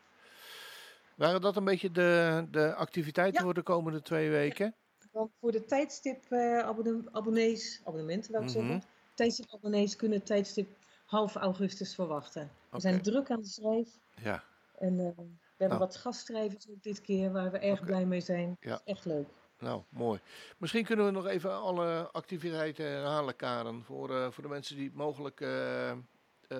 Waren 1.15 1.41
dat 1.41 1.55
een 1.55 1.63
beetje 1.63 1.91
de, 1.91 2.45
de 2.51 2.73
activiteiten 2.75 3.39
Ja. 3.39 3.45
voor 3.45 3.53
de 3.53 3.61
komende 3.61 4.01
twee 4.01 4.29
weken? 4.29 4.75
Want 5.11 5.31
voor 5.39 5.51
de 5.51 5.65
tijdstip 5.65 6.23
eh, 6.31 6.59
abonne- 6.59 7.03
abonnees, 7.11 7.81
abonnementen 7.83 8.31
wou 8.31 8.43
ik 8.45 8.49
Mhm. 8.49 8.59
zeggen. 8.59 8.83
Tijdstip 9.15 9.53
abonnees 9.53 9.95
kunnen 9.95 10.23
tijdstip 10.23 10.67
half 11.05 11.35
augustus 11.35 11.95
verwachten. 11.95 12.51
We 12.69 12.79
zijn 12.79 13.01
druk 13.01 13.31
aan 13.31 13.39
de 13.41 13.47
schrijf. 13.47 13.89
Ja, 14.23 14.43
En 14.77 14.99
eh, 14.99 15.23
we 15.57 15.63
hebben 15.63 15.77
Nou. 15.77 15.89
wat 15.91 15.95
gastschrijvers 16.01 16.69
ook 16.69 16.83
dit 16.83 17.01
keer 17.01 17.31
waar 17.31 17.51
we 17.51 17.57
erg 17.59 17.83
blij 17.85 18.05
mee 18.05 18.21
zijn. 18.21 18.57
Ja. 18.59 18.69
Dat 18.69 18.81
is 18.85 18.93
echt 18.93 19.05
leuk. 19.05 19.27
nou, 19.59 19.81
mooi. 19.89 20.19
Misschien 20.57 20.83
kunnen 20.85 21.05
we 21.05 21.11
nog 21.11 21.25
even 21.27 21.61
alle 21.61 22.09
activiteiten 22.11 22.85
herhalen, 22.85 23.35
Karen. 23.35 23.83
Voor, 23.83 24.15
eh, 24.15 24.31
voor 24.31 24.43
de 24.43 24.49
mensen 24.49 24.75
die 24.75 24.85
het 24.85 24.95
mogelijk 24.95 25.41
eh, 25.41 25.89
eh, 25.91 25.97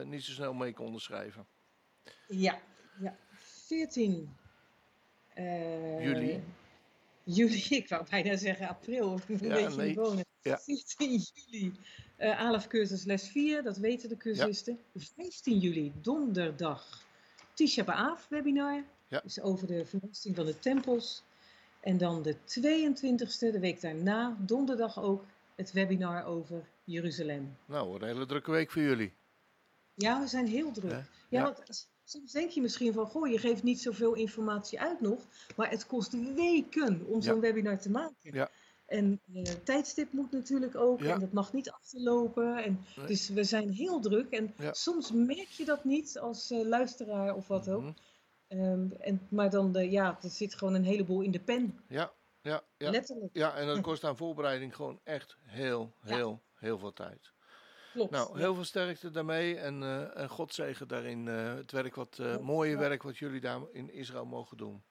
niet 0.05 0.23
zo 0.23 0.31
snel 0.31 0.53
mee 0.53 0.73
konden 0.73 1.01
schrijven. 1.01 1.47
Ja, 2.27 2.59
ja. 2.99 3.15
14 3.67 4.35
eh, 5.33 6.03
Juli. 6.03 6.43
Juli, 7.23 7.63
ik 7.81 7.89
wou 7.89 8.05
bijna 8.09 8.35
zeggen 8.37 8.67
april. 8.67 9.19
Een 9.27 9.37
Ja, 9.41 9.53
beetje 9.53 9.77
nee. 9.77 9.87
niet 9.87 9.97
wonen. 9.97 10.25
Ja. 10.41 10.57
14 10.59 11.21
juli, 11.33 11.73
eh 12.15 12.39
ALF 12.39 12.67
cursus 12.67 13.03
les 13.03 13.27
4, 13.29 13.63
dat 13.63 13.77
weten 13.77 14.09
de 14.09 14.17
cursisten. 14.17 14.79
15 14.95 15.57
juli, 15.59 15.93
donderdag, 16.01 17.01
Tisha 17.53 17.83
B'Av 17.83 18.27
webinar. 18.29 18.83
Ja. 19.07 19.19
Dus 19.23 19.41
over 19.41 19.67
de 19.67 19.85
verwoesting 19.85 20.35
van 20.35 20.45
de 20.45 20.59
tempels. 20.59 21.23
En 21.79 21.97
dan 21.97 22.21
de 22.21 22.35
22e, 22.35 23.51
de 23.51 23.59
week 23.59 23.81
daarna, 23.81 24.37
donderdag 24.39 25.01
ook, 25.01 25.23
het 25.55 25.71
webinar 25.71 26.25
over 26.25 26.65
Jeruzalem. 26.83 27.57
Nou, 27.65 27.95
een 28.01 28.07
hele 28.07 28.25
drukke 28.25 28.51
week 28.51 28.71
voor 28.71 28.81
jullie. 28.81 29.13
Ja, 29.93 30.19
we 30.21 30.27
zijn 30.27 30.47
heel 30.47 30.71
druk. 30.71 30.91
Ja, 30.91 31.05
Ja. 31.29 31.43
want 31.43 31.87
soms 32.03 32.31
denk 32.31 32.49
je 32.49 32.61
misschien 32.61 32.93
van, 32.93 33.05
goh, 33.07 33.27
je 33.31 33.37
geeft 33.37 33.63
niet 33.63 33.81
zoveel 33.81 34.13
informatie 34.13 34.79
uit 34.81 35.01
nog, 35.01 35.19
maar 35.55 35.69
het 35.69 35.85
kost 35.85 36.33
weken 36.35 37.05
om 37.05 37.15
Ja. 37.15 37.21
zo'n 37.21 37.39
webinar 37.39 37.79
te 37.79 37.89
maken. 37.89 38.33
Ja. 38.33 38.49
En 38.93 39.21
eh, 39.33 39.43
tijdstip 39.43 40.11
moet 40.11 40.31
natuurlijk 40.31 40.75
ook, 40.75 40.99
Ja. 41.01 41.13
en 41.13 41.19
dat 41.19 41.31
mag 41.31 41.53
niet 41.53 41.71
achterlopen. 41.71 42.63
En, 42.63 42.85
Nee. 42.95 43.05
Dus 43.05 43.29
we 43.29 43.43
zijn 43.43 43.69
heel 43.69 43.99
druk. 43.99 44.31
En 44.31 44.53
Ja. 44.57 44.73
soms 44.73 45.11
merk 45.11 45.47
je 45.49 45.65
dat 45.65 45.83
niet 45.83 46.19
als 46.19 46.51
eh, 46.51 46.65
luisteraar 46.65 47.35
of 47.35 47.47
wat 47.47 47.69
ook. 47.69 47.81
Mhm. 47.81 47.91
Ehm, 48.47 48.91
en, 48.99 49.27
maar 49.29 49.49
dan, 49.49 49.71
de, 49.71 49.89
ja, 49.91 50.17
er 50.21 50.29
zit 50.29 50.55
gewoon 50.55 50.73
een 50.73 50.83
heleboel 50.83 51.21
in 51.21 51.31
de 51.31 51.39
pen, 51.39 51.79
Ja, 51.87 52.13
ja, 52.41 52.61
ja. 52.77 52.89
letterlijk. 52.89 53.29
Ja, 53.35 53.55
en 53.55 53.67
dat 53.67 53.81
kost 53.81 54.03
aan 54.03 54.17
voorbereiding 54.17 54.75
gewoon 54.75 54.99
echt 55.03 55.37
heel, 55.43 55.93
Ja. 56.03 56.15
heel, 56.15 56.41
heel 56.53 56.77
veel 56.77 56.93
tijd. 56.93 57.31
Klopt. 57.93 58.11
Nou, 58.11 58.29
ja. 58.33 58.37
heel 58.39 58.53
veel 58.55 58.63
sterkte 58.63 59.11
daarmee 59.11 59.57
en, 59.57 59.83
eh 59.83 60.17
en 60.21 60.29
God 60.29 60.53
zegen 60.53 60.87
daarin 60.87 61.25
het 61.25 61.71
werk 61.71 61.95
wat, 61.95 62.15
Ja, 62.17 62.37
mooie 62.39 62.71
ja. 62.71 62.77
werk 62.77 63.03
wat 63.03 63.17
jullie 63.17 63.41
daar 63.41 63.61
in 63.71 63.93
Israël 63.93 64.25
mogen 64.25 64.57
doen. 64.57 64.83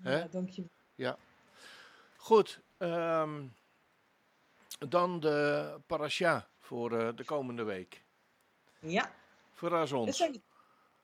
hè? 0.00 0.18
Ja, 0.18 0.28
dank 0.30 0.48
je. 0.48 0.64
Goed, 2.16 2.60
ehm, 2.82 3.42
dan 4.88 5.20
de 5.20 5.74
parasha 5.86 6.48
voor 6.58 6.98
eh, 6.98 7.16
de 7.16 7.24
komende 7.24 7.62
week. 7.62 8.02
Ja, 8.80 9.12
Verras 9.52 9.90
het 9.90 9.98
ons. 9.98 10.16
zijn, 10.16 10.42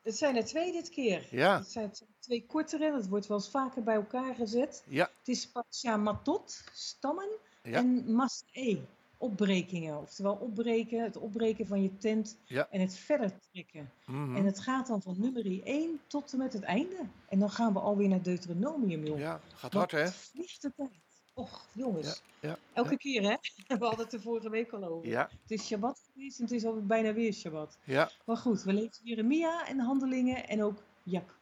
het 0.02 0.16
zijn 0.16 0.36
er 0.36 0.44
twee 0.44 0.72
dit 0.72 0.88
keer. 0.88 1.26
Ja, 1.30 1.58
Het 1.58 1.70
zijn 1.70 1.92
twee 2.18 2.46
kortere, 2.46 2.94
het 2.94 3.08
wordt 3.08 3.26
wel 3.26 3.36
eens 3.36 3.50
vaker 3.50 3.82
bij 3.82 3.94
elkaar 3.94 4.34
gezet. 4.34 4.84
ja, 4.86 5.10
Het 5.18 5.28
is 5.28 5.46
Pacha 5.50 5.96
Matot, 5.96 6.64
stammen, 6.72 7.28
Ja. 7.62 7.78
en 7.78 8.12
Mas'e, 8.14 8.80
opbrekingen. 9.18 9.98
Oftewel 9.98 10.34
opbreken, 10.34 11.02
het 11.02 11.16
opbreken 11.16 11.66
van 11.66 11.82
je 11.82 11.96
tent 11.96 12.38
Ja. 12.44 12.68
en 12.70 12.80
het 12.80 12.96
verder 12.96 13.32
trekken. 13.52 13.92
Mhm. 14.06 14.36
En 14.36 14.44
het 14.44 14.60
gaat 14.60 14.86
dan 14.86 15.02
van 15.02 15.14
nummer 15.18 15.60
1 15.64 16.00
tot 16.06 16.32
en 16.32 16.38
met 16.38 16.52
het 16.52 16.62
einde. 16.62 16.98
En 17.28 17.38
dan 17.38 17.50
gaan 17.50 17.72
we 17.72 17.78
alweer 17.80 18.08
naar 18.08 18.22
Deuteronomium, 18.22 19.04
joh. 19.06 19.18
Ja, 19.18 19.40
gaat 19.54 19.72
hard 19.72 19.90
hè? 19.90 20.08
vliegt 20.08 20.62
de 20.62 20.72
tijd. 20.76 20.90
Och, 21.38 21.66
jongens. 21.72 22.22
Ja, 22.40 22.58
Elke 22.72 22.96
keer, 22.96 23.22
hè? 23.22 23.36
We 23.78 23.84
hadden 23.84 24.04
het 24.04 24.12
er 24.12 24.20
vorige 24.20 24.50
week 24.50 24.72
al 24.72 24.84
over. 24.84 25.18
Het 25.18 25.50
is 25.50 25.66
Shabbat 25.66 26.00
geweest 26.12 26.38
en 26.38 26.44
het 26.44 26.52
is 26.52 26.64
al 26.64 26.86
bijna 26.86 27.12
weer 27.12 27.32
Shabbat. 27.32 27.78
ja. 27.84 28.10
Maar 28.24 28.36
goed, 28.36 28.62
we 28.62 28.72
lezen 28.72 29.04
Jeremia 29.04 29.66
en 29.66 29.78
Handelingen 29.78 30.48
en 30.48 30.62
ook 30.62 30.82
Jak. 31.02 31.36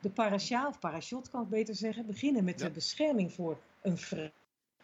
De 0.00 0.10
parasha, 0.10 0.68
of 0.68 0.78
parashot 0.78 1.30
kan 1.30 1.42
ik 1.42 1.48
beter 1.48 1.74
zeggen, 1.74 2.06
beginnen 2.06 2.44
met 2.44 2.58
de 2.58 2.70
bescherming 2.70 3.32
voor 3.32 3.58
een 3.82 3.98
vrouw. 3.98 4.30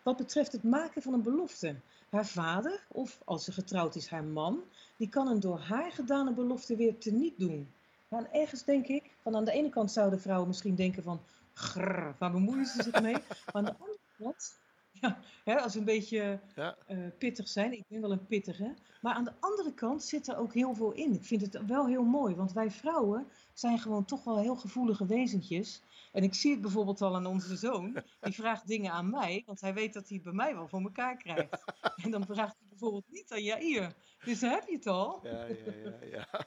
Wat 0.02 0.16
betreft 0.16 0.52
het 0.52 0.62
maken 0.62 1.02
van 1.02 1.12
een 1.12 1.22
belofte. 1.22 1.76
Haar 2.10 2.26
vader, 2.26 2.84
of 2.88 3.20
als 3.24 3.44
ze 3.44 3.52
getrouwd 3.52 3.94
is, 3.94 4.08
haar 4.08 4.24
man, 4.24 4.62
die 4.96 5.08
kan 5.08 5.26
een 5.28 5.40
door 5.40 5.58
haar 5.58 5.92
gedane 5.92 6.32
belofte 6.32 6.76
weer 6.76 6.98
teniet 6.98 7.38
doen. 7.38 7.72
Ja, 8.08 8.18
en 8.18 8.32
ergens 8.32 8.64
denk 8.64 8.86
ik, 8.86 9.10
van 9.22 9.36
aan 9.36 9.44
de 9.44 9.52
ene 9.52 9.68
kant 9.68 9.92
zouden 9.92 10.20
vrouwen 10.20 10.48
misschien 10.48 10.74
denken 10.74 11.02
van, 11.02 11.20
grrr, 11.56 12.14
waar 12.18 12.32
bemoeien 12.32 12.66
ze 12.66 12.82
zich 12.82 13.00
mee? 13.02 13.12
Maar 13.12 13.52
aan 13.52 13.64
de 13.64 13.74
andere 13.78 13.98
kant, 14.18 14.58
ja, 14.92 15.18
hè, 15.44 15.60
als 15.60 15.72
ze 15.72 15.78
een 15.78 15.84
beetje 15.84 16.40
Ja. 16.54 16.76
eh, 16.86 16.98
pittig 17.18 17.48
zijn. 17.48 17.72
Ik 17.72 17.84
ben 17.88 18.00
wel 18.00 18.12
een 18.12 18.26
pittige. 18.26 18.74
Maar 19.00 19.14
aan 19.14 19.24
de 19.24 19.32
andere 19.40 19.74
kant 19.74 20.02
zit 20.04 20.28
er 20.28 20.36
ook 20.36 20.54
heel 20.54 20.74
veel 20.74 20.92
in. 20.92 21.12
Ik 21.12 21.24
vind 21.24 21.40
het 21.40 21.66
wel 21.66 21.86
heel 21.86 22.04
mooi, 22.04 22.34
want 22.34 22.52
wij 22.52 22.70
vrouwen 22.70 23.28
zijn 23.54 23.78
gewoon 23.78 24.04
toch 24.04 24.24
wel 24.24 24.38
heel 24.38 24.56
gevoelige 24.56 25.06
wezentjes. 25.06 25.82
En 26.12 26.22
ik 26.22 26.34
zie 26.34 26.50
het 26.52 26.60
bijvoorbeeld 26.60 27.02
al 27.02 27.14
aan 27.14 27.26
onze 27.26 27.56
zoon. 27.56 28.02
Die 28.20 28.34
vraagt 28.34 28.66
dingen 28.66 28.92
aan 28.92 29.10
mij, 29.10 29.42
want 29.46 29.60
hij 29.60 29.74
weet 29.74 29.92
dat 29.92 30.08
hij 30.08 30.14
het 30.16 30.24
bij 30.24 30.32
mij 30.34 30.54
wel 30.54 30.68
voor 30.68 30.80
elkaar 30.82 31.16
krijgt. 31.16 31.64
En 32.04 32.10
dan 32.10 32.24
vraagt 32.26 32.56
hij 32.58 32.68
bijvoorbeeld 32.68 33.08
niet 33.08 33.32
aan 33.32 33.42
Jair. 33.42 33.94
Dus 34.24 34.38
dan 34.40 34.50
heb 34.50 34.68
je 34.68 34.74
het 34.74 34.86
al. 34.86 35.20
Ja, 35.22 35.44
ja, 35.44 35.54
ja, 35.84 36.06
ja. 36.10 36.28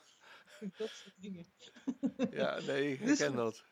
Dat 0.78 0.90
soort 0.90 1.16
dingen. 1.18 1.46
Ja, 2.32 2.60
nee, 2.60 2.92
ik 2.92 3.06
Dus- 3.06 3.20
herken 3.20 3.36
dat. 3.38 3.64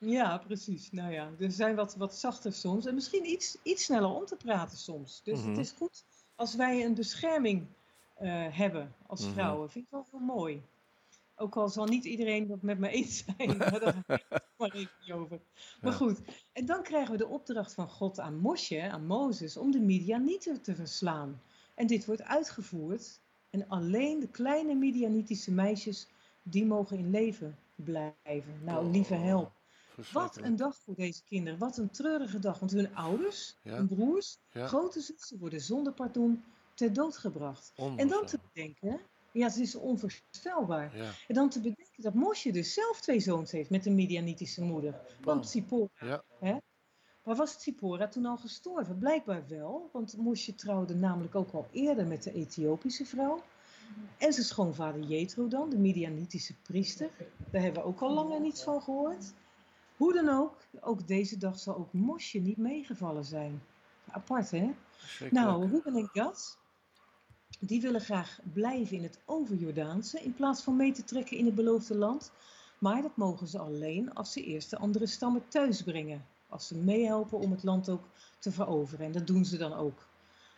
Ja, 0.00 0.38
precies. 0.38 0.90
Nou 0.92 1.12
ja, 1.12 1.30
we 1.38 1.50
zijn 1.50 1.74
wat, 1.74 1.94
wat 1.96 2.14
zachter 2.14 2.52
soms. 2.52 2.86
En 2.86 2.94
misschien 2.94 3.30
iets, 3.30 3.56
iets 3.62 3.84
sneller 3.84 4.10
om 4.10 4.24
te 4.26 4.36
praten 4.36 4.78
soms. 4.78 5.20
Dus 5.24 5.38
Mhm. 5.38 5.48
het 5.48 5.58
is 5.58 5.70
goed 5.70 6.04
als 6.34 6.54
wij 6.54 6.84
een 6.84 6.94
bescherming 6.94 7.66
eh, 8.14 8.46
hebben 8.50 8.94
als 9.06 9.20
Mhm. 9.24 9.32
vrouwen. 9.32 9.70
Vind 9.70 9.84
ik 9.84 9.90
wel 9.90 10.06
heel 10.10 10.18
mooi. 10.20 10.62
Ook 11.36 11.56
al 11.56 11.68
zal 11.68 11.86
niet 11.86 12.04
iedereen 12.04 12.46
dat 12.46 12.62
met 12.62 12.78
me 12.78 12.88
eens 12.88 13.24
zijn. 13.36 13.56
maar 13.58 13.80
daar 13.80 14.02
ga 14.06 14.14
ik 14.14 14.24
het 14.28 14.42
maar 14.56 14.72
even 14.72 14.90
niet 15.00 15.12
over. 15.12 15.40
Maar 15.80 15.90
Ja. 15.92 15.96
goed. 15.98 16.20
En 16.52 16.66
dan 16.66 16.82
krijgen 16.82 17.12
we 17.12 17.18
de 17.18 17.26
opdracht 17.26 17.74
van 17.74 17.88
God 17.88 18.18
aan 18.20 18.36
Mosje, 18.38 18.90
aan 18.90 19.06
Mozes, 19.06 19.56
om 19.56 19.70
de 19.70 19.80
Midianieten 19.80 20.60
te 20.62 20.74
verslaan. 20.74 21.42
En 21.74 21.86
dit 21.86 22.06
wordt 22.06 22.22
uitgevoerd. 22.22 23.20
En 23.50 23.68
alleen 23.68 24.20
de 24.20 24.28
kleine 24.28 24.74
Midianitische 24.74 25.52
meisjes, 25.52 26.06
die 26.42 26.66
mogen 26.66 26.98
in 26.98 27.10
leven 27.10 27.58
blijven. 27.74 28.60
Nou, 28.64 28.90
lieve 28.90 29.14
help. 29.14 29.52
Wat 30.12 30.36
een 30.36 30.56
dag 30.56 30.76
voor 30.76 30.94
deze 30.94 31.22
kinderen. 31.24 31.58
Wat 31.58 31.76
een 31.78 31.90
treurige 31.90 32.38
dag. 32.38 32.58
Want 32.58 32.70
hun 32.72 32.94
ouders, 32.94 33.56
Ja. 33.62 33.76
hun 33.76 33.86
broers, 33.88 34.38
Ja. 34.52 34.66
grote 34.66 35.00
zussen 35.00 35.38
worden 35.38 35.60
zonder 35.60 35.92
pardon 35.92 36.42
ter 36.74 36.92
dood 36.92 37.16
gebracht. 37.16 37.72
En 37.96 38.08
dan 38.08 38.26
te 38.26 38.38
bedenken, 38.52 39.00
ja, 39.32 39.46
het 39.46 39.56
is 39.56 39.74
onvoorstelbaar. 39.74 40.96
Ja, 40.96 41.10
En 41.28 41.34
dan 41.34 41.48
te 41.48 41.60
bedenken 41.60 42.02
dat 42.02 42.14
Mosje 42.14 42.52
dus 42.52 42.74
zelf 42.74 43.00
twee 43.00 43.20
zoons 43.20 43.50
heeft 43.50 43.70
met 43.70 43.86
een 43.86 43.94
Midianitische 43.94 44.62
moeder. 44.62 45.00
Want 45.20 45.48
Zipporah. 45.48 45.88
Ja. 46.00 46.22
Hè? 46.40 46.56
Maar 47.24 47.36
was 47.36 47.62
Zipporah 47.62 48.08
toen 48.10 48.26
al 48.26 48.36
gestorven? 48.36 48.98
Blijkbaar 48.98 49.42
wel, 49.48 49.88
want 49.92 50.16
Mosje 50.16 50.54
trouwde 50.54 50.94
namelijk 50.94 51.34
ook 51.34 51.50
al 51.52 51.66
eerder 51.70 52.06
met 52.06 52.22
de 52.22 52.32
Ethiopische 52.32 53.04
vrouw. 53.04 53.42
En 54.18 54.32
zijn 54.32 54.46
schoonvader 54.46 55.02
Jethro 55.02 55.48
dan, 55.48 55.70
de 55.70 55.78
Midianitische 55.78 56.54
priester. 56.62 57.10
Daar 57.50 57.62
hebben 57.62 57.82
we 57.82 57.88
ook 57.88 58.00
al 58.00 58.12
langer 58.14 58.40
niets 58.40 58.62
van 58.62 58.82
gehoord. 58.82 59.32
Hoe 60.00 60.12
dan 60.12 60.28
ook, 60.28 60.56
ook 60.80 61.06
deze 61.06 61.36
dag 61.38 61.58
zal 61.58 61.76
ook 61.76 61.92
Mosje 61.92 62.38
niet 62.38 62.56
meegevallen 62.56 63.24
zijn. 63.24 63.62
Apart 64.10 64.50
hè? 64.50 64.74
Nou, 65.30 65.68
Ruben 65.68 65.94
en 65.94 66.08
Gad, 66.12 66.58
die 67.58 67.80
willen 67.80 68.00
graag 68.00 68.38
blijven 68.52 68.96
in 68.96 69.02
het 69.02 69.20
overjordaanse 69.24 70.20
in 70.20 70.34
plaats 70.34 70.62
van 70.62 70.76
mee 70.76 70.92
te 70.92 71.04
trekken 71.04 71.36
in 71.36 71.46
het 71.46 71.54
beloofde 71.54 71.96
land. 71.96 72.32
Maar 72.78 73.02
dat 73.02 73.16
mogen 73.16 73.46
ze 73.46 73.58
alleen 73.58 74.12
als 74.14 74.32
ze 74.32 74.44
eerst 74.44 74.70
de 74.70 74.78
andere 74.78 75.06
stammen 75.06 75.48
thuis 75.48 75.82
brengen. 75.82 76.26
Als 76.48 76.66
ze 76.66 76.76
meehelpen 76.76 77.38
om 77.38 77.50
het 77.50 77.62
land 77.62 77.88
ook 77.88 78.04
te 78.38 78.52
veroveren. 78.52 79.06
En 79.06 79.12
dat 79.12 79.26
doen 79.26 79.44
ze 79.44 79.56
dan 79.56 79.72
ook. 79.72 80.06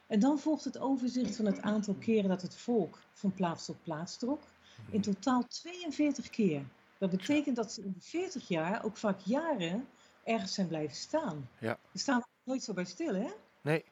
En 0.07 0.21
dan 0.21 0.39
volgt 0.39 0.65
het 0.65 0.79
overzicht 0.79 1.37
van 1.37 1.47
het 1.47 1.61
aantal 1.61 1.95
keren 1.95 2.29
dat 2.29 2.43
het 2.43 2.57
volk 2.57 2.99
van 3.13 3.35
plaats 3.35 3.65
tot 3.65 3.83
plaats 3.83 4.17
trok. 4.17 4.43
In 4.91 5.01
totaal 5.01 5.45
42 5.49 6.31
keer. 6.31 6.65
Dat 7.03 7.11
betekent 7.11 7.57
dat 7.57 7.73
ze 7.73 7.83
in 7.83 7.91
die 7.93 8.03
40 8.03 8.49
jaar 8.49 8.85
ook 8.85 8.97
vaak 8.97 9.19
jaren 9.25 9.89
ergens 10.25 10.55
zijn 10.55 10.67
blijven 10.69 10.97
staan. 10.97 11.49
Ja. 11.59 11.79
We 11.93 11.99
staan 11.99 12.23
nooit 12.45 12.63
zo 12.63 12.73
bij 12.73 12.85
stil, 12.85 13.15
hè? 13.15 13.29
Nee, 13.61 13.85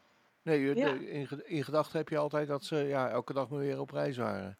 nee 0.43 0.61
je- 0.61 0.75
Ja. 0.75 0.93
de- 0.93 1.11
in, 1.11 1.29
in 1.49 1.65
gedachten 1.65 1.99
heb 1.99 2.09
je 2.09 2.17
altijd 2.19 2.49
dat 2.49 2.65
ze 2.65 2.77
ja, 2.77 3.09
elke 3.09 3.33
dag 3.33 3.49
maar 3.49 3.59
weer 3.59 3.81
op 3.81 3.91
reis 3.91 4.17
waren. 4.17 4.57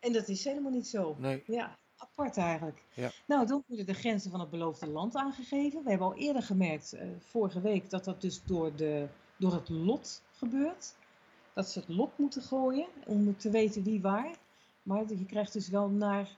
En 0.00 0.12
dat 0.12 0.28
is 0.28 0.44
helemaal 0.44 0.70
niet 0.70 0.86
zo. 0.88 1.16
Nee, 1.18 1.42
Ja, 1.46 1.76
apart 1.96 2.36
eigenlijk. 2.36 2.82
Ja. 2.94 3.10
Nou, 3.26 3.46
dan 3.46 3.62
worden 3.66 3.86
de 3.86 3.94
grenzen 3.94 4.30
van 4.30 4.40
het 4.40 4.50
beloofde 4.50 4.86
land 4.88 5.14
aangegeven. 5.16 5.82
We 5.84 5.88
hebben 5.90 6.06
al 6.06 6.14
eerder 6.16 6.42
gemerkt, 6.42 6.92
eh, 6.92 7.08
vorige 7.18 7.60
week, 7.60 7.90
dat 7.90 8.04
dat 8.04 8.20
dus 8.20 8.42
door, 8.44 8.76
de, 8.76 9.06
door 9.36 9.52
het 9.52 9.68
lot 9.68 10.22
gebeurt. 10.36 10.94
Dat 11.52 11.68
ze 11.70 11.78
het 11.78 11.88
lot 11.88 12.18
moeten 12.18 12.42
gooien 12.42 12.86
om 13.06 13.36
te 13.36 13.50
weten 13.50 13.82
wie 13.82 14.00
waar. 14.00 14.30
Maar 14.82 15.04
je 15.08 15.26
krijgt 15.26 15.52
dus 15.52 15.68
wel 15.68 15.88
naar 15.88 16.28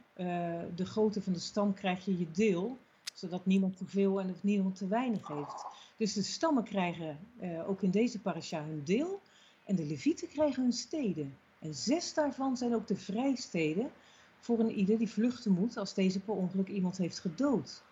de 0.75 0.87
grootte 0.87 1.23
van 1.23 1.33
de 1.33 1.39
stam 1.39 1.75
krijg 1.75 2.05
je 2.05 2.19
je 2.19 2.31
deel. 2.31 2.79
Zodat 3.15 3.47
niemand 3.47 3.77
te 3.77 3.87
veel 3.87 4.21
en 4.21 4.31
of 4.31 4.43
niemand 4.43 4.77
te 4.77 4.87
weinig 4.87 5.29
heeft. 5.29 5.65
Dus 5.97 6.13
de 6.13 6.23
stammen 6.23 6.65
krijgen 6.65 7.19
eh, 7.39 7.69
ook 7.69 7.83
in 7.83 7.91
deze 7.91 8.21
parasha 8.21 8.65
hun 8.65 8.85
deel. 8.85 9.21
En 9.65 9.77
de 9.77 9.85
levieten 9.85 10.29
krijgen 10.29 10.63
hun 10.63 10.73
steden. 10.73 11.37
En 11.59 11.75
zes 11.75 12.15
daarvan 12.15 12.57
zijn 12.57 12.75
ook 12.75 12.87
de 12.87 12.97
vrijsteden 12.97 13.91
voor 14.39 14.59
een 14.59 14.71
ieder 14.71 14.99
die 14.99 15.09
vluchten 15.09 15.53
moet 15.53 15.77
als 15.77 15.95
deze 15.95 16.21
per 16.21 16.35
ongeluk 16.35 16.69
iemand 16.69 16.97
heeft 16.97 17.19
gedood. 17.19 17.83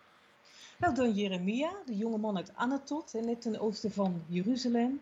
Nou, 0.79 0.95
dan 0.95 1.13
Jeremia, 1.13 1.71
de 1.85 1.97
jonge 1.97 2.17
man 2.17 2.37
uit 2.37 2.55
Anatot, 2.55 3.13
net 3.13 3.41
ten 3.41 3.59
oosten 3.59 3.91
van 3.91 4.23
Jeruzalem. 4.27 5.01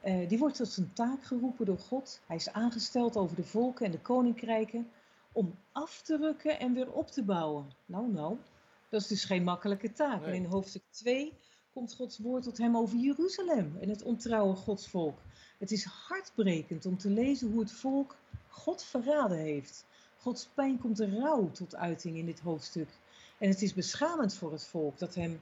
Eh, 0.00 0.28
die 0.28 0.38
wordt 0.38 0.56
tot 0.56 0.68
zijn 0.68 0.92
taak 0.92 1.24
geroepen 1.24 1.66
door 1.66 1.78
God. 1.78 2.20
Hij 2.26 2.36
is 2.36 2.52
aangesteld 2.52 3.16
over 3.16 3.36
de 3.36 3.44
volken 3.44 3.86
en 3.86 3.92
de 3.92 4.00
koninkrijken 4.00 4.90
om 5.32 5.58
af 5.72 6.02
te 6.02 6.16
rukken 6.16 6.58
en 6.58 6.74
weer 6.74 6.92
op 6.92 7.10
te 7.10 7.22
bouwen. 7.22 7.70
Nou, 7.86 8.12
nou, 8.12 8.36
dat 8.88 9.00
is 9.00 9.06
dus 9.06 9.24
geen 9.24 9.44
makkelijke 9.44 9.92
taak. 9.92 10.20
Nee. 10.20 10.28
En 10.28 10.34
in 10.34 10.44
hoofdstuk 10.44 10.82
2 10.90 11.32
komt 11.72 11.94
Gods 11.94 12.18
woord 12.18 12.42
tot 12.42 12.58
hem 12.58 12.76
over 12.76 12.98
Jeruzalem 12.98 13.76
en 13.80 13.88
het 13.88 14.02
ontrouwe 14.02 14.54
Godsvolk. 14.54 15.18
Het 15.58 15.70
is 15.70 15.84
hartbrekend 15.84 16.86
om 16.86 16.98
te 16.98 17.10
lezen 17.10 17.50
hoe 17.50 17.60
het 17.60 17.72
volk 17.72 18.16
God 18.48 18.82
verraden 18.82 19.38
heeft. 19.38 19.86
Gods 20.16 20.48
pijn 20.54 20.78
komt 20.78 20.96
de 20.96 21.18
rouw 21.18 21.50
tot 21.50 21.76
uiting 21.76 22.16
in 22.16 22.26
dit 22.26 22.40
hoofdstuk. 22.40 22.88
En 23.38 23.48
het 23.48 23.62
is 23.62 23.74
beschamend 23.74 24.34
voor 24.34 24.52
het 24.52 24.66
volk 24.66 24.98
dat 24.98 25.14
hem 25.14 25.40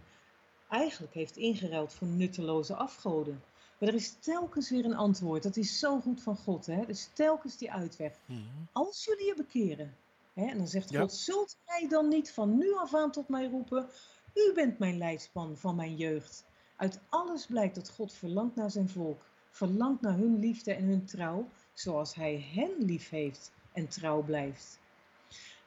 eigenlijk 0.69 1.15
heeft 1.15 1.37
ingeruild 1.37 1.93
voor 1.93 2.09
nutteloze 2.09 2.75
afgoden. 2.75 3.43
Maar 3.79 3.89
er 3.89 3.95
is 3.95 4.17
telkens 4.21 4.71
weer 4.71 4.85
een 4.85 4.97
antwoord. 4.97 5.43
Dat 5.43 5.57
is 5.57 5.79
zo 5.79 6.01
goed 6.01 6.23
van 6.23 6.37
God. 6.37 6.67
Hè? 6.67 6.87
Dus 6.87 7.09
telkens 7.13 7.57
die 7.57 7.73
uitweg. 7.73 8.13
Mhm. 8.27 8.41
Als 8.73 9.05
jullie 9.05 9.27
je 9.27 9.35
bekeren. 9.37 9.97
Hè? 10.33 10.47
En 10.47 10.59
dan 10.59 10.69
zegt 10.69 10.91
Ja. 10.91 11.01
God, 11.01 11.13
zult 11.13 11.57
gij 11.65 11.89
dan 11.89 12.09
niet 12.09 12.33
van 12.33 12.57
nu 12.59 12.75
af 12.75 12.95
aan 12.95 13.11
tot 13.11 13.29
mij 13.29 13.49
roepen? 13.49 13.87
U 14.35 14.53
bent 14.55 14.79
mijn 14.79 14.99
leidsman 14.99 15.57
van 15.57 15.77
mijn 15.77 15.97
jeugd. 15.97 16.45
Uit 16.77 17.01
alles 17.09 17.47
blijkt 17.47 17.75
dat 17.75 17.91
God 17.91 18.13
verlangt 18.13 18.57
naar 18.57 18.71
zijn 18.71 18.89
volk. 18.89 19.25
Verlangt 19.51 20.01
naar 20.01 20.17
hun 20.17 20.39
liefde 20.39 20.73
en 20.73 20.85
hun 20.85 21.05
trouw. 21.05 21.49
Zoals 21.73 22.15
hij 22.15 22.47
hen 22.55 22.71
lief 22.79 23.09
heeft 23.11 23.53
en 23.73 23.89
trouw 23.89 24.23
blijft. 24.23 24.79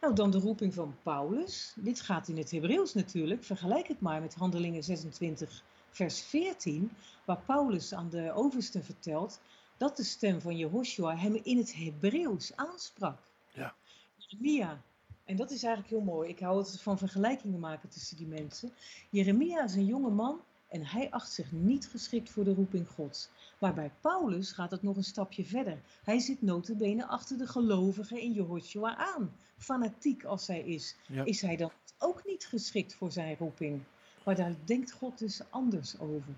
Nou, 0.01 0.13
dan 0.15 0.31
de 0.31 0.39
roeping 0.39 0.73
van 0.73 0.95
Paulus. 1.03 1.73
Dit 1.75 2.01
gaat 2.01 2.27
in 2.27 2.37
het 2.37 2.51
Hebreeuws 2.51 2.93
natuurlijk. 2.93 3.43
Vergelijk 3.43 3.87
het 3.87 3.99
maar 3.99 4.21
met 4.21 4.35
Handelingen 4.35 4.83
26, 4.83 5.63
vers 5.89 6.21
14, 6.21 6.91
waar 7.25 7.41
Paulus 7.45 7.93
aan 7.93 8.09
de 8.09 8.31
oversten 8.33 8.83
vertelt 8.83 9.39
dat 9.77 9.97
de 9.97 10.03
stem 10.03 10.41
van 10.41 10.57
Jehoshua 10.57 11.15
hem 11.17 11.39
in 11.43 11.57
het 11.57 11.75
Hebreeuws 11.75 12.55
aansprak. 12.55 13.17
Ja. 13.53 13.73
Jeremia. 14.17 14.81
En 15.25 15.35
dat 15.35 15.51
is 15.51 15.63
eigenlijk 15.63 15.93
heel 15.93 16.13
mooi. 16.13 16.29
Ik 16.29 16.39
hou 16.39 16.57
het 16.57 16.81
van 16.81 16.97
vergelijkingen 16.97 17.59
maken 17.59 17.89
tussen 17.89 18.17
die 18.17 18.27
mensen. 18.27 18.71
Jeremia 19.09 19.63
is 19.63 19.75
een 19.75 19.85
jonge 19.85 20.09
man 20.09 20.41
en 20.67 20.85
hij 20.85 21.11
acht 21.11 21.31
zich 21.31 21.51
niet 21.51 21.87
geschikt 21.87 22.29
voor 22.29 22.43
de 22.43 22.53
roeping 22.53 22.87
Gods. 22.87 23.29
Maar 23.59 23.73
bij 23.73 23.91
Paulus 24.01 24.51
gaat 24.51 24.71
het 24.71 24.81
nog 24.83 24.95
een 24.95 25.03
stapje 25.03 25.45
verder. 25.45 25.81
Hij 26.03 26.19
zit 26.19 26.41
notabene 26.41 27.07
achter 27.07 27.37
de 27.37 27.47
gelovigen 27.47 28.21
in 28.21 28.31
Jehoshua 28.33 28.95
aan. 28.95 29.31
Fanatiek 29.57 30.23
als 30.23 30.47
hij 30.47 30.59
is, 30.59 30.95
Ja. 31.07 31.25
is 31.25 31.41
hij 31.41 31.55
dan 31.55 31.71
ook 31.97 32.25
niet 32.25 32.45
geschikt 32.45 32.93
voor 32.93 33.11
zijn 33.11 33.35
roeping. 33.37 33.81
Maar 34.23 34.35
daar 34.35 34.55
denkt 34.65 34.91
God 34.91 35.17
dus 35.17 35.41
anders 35.49 35.99
over. 35.99 36.33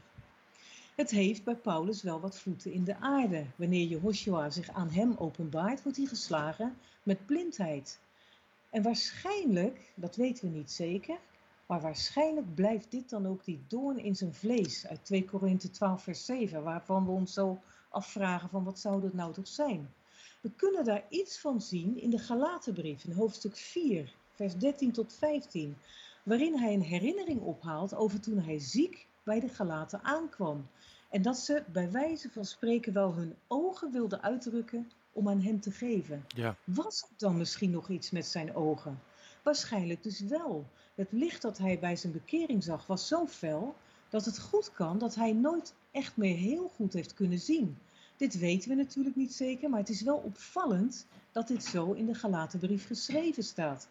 Het 0.96 1.10
heeft 1.10 1.44
bij 1.44 1.56
Paulus 1.56 2.02
wel 2.02 2.20
wat 2.20 2.40
voeten 2.40 2.72
in 2.72 2.84
de 2.84 2.96
aarde. 2.96 3.46
Wanneer 3.56 3.88
Jehoshua 3.88 4.50
zich 4.50 4.70
aan 4.70 4.90
hem 4.90 5.16
openbaart, 5.18 5.84
wordt 5.84 5.98
hij 5.98 6.08
geslagen 6.08 6.78
met 7.04 7.26
blindheid. 7.26 8.00
En 8.70 8.82
waarschijnlijk, 8.82 9.92
dat 9.96 10.16
weten 10.16 10.52
we 10.52 10.58
niet 10.58 10.72
zeker, 10.72 11.18
maar 11.66 11.82
waarschijnlijk 11.82 12.56
blijft 12.56 12.92
dit 12.92 13.10
dan 13.10 13.28
ook 13.28 13.46
die 13.46 13.64
doorn 13.68 13.98
in 13.98 14.16
zijn 14.16 14.34
vlees 14.34 14.88
uit 14.88 15.06
2 15.06 15.26
Korinthe 15.26 15.70
12 15.70 16.04
vers 16.04 16.26
7, 16.26 16.64
waarvan 16.64 17.06
we 17.06 17.12
ons 17.12 17.34
zo 17.34 17.62
afvragen 17.90 18.50
van 18.50 18.64
wat 18.64 18.80
zou 18.80 19.02
dat 19.02 19.14
nou 19.14 19.34
toch 19.34 19.48
zijn. 19.48 19.94
We 20.42 20.52
kunnen 20.52 20.84
daar 20.84 21.04
iets 21.10 21.40
van 21.40 21.62
zien 21.62 22.02
in 22.02 22.10
de 22.10 22.18
Galatenbrief, 22.18 23.04
in 23.04 23.12
hoofdstuk 23.12 23.58
4, 23.58 24.14
vers 24.34 24.58
13 24.58 24.92
tot 24.92 25.14
15, 25.14 25.78
waarin 26.24 26.58
hij 26.58 26.74
een 26.74 26.82
herinnering 26.82 27.42
ophaalt 27.42 27.96
over 27.96 28.20
toen 28.20 28.40
hij 28.40 28.60
ziek 28.60 29.08
bij 29.24 29.40
de 29.40 29.50
Galaten 29.50 30.04
aankwam. 30.04 30.68
En 31.10 31.22
dat 31.22 31.38
ze 31.38 31.64
bij 31.72 31.92
wijze 31.92 32.30
van 32.30 32.46
spreken 32.46 32.94
wel 32.94 33.14
hun 33.14 33.36
ogen 33.48 33.92
wilden 33.92 34.22
uitdrukken 34.22 34.92
om 35.14 35.30
aan 35.30 35.42
hem 35.42 35.60
te 35.60 35.72
geven. 35.72 36.26
Ja. 36.28 36.56
Was 36.64 37.06
het 37.10 37.20
dan 37.20 37.38
misschien 37.38 37.72
nog 37.72 37.90
iets 37.90 38.12
met 38.12 38.26
zijn 38.26 38.56
ogen? 38.56 39.00
Waarschijnlijk 39.44 40.04
dus 40.04 40.20
wel. 40.20 40.66
Het 40.96 41.12
licht 41.12 41.42
dat 41.42 41.58
hij 41.58 41.80
bij 41.80 41.96
zijn 41.96 42.14
bekering 42.14 42.64
zag 42.64 42.88
was 42.88 43.08
zo 43.08 43.28
fel 43.28 43.76
dat 44.10 44.26
het 44.26 44.40
goed 44.40 44.72
kan 44.72 44.98
dat 44.98 45.16
hij 45.16 45.34
nooit 45.34 45.74
echt 45.92 46.18
meer 46.18 46.36
heel 46.38 46.72
goed 46.76 46.94
heeft 46.94 47.14
kunnen 47.14 47.40
zien. 47.40 47.78
Dit 48.18 48.40
weten 48.40 48.70
we 48.70 48.76
natuurlijk 48.76 49.16
niet 49.16 49.34
zeker, 49.34 49.70
maar 49.70 49.80
het 49.80 49.90
is 49.90 50.02
wel 50.02 50.18
opvallend 50.18 51.06
dat 51.32 51.48
dit 51.48 51.64
zo 51.64 51.92
in 51.92 52.06
de 52.06 52.14
Galatenbrief 52.14 52.88
geschreven 52.88 53.44
staat. 53.44 53.88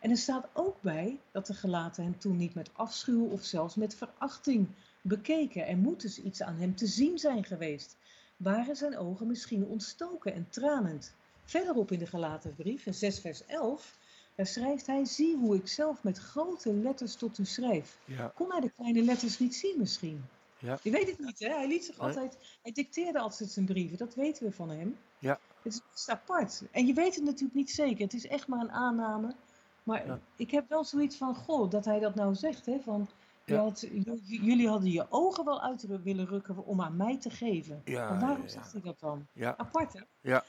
En 0.00 0.10
er 0.10 0.16
staat 0.16 0.48
ook 0.52 0.82
bij 0.82 1.18
dat 1.30 1.46
de 1.46 1.54
Galaten 1.54 2.04
hem 2.04 2.18
toen 2.18 2.36
niet 2.36 2.54
met 2.54 2.70
afschuw 2.72 3.28
of 3.28 3.44
zelfs 3.44 3.74
met 3.74 3.94
verachting 3.94 4.68
bekeken. 5.02 5.66
Er 5.66 5.76
moet 5.76 6.00
dus 6.00 6.22
iets 6.22 6.42
aan 6.42 6.56
hem 6.56 6.74
te 6.76 6.86
zien 6.86 7.18
zijn 7.18 7.44
geweest. 7.44 7.96
Waren 8.36 8.76
zijn 8.76 8.98
ogen 8.98 9.26
misschien 9.26 9.66
ontstoken 9.66 10.34
en 10.34 10.46
tranend? 10.50 11.14
Verderop 11.44 11.90
in 11.92 11.98
de 11.98 12.06
Galatenbrief, 12.06 12.86
in 12.86 12.94
6 12.94 13.20
vers 13.20 13.46
11, 13.46 13.98
daar 14.34 14.46
schrijft 14.46 14.86
hij, 14.86 15.04
zie 15.04 15.36
hoe 15.36 15.54
ik 15.56 15.68
zelf 15.68 16.02
met 16.02 16.18
grote 16.18 16.72
letters 16.72 17.14
tot 17.14 17.38
u 17.38 17.44
schrijf. 17.44 17.98
Ja. 18.04 18.32
Kon 18.34 18.50
hij 18.50 18.60
de 18.60 18.70
kleine 18.70 19.02
letters 19.02 19.38
niet 19.38 19.54
zien 19.54 19.74
misschien? 19.78 20.24
Ja. 20.58 20.78
Je 20.82 20.90
weet 20.90 21.06
het 21.10 21.18
niet, 21.18 21.38
hè? 21.38 21.48
Hij 21.48 21.68
liet 21.68 21.84
zich 21.84 21.98
Nee. 21.98 22.06
altijd, 22.06 22.38
hij 22.62 22.72
dicteerde 22.72 23.18
altijd 23.18 23.50
zijn 23.50 23.66
brieven, 23.66 23.98
dat 23.98 24.14
weten 24.14 24.44
we 24.44 24.52
van 24.52 24.70
hem. 24.70 24.98
Ja. 25.18 25.38
Het 25.62 25.82
is 25.94 26.08
apart. 26.08 26.62
En 26.70 26.86
je 26.86 26.92
weet 26.92 27.14
het 27.14 27.24
natuurlijk 27.24 27.54
niet 27.54 27.70
zeker, 27.70 28.04
het 28.04 28.14
is 28.14 28.26
echt 28.26 28.46
maar 28.46 28.60
een 28.60 28.72
aanname. 28.72 29.34
Maar 29.82 30.06
Ja. 30.06 30.18
ik 30.36 30.50
heb 30.50 30.68
wel 30.68 30.84
zoiets 30.84 31.16
van, 31.16 31.34
goh, 31.34 31.70
dat 31.70 31.84
hij 31.84 31.98
dat 32.00 32.14
nou 32.14 32.34
zegt, 32.34 32.66
hè? 32.66 32.78
Van, 32.80 33.08
Ja. 33.44 33.58
had, 33.62 33.86
jullie 34.26 34.68
hadden 34.68 34.90
je 34.90 35.06
ogen 35.10 35.44
wel 35.44 35.60
uit 35.62 36.02
willen 36.02 36.26
rukken 36.26 36.66
om 36.66 36.80
aan 36.80 36.96
mij 36.96 37.18
te 37.18 37.30
geven. 37.30 37.82
Ja, 37.84 38.10
maar 38.10 38.20
waarom 38.20 38.48
zegt 38.48 38.72
hij 38.72 38.80
dat 38.80 39.00
dan? 39.00 39.26
Ja. 39.32 39.54
Apart, 39.56 39.92
hè? 39.92 40.00
Ja. 40.20 40.44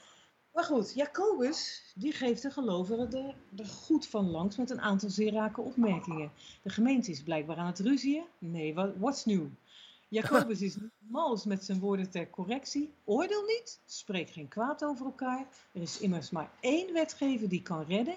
Maar 0.53 0.63
goed, 0.63 0.93
Jacobus, 0.93 1.81
die 1.95 2.11
geeft 2.11 2.41
de 2.41 2.49
gelovigen 2.51 3.11
er, 3.13 3.35
er 3.57 3.65
goed 3.65 4.07
van 4.07 4.29
langs 4.29 4.55
met 4.57 4.69
een 4.69 4.81
aantal 4.81 5.09
zeer 5.09 5.33
rake 5.33 5.61
opmerkingen. 5.61 6.31
De 6.61 6.69
gemeente 6.69 7.11
is 7.11 7.23
blijkbaar 7.23 7.57
aan 7.57 7.65
het 7.65 7.79
ruzien. 7.79 8.23
Nee, 8.37 8.73
wa- 8.73 8.93
what's 8.97 9.25
new? 9.25 9.45
Jacobus 10.07 10.61
is 10.61 10.77
mals 10.97 11.45
met 11.45 11.63
zijn 11.65 11.79
woorden 11.79 12.09
ter 12.09 12.29
correctie. 12.29 12.93
Oordeel 13.03 13.43
niet, 13.45 13.79
spreek 13.85 14.29
geen 14.29 14.47
kwaad 14.47 14.83
over 14.83 15.05
elkaar. 15.05 15.45
Er 15.71 15.81
is 15.81 15.99
immers 15.99 16.29
maar 16.29 16.49
één 16.59 16.93
wetgever 16.93 17.49
die 17.49 17.61
kan 17.61 17.83
redden 17.87 18.15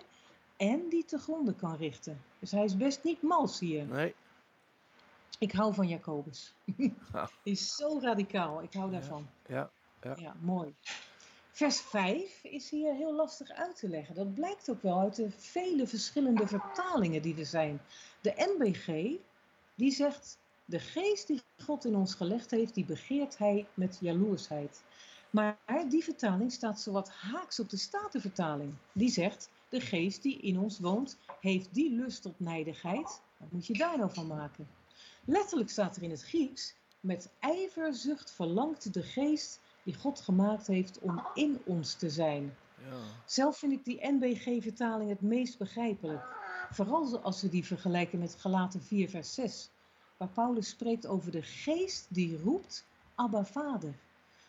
en 0.57 0.89
die 0.89 1.05
te 1.05 1.19
gronden 1.19 1.57
kan 1.57 1.77
richten. 1.77 2.21
Dus 2.39 2.51
hij 2.51 2.65
is 2.65 2.77
best 2.77 3.05
niet 3.05 3.23
mals 3.23 3.61
hier. 3.61 3.87
Nee. 3.87 4.15
Ik 5.39 5.53
hou 5.53 5.75
van 5.75 5.89
Jacobus. 5.89 6.55
Ja. 6.77 6.91
Hij 7.13 7.53
is 7.53 7.77
zo 7.77 7.99
radicaal, 8.01 8.63
ik 8.63 8.73
hou 8.73 8.91
daarvan. 8.91 9.29
Ja. 9.47 9.71
Ja, 10.17 10.37
mooi. 10.41 10.75
Vers 11.51 11.81
5 11.81 12.45
is 12.45 12.71
hier 12.71 12.95
heel 12.95 13.15
lastig 13.15 13.51
uit 13.51 13.77
te 13.77 13.89
leggen. 13.89 14.15
Dat 14.15 14.35
blijkt 14.35 14.71
ook 14.71 14.83
wel 14.83 15.01
uit 15.01 15.17
de 15.17 15.31
vele 15.31 15.87
verschillende 15.87 16.47
vertalingen 16.47 17.23
die 17.23 17.39
er 17.39 17.47
zijn. 17.47 17.81
De 18.21 18.55
NBG, 18.59 19.17
die 19.75 19.91
zegt, 19.91 20.39
de 20.65 20.79
geest 20.79 21.27
die 21.27 21.43
God 21.65 21.85
in 21.85 21.97
ons 21.97 22.15
gelegd 22.15 22.51
heeft, 22.51 22.75
die 22.75 22.85
begeert 22.85 23.39
hij 23.39 23.67
met 23.75 23.99
jaloersheid. 24.01 24.83
Maar 25.31 25.59
die 25.89 26.05
vertaling 26.05 26.53
staat 26.53 26.81
zowat 26.81 27.11
haaks 27.11 27.61
op 27.61 27.71
de 27.71 27.77
Statenvertaling. 27.77 28.75
Die 28.93 29.11
zegt, 29.11 29.51
de 29.75 29.81
geest 29.81 30.23
die 30.23 30.39
in 30.39 30.59
ons 30.59 30.79
woont, 30.79 31.19
heeft 31.41 31.75
die 31.75 31.95
lust 31.95 32.23
tot 32.23 32.41
nijdigheid. 32.41 33.21
Wat 33.37 33.53
moet 33.53 33.67
je 33.67 33.73
daar 33.73 33.99
nou 33.99 34.13
van 34.13 34.27
maken? 34.27 34.69
Letterlijk 35.25 35.71
staat 35.71 35.97
er 35.97 36.03
in 36.03 36.11
het 36.11 36.23
Grieks, 36.23 36.75
met 37.01 37.31
ijverzucht 37.39 38.31
verlangt 38.31 38.95
de 38.95 39.03
geest 39.03 39.61
die 39.85 39.95
God 39.95 40.21
gemaakt 40.21 40.67
heeft 40.67 40.99
om 40.99 41.27
in 41.35 41.61
ons 41.65 41.95
te 41.95 42.11
zijn. 42.11 42.57
Ja. 42.91 42.97
Zelf 43.27 43.59
vind 43.59 43.73
ik 43.73 43.85
die 43.85 44.07
NBG-vertaling 44.13 45.11
het 45.11 45.21
meest 45.21 45.59
begrijpelijk. 45.59 46.25
Vooral 46.71 47.19
als 47.19 47.43
we 47.43 47.49
die 47.49 47.65
vergelijken 47.65 48.19
met 48.19 48.35
Galaten 48.35 48.83
4, 48.83 49.09
vers 49.09 49.35
6, 49.35 49.71
waar 50.17 50.29
Paulus 50.29 50.69
spreekt 50.69 51.07
over 51.07 51.31
de 51.31 51.43
geest 51.43 52.07
die 52.09 52.39
roept 52.39 52.87
Abba 53.15 53.45
Vader. 53.45 53.95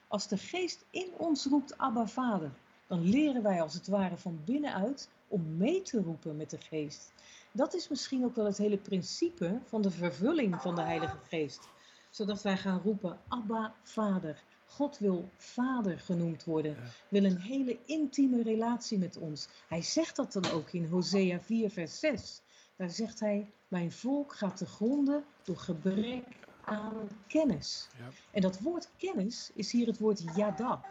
Als 0.08 0.28
de 0.28 0.38
geest 0.38 0.86
in 0.90 1.08
ons 1.18 1.46
roept 1.46 1.78
Abba 1.78 2.08
Vader, 2.08 2.52
dan 2.88 3.10
leren 3.10 3.44
wij 3.44 3.62
als 3.62 3.74
het 3.74 3.88
ware 3.88 4.18
van 4.18 4.42
binnenuit 4.46 5.10
om 5.28 5.58
mee 5.58 5.82
te 5.82 6.02
roepen 6.02 6.38
met 6.38 6.50
de 6.50 6.58
geest. 6.58 7.12
Dat 7.52 7.74
is 7.74 7.88
misschien 7.88 8.24
ook 8.24 8.36
wel 8.36 8.46
het 8.46 8.58
hele 8.58 8.78
principe 8.78 9.60
van 9.64 9.82
de 9.82 9.92
vervulling 9.92 10.62
van 10.62 10.76
de 10.76 10.82
Heilige 10.82 11.18
Geest. 11.30 11.68
Zodat 12.10 12.42
wij 12.42 12.58
gaan 12.58 12.82
roepen 12.84 13.20
Abba 13.28 13.76
Vader. 13.82 14.44
God 14.66 14.98
wil 14.98 15.30
Vader 15.38 16.00
genoemd 16.00 16.44
worden, 16.44 16.78
wil 17.10 17.24
een 17.24 17.40
hele 17.40 17.78
intieme 17.86 18.44
relatie 18.44 18.98
met 18.98 19.18
ons. 19.18 19.48
Hij 19.68 19.82
zegt 19.82 20.16
dat 20.16 20.34
dan 20.34 20.52
ook 20.52 20.72
in 20.72 20.86
Hosea 20.86 21.40
4, 21.40 21.70
vers 21.70 22.00
6. 22.00 22.42
Daar 22.76 22.90
zegt 22.90 23.20
hij: 23.20 23.52
Mijn 23.68 23.92
volk 23.92 24.36
gaat 24.36 24.58
te 24.58 24.66
gronden 24.66 25.24
door 25.44 25.58
gebrek 25.58 26.24
aan 26.64 27.10
kennis. 27.28 27.88
Ja. 27.98 28.10
En 28.32 28.42
dat 28.42 28.60
woord 28.60 28.90
kennis 28.98 29.52
is 29.54 29.72
hier 29.72 29.88
het 29.88 30.00
woord 30.00 30.24
yada, 30.36 30.86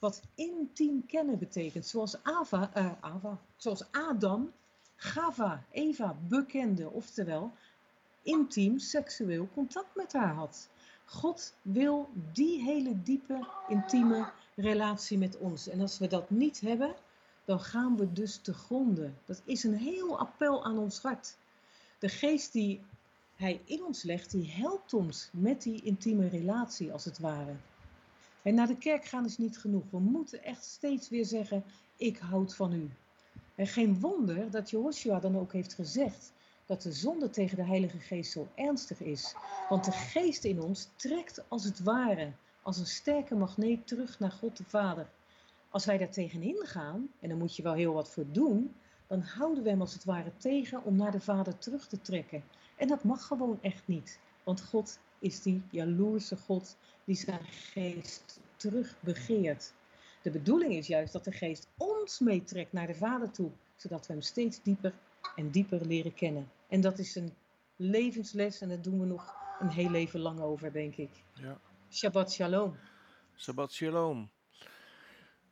wat 0.00 0.22
intiem 0.34 1.06
kennen 1.06 1.38
betekent. 1.38 1.86
Zoals, 1.86 2.22
Ava, 2.22 2.70
eh, 2.74 2.92
Ava, 3.00 3.38
zoals 3.56 3.84
Adam, 3.90 4.52
Gava, 4.96 5.64
Eva 5.70 6.16
bekende, 6.28 6.90
oftewel 6.90 7.52
intiem 8.22 8.78
seksueel 8.78 9.48
contact 9.54 9.94
met 9.96 10.12
haar 10.12 10.34
had. 10.34 10.68
God 11.04 11.54
wil 11.62 12.08
die 12.32 12.62
hele 12.62 13.02
diepe, 13.02 13.46
intieme 13.68 14.32
relatie 14.56 15.18
met 15.18 15.38
ons. 15.38 15.68
En 15.68 15.80
als 15.80 15.98
we 15.98 16.06
dat 16.06 16.30
niet 16.30 16.60
hebben, 16.60 16.94
dan 17.44 17.60
gaan 17.60 17.96
we 17.96 18.12
dus 18.12 18.36
te 18.36 18.54
gronden. 18.54 19.18
Dat 19.24 19.42
is 19.44 19.64
een 19.64 19.76
heel 19.76 20.18
appel 20.18 20.64
aan 20.64 20.78
ons 20.78 21.00
hart. 21.00 21.36
De 21.98 22.08
geest 22.08 22.52
die 22.52 22.80
hij 23.34 23.60
in 23.64 23.84
ons 23.84 24.02
legt, 24.02 24.30
die 24.30 24.50
helpt 24.50 24.94
ons 24.94 25.28
met 25.32 25.62
die 25.62 25.82
intieme 25.82 26.28
relatie 26.28 26.92
als 26.92 27.04
het 27.04 27.18
ware. 27.18 27.54
En 28.42 28.54
naar 28.54 28.66
de 28.66 28.78
kerk 28.78 29.04
gaan 29.04 29.24
is 29.24 29.38
niet 29.38 29.58
genoeg. 29.58 29.84
We 29.90 29.98
moeten 29.98 30.44
echt 30.44 30.64
steeds 30.64 31.08
weer 31.08 31.24
zeggen, 31.24 31.64
ik 31.96 32.18
houd 32.18 32.54
van 32.54 32.72
u. 32.72 32.90
En 33.54 33.66
geen 33.66 34.00
wonder 34.00 34.50
dat 34.50 34.70
Joshua 34.70 35.20
dan 35.20 35.38
ook 35.38 35.52
heeft 35.52 35.74
gezegd 35.74 36.32
dat 36.66 36.82
de 36.82 36.92
zonde 36.92 37.30
tegen 37.30 37.56
de 37.56 37.64
Heilige 37.64 37.98
Geest 37.98 38.32
zo 38.32 38.48
ernstig 38.54 39.00
is. 39.00 39.34
Want 39.68 39.84
de 39.84 39.92
geest 39.92 40.44
in 40.44 40.62
ons 40.62 40.88
trekt 40.96 41.44
als 41.48 41.64
het 41.64 41.82
ware, 41.82 42.32
als 42.62 42.78
een 42.78 42.86
sterke 42.86 43.34
magneet 43.34 43.86
terug 43.86 44.18
naar 44.18 44.30
God 44.30 44.56
de 44.56 44.64
Vader. 44.64 45.10
Als 45.68 45.84
wij 45.84 45.98
daar 45.98 46.10
tegenin 46.10 46.66
gaan, 46.66 47.08
en 47.20 47.28
daar 47.28 47.38
moet 47.38 47.56
je 47.56 47.62
wel 47.62 47.72
heel 47.72 47.92
wat 47.92 48.10
voor 48.10 48.24
doen, 48.32 48.74
dan 49.06 49.20
houden 49.20 49.62
we 49.62 49.70
hem 49.70 49.80
als 49.80 49.92
het 49.92 50.04
ware 50.04 50.32
tegen 50.36 50.84
om 50.84 50.96
naar 50.96 51.12
de 51.12 51.20
Vader 51.20 51.58
terug 51.58 51.88
te 51.88 52.00
trekken. 52.00 52.44
En 52.76 52.88
dat 52.88 53.04
mag 53.04 53.26
gewoon 53.26 53.58
echt 53.62 53.86
niet. 53.86 54.18
Want 54.44 54.62
God 54.62 54.98
is 55.18 55.42
die 55.42 55.62
jaloerse 55.70 56.36
God 56.36 56.76
die 57.10 57.18
zijn 57.18 57.44
geest 57.44 58.40
terug 58.56 58.96
begeert. 59.00 59.72
De 60.22 60.30
bedoeling 60.30 60.74
is 60.74 60.86
juist 60.86 61.12
dat 61.12 61.24
de 61.24 61.32
geest 61.32 61.68
ons 61.76 62.18
meetrekt 62.18 62.72
naar 62.72 62.86
de 62.86 62.94
Vader 62.94 63.30
toe, 63.30 63.50
zodat 63.76 64.06
we 64.06 64.12
hem 64.12 64.22
steeds 64.22 64.62
dieper 64.62 64.92
en 65.36 65.50
dieper 65.50 65.86
leren 65.86 66.14
kennen. 66.14 66.50
En 66.68 66.80
dat 66.80 66.98
is 66.98 67.14
een 67.14 67.34
levensles 67.76 68.60
en 68.60 68.68
daar 68.68 68.82
doen 68.82 69.00
we 69.00 69.06
nog 69.06 69.34
een 69.60 69.70
heel 69.70 69.90
leven 69.90 70.20
lang 70.20 70.40
over, 70.40 70.72
denk 70.72 70.96
ik. 70.96 71.10
Ja. 71.34 71.60
Shabbat 71.90 72.32
shalom. 72.32 72.76
Shabbat 73.36 73.72
shalom. 73.72 74.30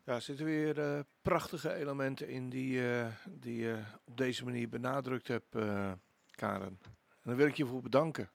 Ja, 0.04 0.14
er 0.14 0.22
zitten 0.22 0.44
weer 0.44 0.78
eh, 0.78 1.00
prachtige 1.22 1.74
elementen 1.74 2.28
in 2.28 2.48
die, 2.48 2.90
eh, 2.90 3.06
die 3.28 3.56
je 3.56 3.82
op 4.04 4.16
deze 4.16 4.44
manier 4.44 4.68
benadrukt 4.68 5.28
hebt, 5.28 5.54
eh, 5.54 5.92
Karen. 6.30 6.78
En 7.09 7.22
daar 7.22 7.36
wil 7.36 7.46
ik 7.46 7.56
je 7.56 7.66
voor 7.66 7.82
bedanken. 7.82 8.30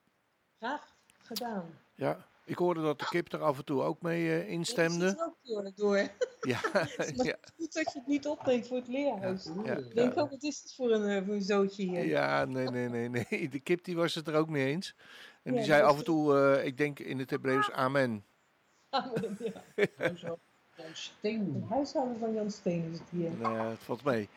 Graag 0.57 0.95
gedaan. 1.17 1.79
Ja, 1.95 2.31
ik 2.45 2.57
hoorde 2.57 2.81
dat 2.81 2.99
de 2.99 3.05
kip 3.09 3.33
er 3.33 3.41
af 3.41 3.57
en 3.57 3.65
toe 3.65 3.81
ook 3.81 4.01
mee 4.01 4.29
eh, 4.29 4.41
Ik 4.41 4.47
instemde. 4.47 5.07
zit 5.09 5.19
er 5.19 5.25
ook 5.25 5.35
door. 5.43 5.71
door. 5.75 5.97
Ja, 6.41 6.59
het 6.71 7.19
is 7.19 7.33
goed 7.57 7.73
dat 7.73 7.93
je 7.93 7.99
het 7.99 8.07
niet 8.07 8.27
opneemt 8.27 8.67
voor 8.67 8.77
het 8.77 8.87
leerhuis. 8.87 9.49
ja, 9.63 9.73
Ik 9.77 9.95
denk 9.95 10.13
ja. 10.15 10.21
ook, 10.21 10.29
wat 10.29 10.43
is 10.43 10.61
het 10.63 10.73
voor 10.75 10.91
een, 10.91 11.09
eh, 11.09 11.25
voor 11.25 11.33
een 11.33 11.41
zootje 11.41 11.83
hier? 11.83 12.05
Ja, 12.05 12.45
nee, 12.45 12.67
nee, 12.67 12.89
nee, 12.89 13.09
nee. 13.09 13.49
De 13.49 13.59
kip 13.59 13.83
die 13.83 13.95
was 13.95 14.15
het 14.15 14.27
er 14.27 14.35
ook 14.35 14.49
mee 14.49 14.65
eens. 14.65 14.95
En 15.43 15.53
die 15.53 15.63
zei 15.63 15.81
dat 15.81 15.89
af 15.91 15.97
en 15.97 16.03
toe, 16.03 16.37
eh, 16.37 16.65
ik 16.65 16.77
denk 16.77 16.99
in 16.99 17.19
het 17.19 17.29
Hebreeuws, 17.29 17.71
amen. 17.71 18.23
Amen, 18.89 19.37
ja. 19.39 19.85
Huishouden 19.97 20.43
van 20.75 20.85
Het 20.85 20.97
Steen. 20.97 21.65
huishouden 21.69 22.19
van 22.19 22.33
Jan 22.33 22.51
Steen 22.51 22.89
is 22.91 22.99
het 22.99 23.09
hier. 23.09 23.27
En, 23.27 23.41
eh, 23.41 23.69
het 23.69 23.79
valt 23.83 24.03
mee. 24.03 24.29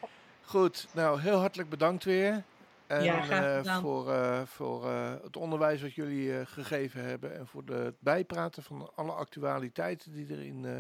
Goed, 0.43 0.87
nou 0.95 1.21
heel 1.21 1.39
hartelijk 1.39 1.69
bedankt 1.69 2.05
weer. 2.05 2.43
En, 2.87 3.05
Ja, 3.05 3.61
eh, 3.63 3.81
voor, 3.81 4.13
eh, 4.13 4.43
voor 4.43 4.85
eh, 4.91 5.15
het 5.23 5.37
onderwijs 5.37 5.83
wat 5.83 5.95
jullie 5.95 6.39
eh, 6.39 6.47
gegeven 6.47 7.05
hebben. 7.05 7.35
En 7.35 7.47
voor 7.47 7.65
de, 7.65 7.75
het 7.75 8.01
bijpraten 8.01 8.63
van 8.63 8.91
alle 8.95 9.13
actualiteiten 9.13 10.13
die 10.13 10.27
er 10.33 10.43
in, 10.43 10.65
eh, 10.65 10.79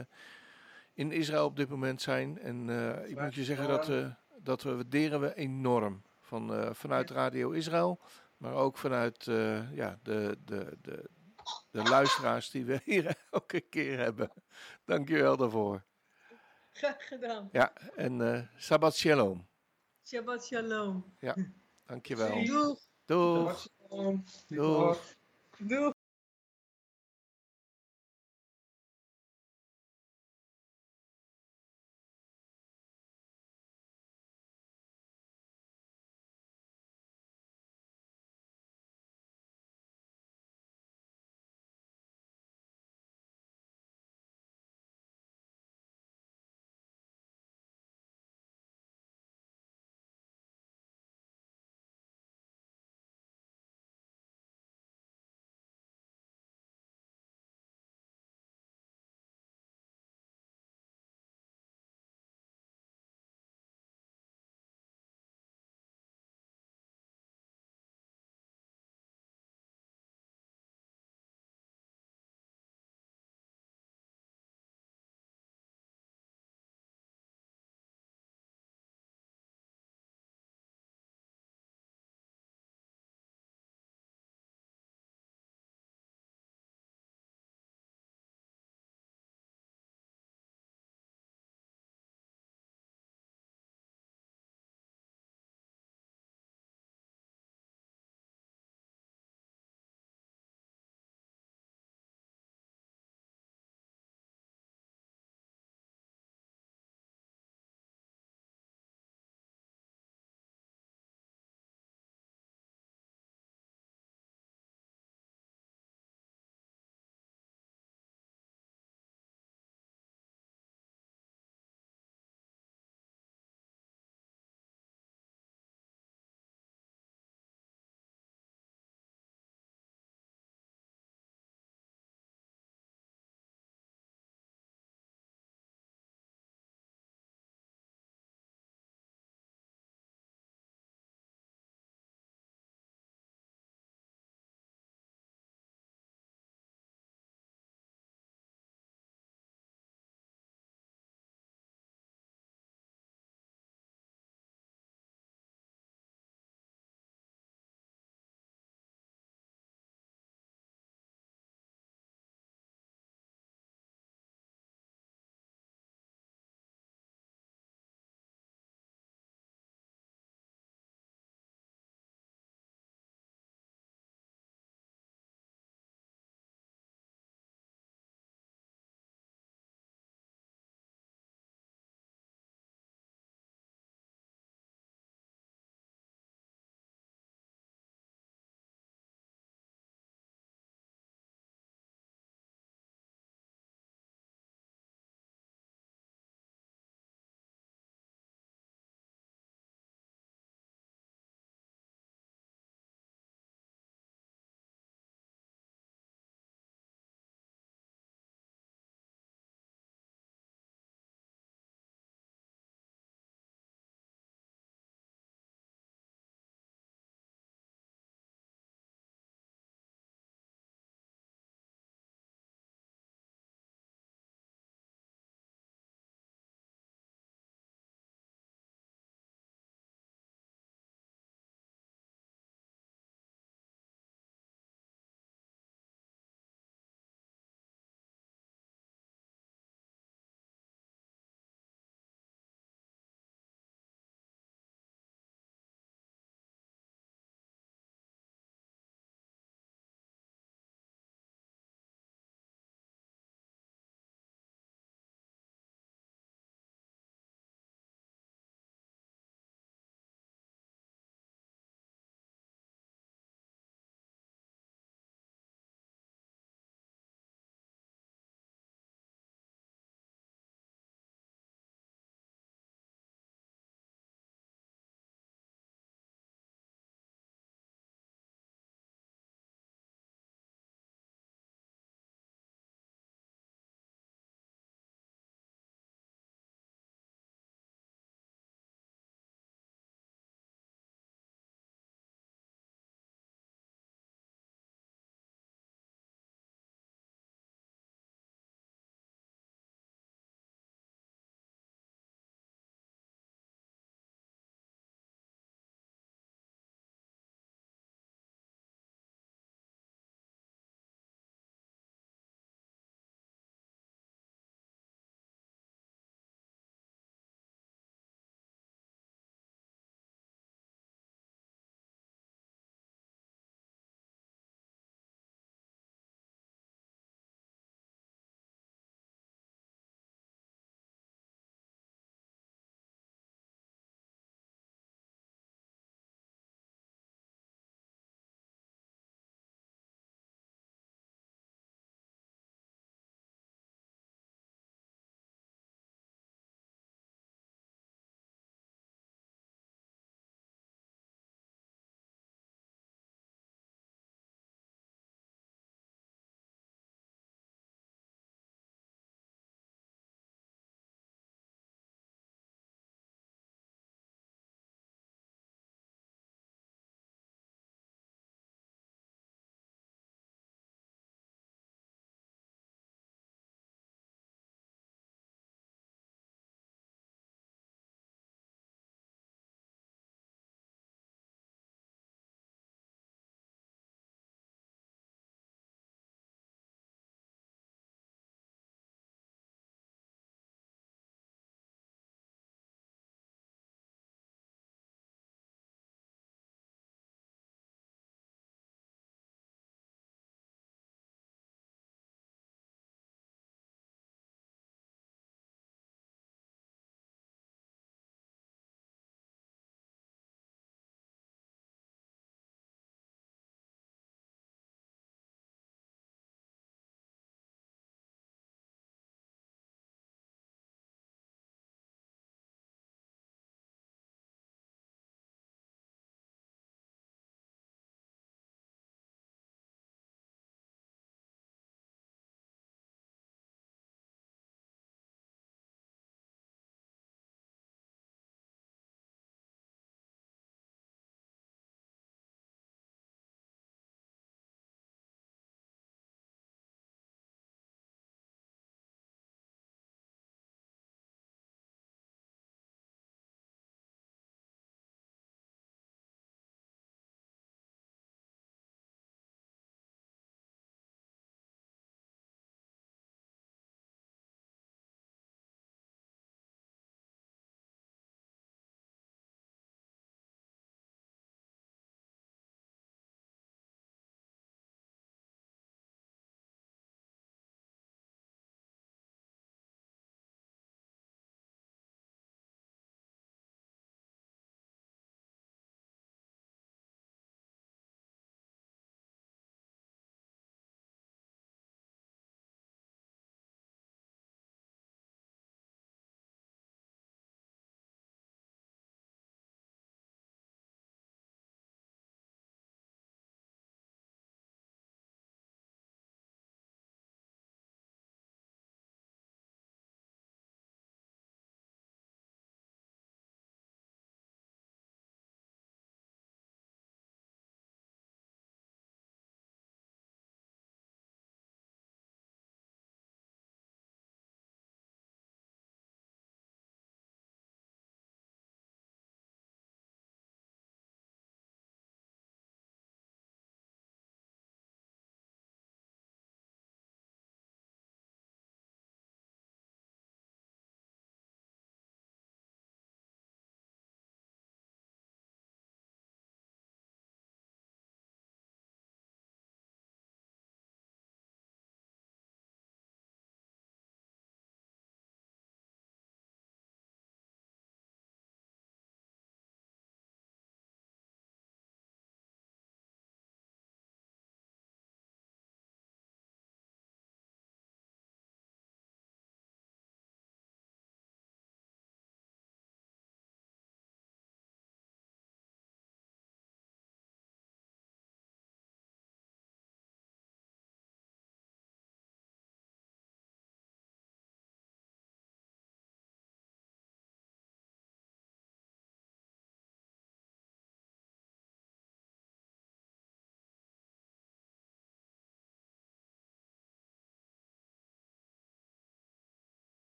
in 0.94 1.12
Israël 1.12 1.44
op 1.44 1.56
dit 1.56 1.68
moment 1.68 2.02
zijn. 2.02 2.38
En 2.38 2.70
eh, 2.70 3.08
ik 3.10 3.20
moet 3.20 3.34
je 3.34 3.44
zeggen 3.44 3.68
dat, 3.68 3.88
eh, 3.88 4.06
dat 4.38 4.62
we 4.62 4.74
waarderen 4.74 5.20
we 5.20 5.34
enorm. 5.34 6.02
Van, 6.20 6.54
eh, 6.54 6.70
vanuit 6.72 7.10
Radio 7.10 7.50
Israël, 7.50 8.00
maar 8.36 8.52
ook 8.54 8.78
vanuit 8.78 9.26
eh, 9.26 9.72
ja, 9.72 9.98
de, 10.02 10.38
de, 10.44 10.76
de, 10.80 11.10
de 11.70 11.82
luisteraars 11.82 12.50
die 12.50 12.64
we 12.64 12.80
hier 12.84 13.14
elke 13.30 13.60
keer 13.60 13.98
hebben. 13.98 14.30
Dankjewel 14.84 15.36
daarvoor. 15.36 15.82
Graag 16.72 17.08
gedaan. 17.08 17.48
Ja, 17.52 17.72
en 17.96 18.34
eh 18.34 18.42
Shabbat 18.58 18.96
Shalom. 18.96 19.46
Shabbat 20.04 20.44
shalom. 20.44 21.16
Dankjewel. 21.86 22.44
Doeg. 22.46 22.78
Doeg. 23.06 23.56
Doeg. 24.48 24.98
Doeg. 25.58 25.95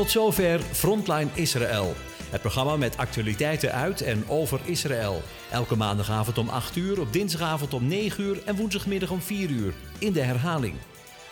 Tot 0.00 0.10
zover 0.10 0.60
Frontline 0.60 1.28
Israël. 1.34 1.94
Het 2.30 2.40
programma 2.40 2.76
met 2.76 2.96
actualiteiten 2.96 3.72
uit 3.72 4.00
en 4.00 4.24
over 4.28 4.60
Israël. 4.64 5.22
Elke 5.50 5.76
maandagavond 5.76 6.38
om 6.38 6.48
8 6.48 6.76
uur, 6.76 7.00
op 7.00 7.12
dinsdagavond 7.12 7.74
om 7.74 7.86
9 7.86 8.24
uur 8.24 8.42
en 8.44 8.56
woensdagmiddag 8.56 9.10
om 9.10 9.20
4 9.20 9.50
uur. 9.50 9.74
In 9.98 10.12
de 10.12 10.20
herhaling. 10.20 10.74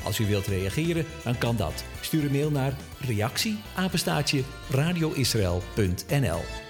Als 0.03 0.19
u 0.19 0.27
wilt 0.27 0.47
reageren, 0.47 1.07
dan 1.25 1.39
kan 1.39 1.57
dat. 1.57 1.85
Stuur 2.01 2.25
een 2.25 2.33
mail 2.33 2.51
naar 2.51 2.77
reactie 2.99 3.59
radioisrael.nl 4.71 6.67